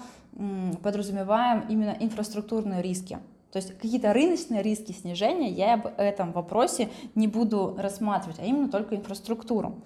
подразумеваем 0.83 1.67
именно 1.69 1.95
инфраструктурные 2.01 2.81
риски. 2.81 3.19
То 3.53 3.59
есть 3.59 3.77
какие-то 3.77 4.13
рыночные 4.13 4.63
риски 4.63 4.93
снижения 4.93 5.51
я 5.51 5.77
в 5.79 5.93
этом 5.99 6.33
вопросе 6.33 6.89
не 7.15 7.29
буду 7.29 7.75
рассматривать, 7.79 8.39
а 8.39 8.45
именно 8.45 8.69
только 8.69 8.95
инфраструктуру. 8.95 9.83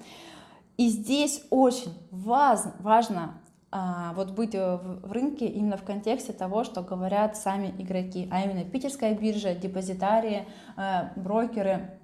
И 0.76 0.88
здесь 0.88 1.44
очень 1.50 1.92
важно, 2.10 2.74
важно 2.80 3.40
а, 3.70 4.12
вот 4.14 4.30
быть 4.32 4.54
в, 4.54 5.00
в 5.02 5.12
рынке 5.12 5.46
именно 5.46 5.76
в 5.76 5.82
контексте 5.82 6.32
того, 6.32 6.64
что 6.64 6.82
говорят 6.82 7.36
сами 7.36 7.74
игроки, 7.78 8.28
а 8.30 8.42
именно 8.42 8.64
питерская 8.64 9.14
биржа, 9.14 9.54
депозитарии, 9.54 10.46
э, 10.76 11.10
брокеры, 11.16 11.98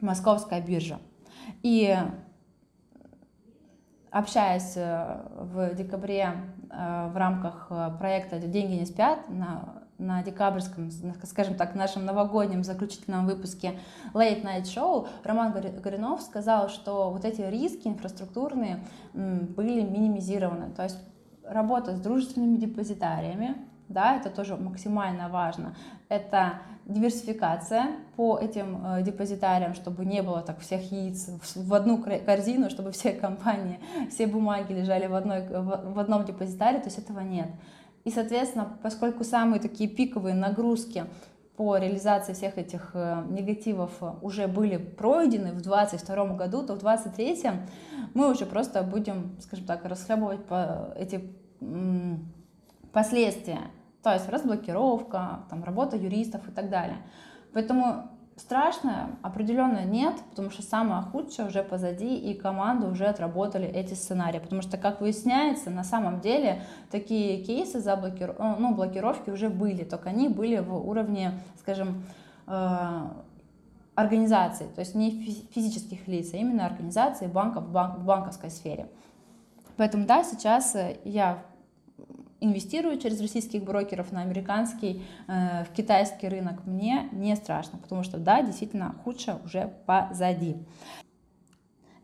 московская 0.00 0.60
биржа. 0.60 0.98
И 1.62 1.96
общаясь 4.14 4.74
э, 4.76 5.22
в 5.36 5.74
декабре 5.74 6.34
э, 6.70 7.08
в 7.08 7.16
рамках 7.16 7.66
э, 7.70 7.90
проекта 7.98 8.38
«Деньги 8.38 8.74
не 8.74 8.86
спят» 8.86 9.28
на, 9.28 9.83
на 9.98 10.22
декабрьском, 10.22 10.90
скажем 11.24 11.54
так, 11.54 11.74
нашем 11.74 12.04
новогоднем 12.04 12.64
заключительном 12.64 13.26
выпуске 13.26 13.78
Late 14.12 14.42
Night 14.42 14.64
Show, 14.64 15.08
Роман 15.22 15.52
Горинов 15.52 16.22
сказал, 16.22 16.68
что 16.68 17.10
вот 17.10 17.24
эти 17.24 17.40
риски 17.42 17.88
инфраструктурные 17.88 18.84
были 19.12 19.82
минимизированы. 19.82 20.70
То 20.70 20.82
есть 20.82 20.98
работа 21.44 21.94
с 21.94 22.00
дружественными 22.00 22.56
депозитариями, 22.56 23.56
да, 23.88 24.16
это 24.16 24.30
тоже 24.30 24.56
максимально 24.56 25.28
важно. 25.28 25.76
Это 26.08 26.54
диверсификация 26.86 27.88
по 28.16 28.38
этим 28.38 28.84
э, 28.84 29.02
депозитариям, 29.02 29.74
чтобы 29.74 30.04
не 30.04 30.22
было 30.22 30.42
так 30.42 30.60
всех 30.60 30.90
яиц 30.92 31.28
в 31.54 31.74
одну 31.74 32.02
корзину, 32.02 32.70
чтобы 32.70 32.92
все 32.92 33.12
компании, 33.12 33.78
все 34.10 34.26
бумаги 34.26 34.72
лежали 34.72 35.06
в, 35.06 35.14
одной, 35.14 35.46
в 35.46 35.98
одном 35.98 36.24
депозитаре, 36.24 36.78
то 36.78 36.86
есть 36.86 36.98
этого 36.98 37.20
нет. 37.20 37.48
И, 38.04 38.10
соответственно, 38.10 38.78
поскольку 38.82 39.24
самые 39.24 39.60
такие 39.60 39.88
пиковые 39.88 40.34
нагрузки 40.34 41.04
по 41.56 41.76
реализации 41.76 42.32
всех 42.32 42.58
этих 42.58 42.90
э, 42.94 43.24
негативов 43.30 43.92
уже 44.22 44.46
были 44.48 44.76
пройдены 44.76 45.52
в 45.52 45.62
2022 45.62 46.26
году, 46.34 46.66
то 46.66 46.74
в 46.74 46.80
2023 46.80 47.50
мы 48.12 48.30
уже 48.30 48.44
просто 48.44 48.82
будем, 48.82 49.36
скажем 49.40 49.64
так, 49.64 49.84
расхлебывать 49.84 50.40
эти 50.96 51.32
последствия, 52.92 53.60
то 54.02 54.12
есть 54.12 54.28
разблокировка, 54.28 55.46
там, 55.48 55.64
работа 55.64 55.96
юристов 55.96 56.46
и 56.48 56.52
так 56.52 56.68
далее. 56.68 56.98
Поэтому 57.52 58.10
страшно 58.36 59.16
определенно 59.22 59.84
нет, 59.84 60.14
потому 60.30 60.50
что 60.50 60.62
самое 60.62 61.02
худшее 61.02 61.48
уже 61.48 61.62
позади, 61.62 62.16
и 62.16 62.34
команды 62.34 62.86
уже 62.86 63.06
отработали 63.06 63.66
эти 63.66 63.94
сценарии. 63.94 64.38
Потому 64.38 64.62
что, 64.62 64.76
как 64.76 65.00
выясняется, 65.00 65.70
на 65.70 65.84
самом 65.84 66.20
деле 66.20 66.62
такие 66.90 67.44
кейсы 67.44 67.80
за 67.80 67.96
блокир... 67.96 68.34
Э, 68.38 68.56
ну, 68.58 68.74
блокировки 68.74 69.30
уже 69.30 69.48
были, 69.48 69.84
только 69.84 70.10
они 70.10 70.28
были 70.28 70.58
в 70.58 70.74
уровне, 70.74 71.40
скажем, 71.58 72.04
э, 72.46 73.00
организаций, 73.94 74.66
то 74.74 74.80
есть 74.80 74.94
не 74.96 75.10
физических 75.54 76.08
лиц, 76.08 76.30
а 76.34 76.36
именно 76.36 76.66
организаций 76.66 77.28
банков 77.28 77.64
в, 77.64 77.70
банк, 77.70 77.98
в 77.98 78.04
банковской 78.04 78.50
сфере. 78.50 78.88
Поэтому 79.76 80.06
да, 80.06 80.24
сейчас 80.24 80.74
э, 80.74 80.98
я 81.04 81.38
инвестирую 82.40 82.98
через 82.98 83.20
российских 83.20 83.64
брокеров 83.64 84.12
на 84.12 84.22
американский, 84.22 85.02
э, 85.26 85.64
в 85.64 85.74
китайский 85.74 86.28
рынок, 86.28 86.66
мне 86.66 87.08
не 87.12 87.34
страшно, 87.36 87.78
потому 87.78 88.02
что 88.02 88.18
да, 88.18 88.42
действительно 88.42 88.94
худшее 89.04 89.38
уже 89.44 89.72
позади. 89.86 90.56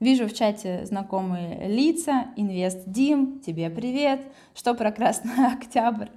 Вижу 0.00 0.26
в 0.26 0.32
чате 0.32 0.86
знакомые 0.86 1.68
лица. 1.68 2.28
Инвест 2.36 2.84
Дим, 2.86 3.40
тебе 3.40 3.68
привет. 3.68 4.22
Что 4.54 4.74
про 4.74 4.92
Красный 4.92 5.52
Октябрь? 5.52 6.08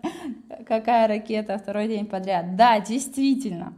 Какая 0.66 1.06
ракета 1.10 1.58
второй 1.58 1.90
день 1.90 2.06
подряд? 2.06 2.56
Да, 2.56 2.80
действительно. 2.80 3.74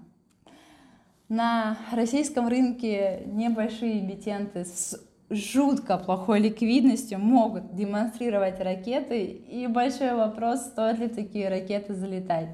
На 1.28 1.80
российском 1.92 2.48
рынке 2.48 3.24
небольшие 3.26 4.00
эмитенты 4.00 4.64
с 4.64 4.96
жутко 5.30 5.98
плохой 5.98 6.40
ликвидностью 6.40 7.20
могут 7.20 7.76
демонстрировать 7.76 8.60
ракеты. 8.60 9.24
И 9.24 9.68
большой 9.68 10.16
вопрос, 10.16 10.62
стоит 10.62 11.00
ли 11.00 11.08
такие 11.08 11.50
ракеты 11.50 11.94
залетать. 11.94 12.50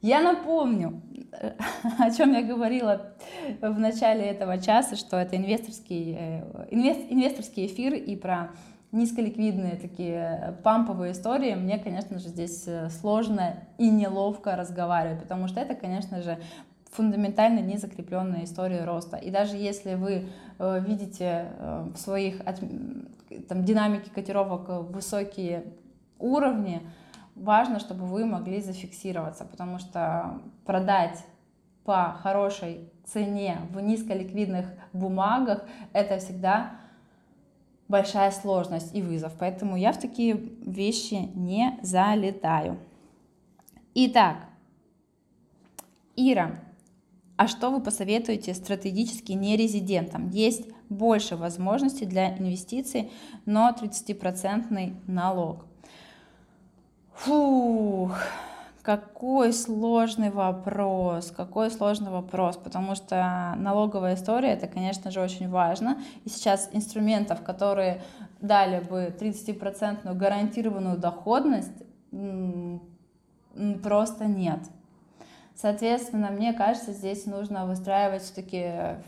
Я 0.00 0.20
напомню, 0.20 1.02
о 1.98 2.10
чем 2.10 2.32
я 2.32 2.42
говорила 2.42 3.14
в 3.60 3.78
начале 3.78 4.26
этого 4.26 4.58
часа, 4.58 4.96
что 4.96 5.16
это 5.16 5.36
инвесторский, 5.36 6.16
э, 6.18 6.66
инвест, 6.70 7.00
инвесторский 7.08 7.66
эфир 7.66 7.94
и 7.94 8.14
про 8.14 8.50
низколиквидные 8.92 9.76
такие 9.76 10.56
памповые 10.62 11.12
истории, 11.12 11.54
мне, 11.54 11.78
конечно 11.78 12.18
же, 12.18 12.28
здесь 12.28 12.64
э, 12.66 12.88
сложно 12.90 13.56
и 13.76 13.90
неловко 13.90 14.56
разговаривать, 14.56 15.20
потому 15.20 15.48
что 15.48 15.60
это, 15.60 15.74
конечно 15.74 16.22
же, 16.22 16.38
фундаментально 16.92 17.58
не 17.58 17.76
закрепленная 17.76 18.44
история 18.44 18.84
роста. 18.84 19.16
И 19.16 19.30
даже 19.30 19.56
если 19.56 19.94
вы 19.94 20.28
видите 20.58 21.52
э, 21.58 21.88
в 21.94 21.98
своих 21.98 22.42
там, 23.48 23.64
динамике 23.64 24.10
котировок 24.10 24.68
высокие 24.90 25.64
уровни, 26.18 26.82
важно, 27.34 27.78
чтобы 27.78 28.06
вы 28.06 28.24
могли 28.24 28.60
зафиксироваться, 28.60 29.44
потому 29.44 29.78
что 29.78 30.40
продать 30.64 31.24
по 31.84 32.18
хорошей 32.22 32.90
цене 33.04 33.58
в 33.70 33.80
низколиквидных 33.80 34.66
бумагах 34.92 35.64
это 35.92 36.18
всегда 36.18 36.72
большая 37.88 38.30
сложность 38.30 38.94
и 38.94 39.00
вызов. 39.00 39.32
Поэтому 39.38 39.76
я 39.76 39.92
в 39.92 39.98
такие 39.98 40.34
вещи 40.34 41.30
не 41.34 41.78
залетаю. 41.82 42.78
Итак, 43.94 44.36
Ира, 46.14 46.60
а 47.38 47.46
что 47.46 47.70
вы 47.70 47.80
посоветуете 47.80 48.52
стратегически 48.52 49.30
нерезидентам? 49.30 50.28
Есть 50.28 50.68
больше 50.88 51.36
возможностей 51.36 52.04
для 52.04 52.36
инвестиций, 52.36 53.12
но 53.46 53.70
30% 53.70 54.96
налог. 55.06 55.64
Фух, 57.14 58.16
какой 58.82 59.52
сложный 59.52 60.30
вопрос, 60.30 61.30
какой 61.30 61.70
сложный 61.70 62.10
вопрос, 62.10 62.56
потому 62.56 62.96
что 62.96 63.54
налоговая 63.56 64.16
история, 64.16 64.54
это, 64.54 64.66
конечно 64.66 65.12
же, 65.12 65.20
очень 65.20 65.48
важно. 65.48 66.02
И 66.24 66.28
сейчас 66.28 66.68
инструментов, 66.72 67.42
которые 67.42 68.02
дали 68.40 68.80
бы 68.80 69.14
30% 69.16 70.12
гарантированную 70.12 70.98
доходность, 70.98 71.70
просто 73.82 74.24
нет. 74.24 74.60
Соответственно, 75.60 76.30
мне 76.30 76.52
кажется, 76.52 76.92
здесь 76.92 77.26
нужно 77.26 77.66
выстраивать 77.66 78.22
все-таки 78.22 78.62
э, 78.62 79.02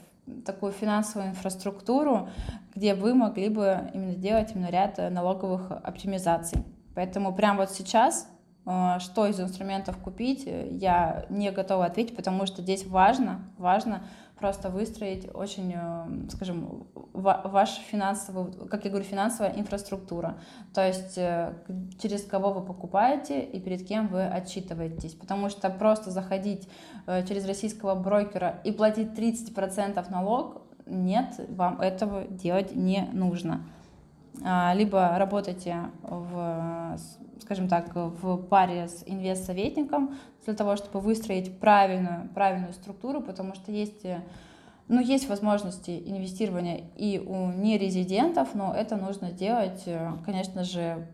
такую 0.45 0.73
финансовую 0.73 1.31
инфраструктуру, 1.31 2.29
где 2.75 2.95
вы 2.95 3.15
могли 3.15 3.49
бы 3.49 3.91
именно 3.95 4.17
делать 4.17 4.51
именно 4.55 4.69
ряд 4.71 4.99
э, 4.99 5.11
налоговых 5.11 5.71
оптимизаций. 5.71 6.65
Поэтому 6.95 7.33
прямо 7.33 7.61
вот 7.61 7.71
сейчас 7.71 8.27
Э, 8.67 8.99
что 9.01 9.27
из 9.27 9.41
инструментов 9.41 9.97
купить, 9.99 10.45
я 10.47 11.27
не 11.29 11.51
готова 11.51 11.87
ответить, 11.87 12.17
потому 12.17 12.47
что 12.47 12.63
здесь 12.63 12.87
важно, 12.87 13.41
важно 13.59 14.03
просто 14.41 14.71
выстроить 14.71 15.29
очень, 15.33 15.73
э, 15.77 16.31
скажем, 16.31 16.87
вашу 17.13 17.81
финансовую, 17.83 18.67
как 18.69 18.85
я 18.85 18.91
говорю, 18.91 19.07
финансовая 19.07 19.53
инфраструктура. 19.57 20.39
То 20.75 20.87
есть 20.87 21.17
через 22.01 22.25
кого 22.25 22.53
вы 22.53 22.65
покупаете 22.65 23.43
и 23.43 23.61
перед 23.61 23.87
кем 23.87 24.09
вы 24.09 24.27
отчитываетесь. 24.27 25.15
Потому 25.15 25.51
что 25.51 25.69
просто 25.71 26.11
заходить 26.11 26.69
через 27.29 27.47
российского 27.47 27.95
брокера 27.95 28.61
и 28.65 28.73
платить 28.73 29.09
30% 29.09 30.11
налог, 30.11 30.63
нет, 30.87 31.35
вам 31.49 31.81
этого 31.81 32.25
делать 32.25 32.75
не 32.75 33.09
нужно. 33.13 33.67
А, 34.45 34.73
либо 34.75 35.19
работайте 35.19 35.91
в, 36.03 36.99
скажем 37.43 37.69
так, 37.69 37.95
в 37.95 38.37
паре 38.37 38.89
с 38.89 39.03
инвест-советником 39.07 40.17
для 40.45 40.55
того, 40.55 40.77
чтобы 40.77 41.01
выстроить 41.01 41.59
правильную, 41.59 42.29
правильную 42.35 42.73
структуру, 42.73 43.21
потому 43.21 43.55
что 43.55 43.73
есть 43.73 44.07
Ну, 44.93 45.01
есть 45.01 45.29
возможности 45.29 46.03
инвестирования 46.05 46.81
и 46.97 47.21
у 47.21 47.53
нерезидентов, 47.53 48.55
но 48.55 48.75
это 48.75 48.97
нужно 48.97 49.31
делать, 49.31 49.85
э, 49.87 50.13
конечно 50.27 50.65
же, 50.65 51.07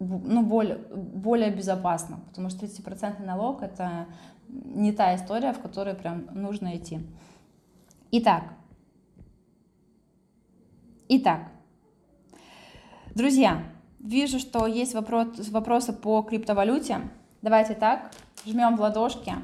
ну, 0.00 0.42
более, 0.42 0.78
более 0.78 1.52
безопасно, 1.52 2.18
потому 2.26 2.50
что 2.50 2.66
30% 2.66 3.24
налог— 3.24 3.62
это 3.68 4.06
не 4.48 4.90
та 4.90 5.14
история, 5.14 5.52
в 5.52 5.60
которой 5.60 5.94
прям 5.94 6.26
нужно 6.34 6.76
идти. 6.76 6.98
Итак, 8.10 8.42
итак, 11.08 11.52
друзья, 13.14 13.62
вижу, 14.00 14.38
что 14.38 14.66
есть 14.66 14.94
вопрос, 14.94 15.48
вопросы 15.50 15.92
по 15.92 16.22
криптовалюте. 16.22 17.00
Давайте 17.42 17.74
так, 17.74 18.10
жмем 18.46 18.76
в 18.76 18.80
ладошки, 18.80 19.34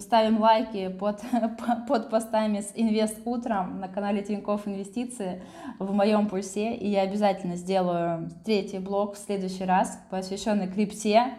ставим 0.00 0.40
лайки 0.40 0.88
под, 0.88 1.20
под 1.88 2.10
постами 2.10 2.60
с 2.60 2.72
Инвест 2.74 3.18
утром 3.24 3.80
на 3.80 3.88
канале 3.88 4.22
Тинькофф 4.22 4.66
Инвестиции 4.66 5.42
в 5.78 5.92
моем 5.92 6.28
пульсе, 6.28 6.74
и 6.74 6.88
я 6.88 7.02
обязательно 7.02 7.56
сделаю 7.56 8.30
третий 8.44 8.78
блог 8.78 9.16
в 9.16 9.18
следующий 9.18 9.64
раз, 9.64 9.98
посвященный 10.10 10.68
крипте, 10.68 11.34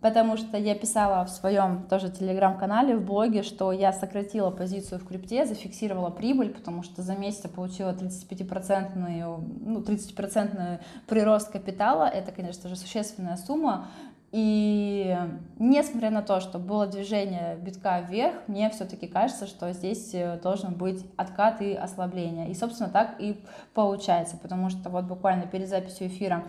потому 0.00 0.36
что 0.36 0.56
я 0.56 0.74
писала 0.74 1.24
в 1.24 1.30
своем 1.30 1.84
тоже 1.88 2.10
телеграм-канале, 2.10 2.96
в 2.96 3.04
блоге, 3.04 3.42
что 3.42 3.72
я 3.72 3.92
сократила 3.92 4.50
позицию 4.50 5.00
в 5.00 5.06
крипте, 5.06 5.46
зафиксировала 5.46 6.10
прибыль, 6.10 6.50
потому 6.50 6.82
что 6.82 7.02
за 7.02 7.16
месяц 7.16 7.42
я 7.44 7.50
получила 7.50 7.92
35% 7.92 9.40
ну, 9.60 9.80
30% 9.80 10.80
прирост 11.06 11.50
капитала, 11.50 12.04
это, 12.04 12.32
конечно 12.32 12.68
же, 12.68 12.76
существенная 12.76 13.36
сумма, 13.36 13.88
и 14.32 15.16
несмотря 15.58 16.10
на 16.10 16.22
то, 16.22 16.38
что 16.38 16.60
было 16.60 16.86
движение 16.86 17.56
битка 17.56 18.00
вверх, 18.00 18.36
мне 18.46 18.70
все-таки 18.70 19.08
кажется, 19.08 19.48
что 19.48 19.72
здесь 19.72 20.14
э, 20.14 20.38
должен 20.40 20.74
быть 20.74 21.04
откат 21.16 21.60
и 21.60 21.74
ослабление. 21.74 22.48
И, 22.48 22.54
собственно, 22.54 22.88
так 22.88 23.16
и 23.18 23.42
получается, 23.74 24.36
потому 24.36 24.70
что 24.70 24.88
вот 24.88 25.06
буквально 25.06 25.48
перед 25.48 25.68
записью 25.68 26.06
эфира 26.06 26.44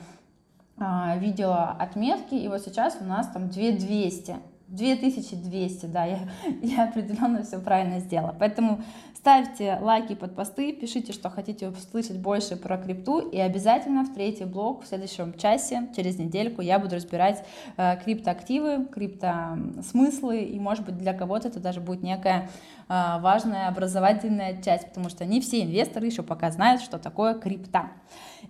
видела 0.78 1.72
отметки, 1.72 2.34
и 2.34 2.48
вот 2.48 2.62
сейчас 2.62 2.98
у 3.02 3.04
нас 3.04 3.28
там 3.28 3.50
2200. 3.50 4.36
2200, 4.72 5.86
да, 5.88 6.06
я, 6.06 6.20
я 6.62 6.86
определенно 6.86 7.44
все 7.44 7.60
правильно 7.60 8.00
сделала. 8.00 8.36
Поэтому 8.38 8.82
ставьте 9.14 9.78
лайки 9.82 10.16
под 10.16 10.34
посты, 10.34 10.72
пишите, 10.74 11.12
что 11.12 11.30
хотите 11.30 11.68
услышать 11.68 12.18
больше 12.18 12.56
про 12.56 12.78
крипту, 12.78 13.20
и 13.20 13.38
обязательно 13.38 14.06
в 14.06 14.14
третий 14.14 14.46
блок 14.46 14.84
в 14.84 14.88
следующем 14.88 15.38
часе, 15.38 15.90
через 15.96 16.18
недельку, 16.18 16.62
я 16.62 16.80
буду 16.80 16.96
разбирать 16.96 17.46
э, 17.78 17.98
криптоактивы, 18.04 18.86
криптосмыслы, 18.86 20.40
и, 20.40 20.60
может 20.60 20.86
быть, 20.86 20.98
для 20.98 21.14
кого-то 21.14 21.50
это 21.50 21.60
даже 21.60 21.82
будет 21.82 22.02
некая 22.02 22.50
э, 22.88 23.20
важная 23.20 23.68
образовательная 23.68 24.62
часть, 24.62 24.88
потому 24.88 25.10
что 25.10 25.26
не 25.26 25.42
все 25.42 25.64
инвесторы 25.64 26.06
еще 26.08 26.24
пока 26.24 26.50
знают, 26.50 26.82
что 26.82 26.98
такое 26.98 27.34
крипта. 27.34 27.92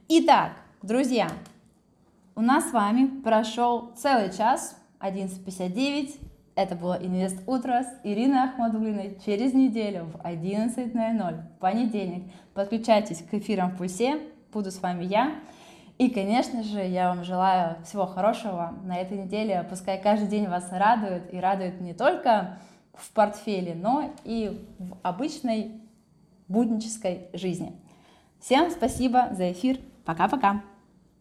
Итак, 0.08 0.52
друзья, 0.84 1.30
у 2.42 2.44
нас 2.44 2.72
с 2.72 2.74
вами 2.74 3.06
прошел 3.22 3.92
целый 3.96 4.34
час, 4.34 4.76
11.59. 5.00 6.20
Это 6.56 6.74
было 6.74 6.98
Инвест 7.00 7.38
Утро 7.46 7.84
с 7.84 8.00
Ириной 8.04 8.46
Ахмадулиной 8.46 9.20
через 9.24 9.54
неделю 9.54 10.06
в 10.06 10.16
11.00, 10.26 11.42
понедельник. 11.60 12.34
Подключайтесь 12.56 13.22
к 13.22 13.32
эфирам 13.36 13.70
в 13.70 13.78
Пульсе, 13.78 14.22
буду 14.52 14.72
с 14.72 14.82
вами 14.82 15.04
я. 15.04 15.36
И, 16.00 16.10
конечно 16.10 16.64
же, 16.64 16.80
я 16.80 17.10
вам 17.10 17.24
желаю 17.24 17.76
всего 17.84 18.08
хорошего 18.08 18.74
на 18.86 18.98
этой 18.98 19.20
неделе. 19.20 19.64
Пускай 19.70 20.02
каждый 20.02 20.28
день 20.28 20.48
вас 20.48 20.68
радует, 20.72 21.32
и 21.32 21.38
радует 21.38 21.80
не 21.80 21.94
только 21.94 22.58
в 22.96 23.12
портфеле, 23.12 23.76
но 23.76 24.12
и 24.24 24.68
в 24.80 24.98
обычной 25.04 25.80
буднической 26.48 27.28
жизни. 27.34 27.80
Всем 28.40 28.72
спасибо 28.72 29.30
за 29.32 29.52
эфир. 29.52 29.78
Пока-пока. 30.06 30.71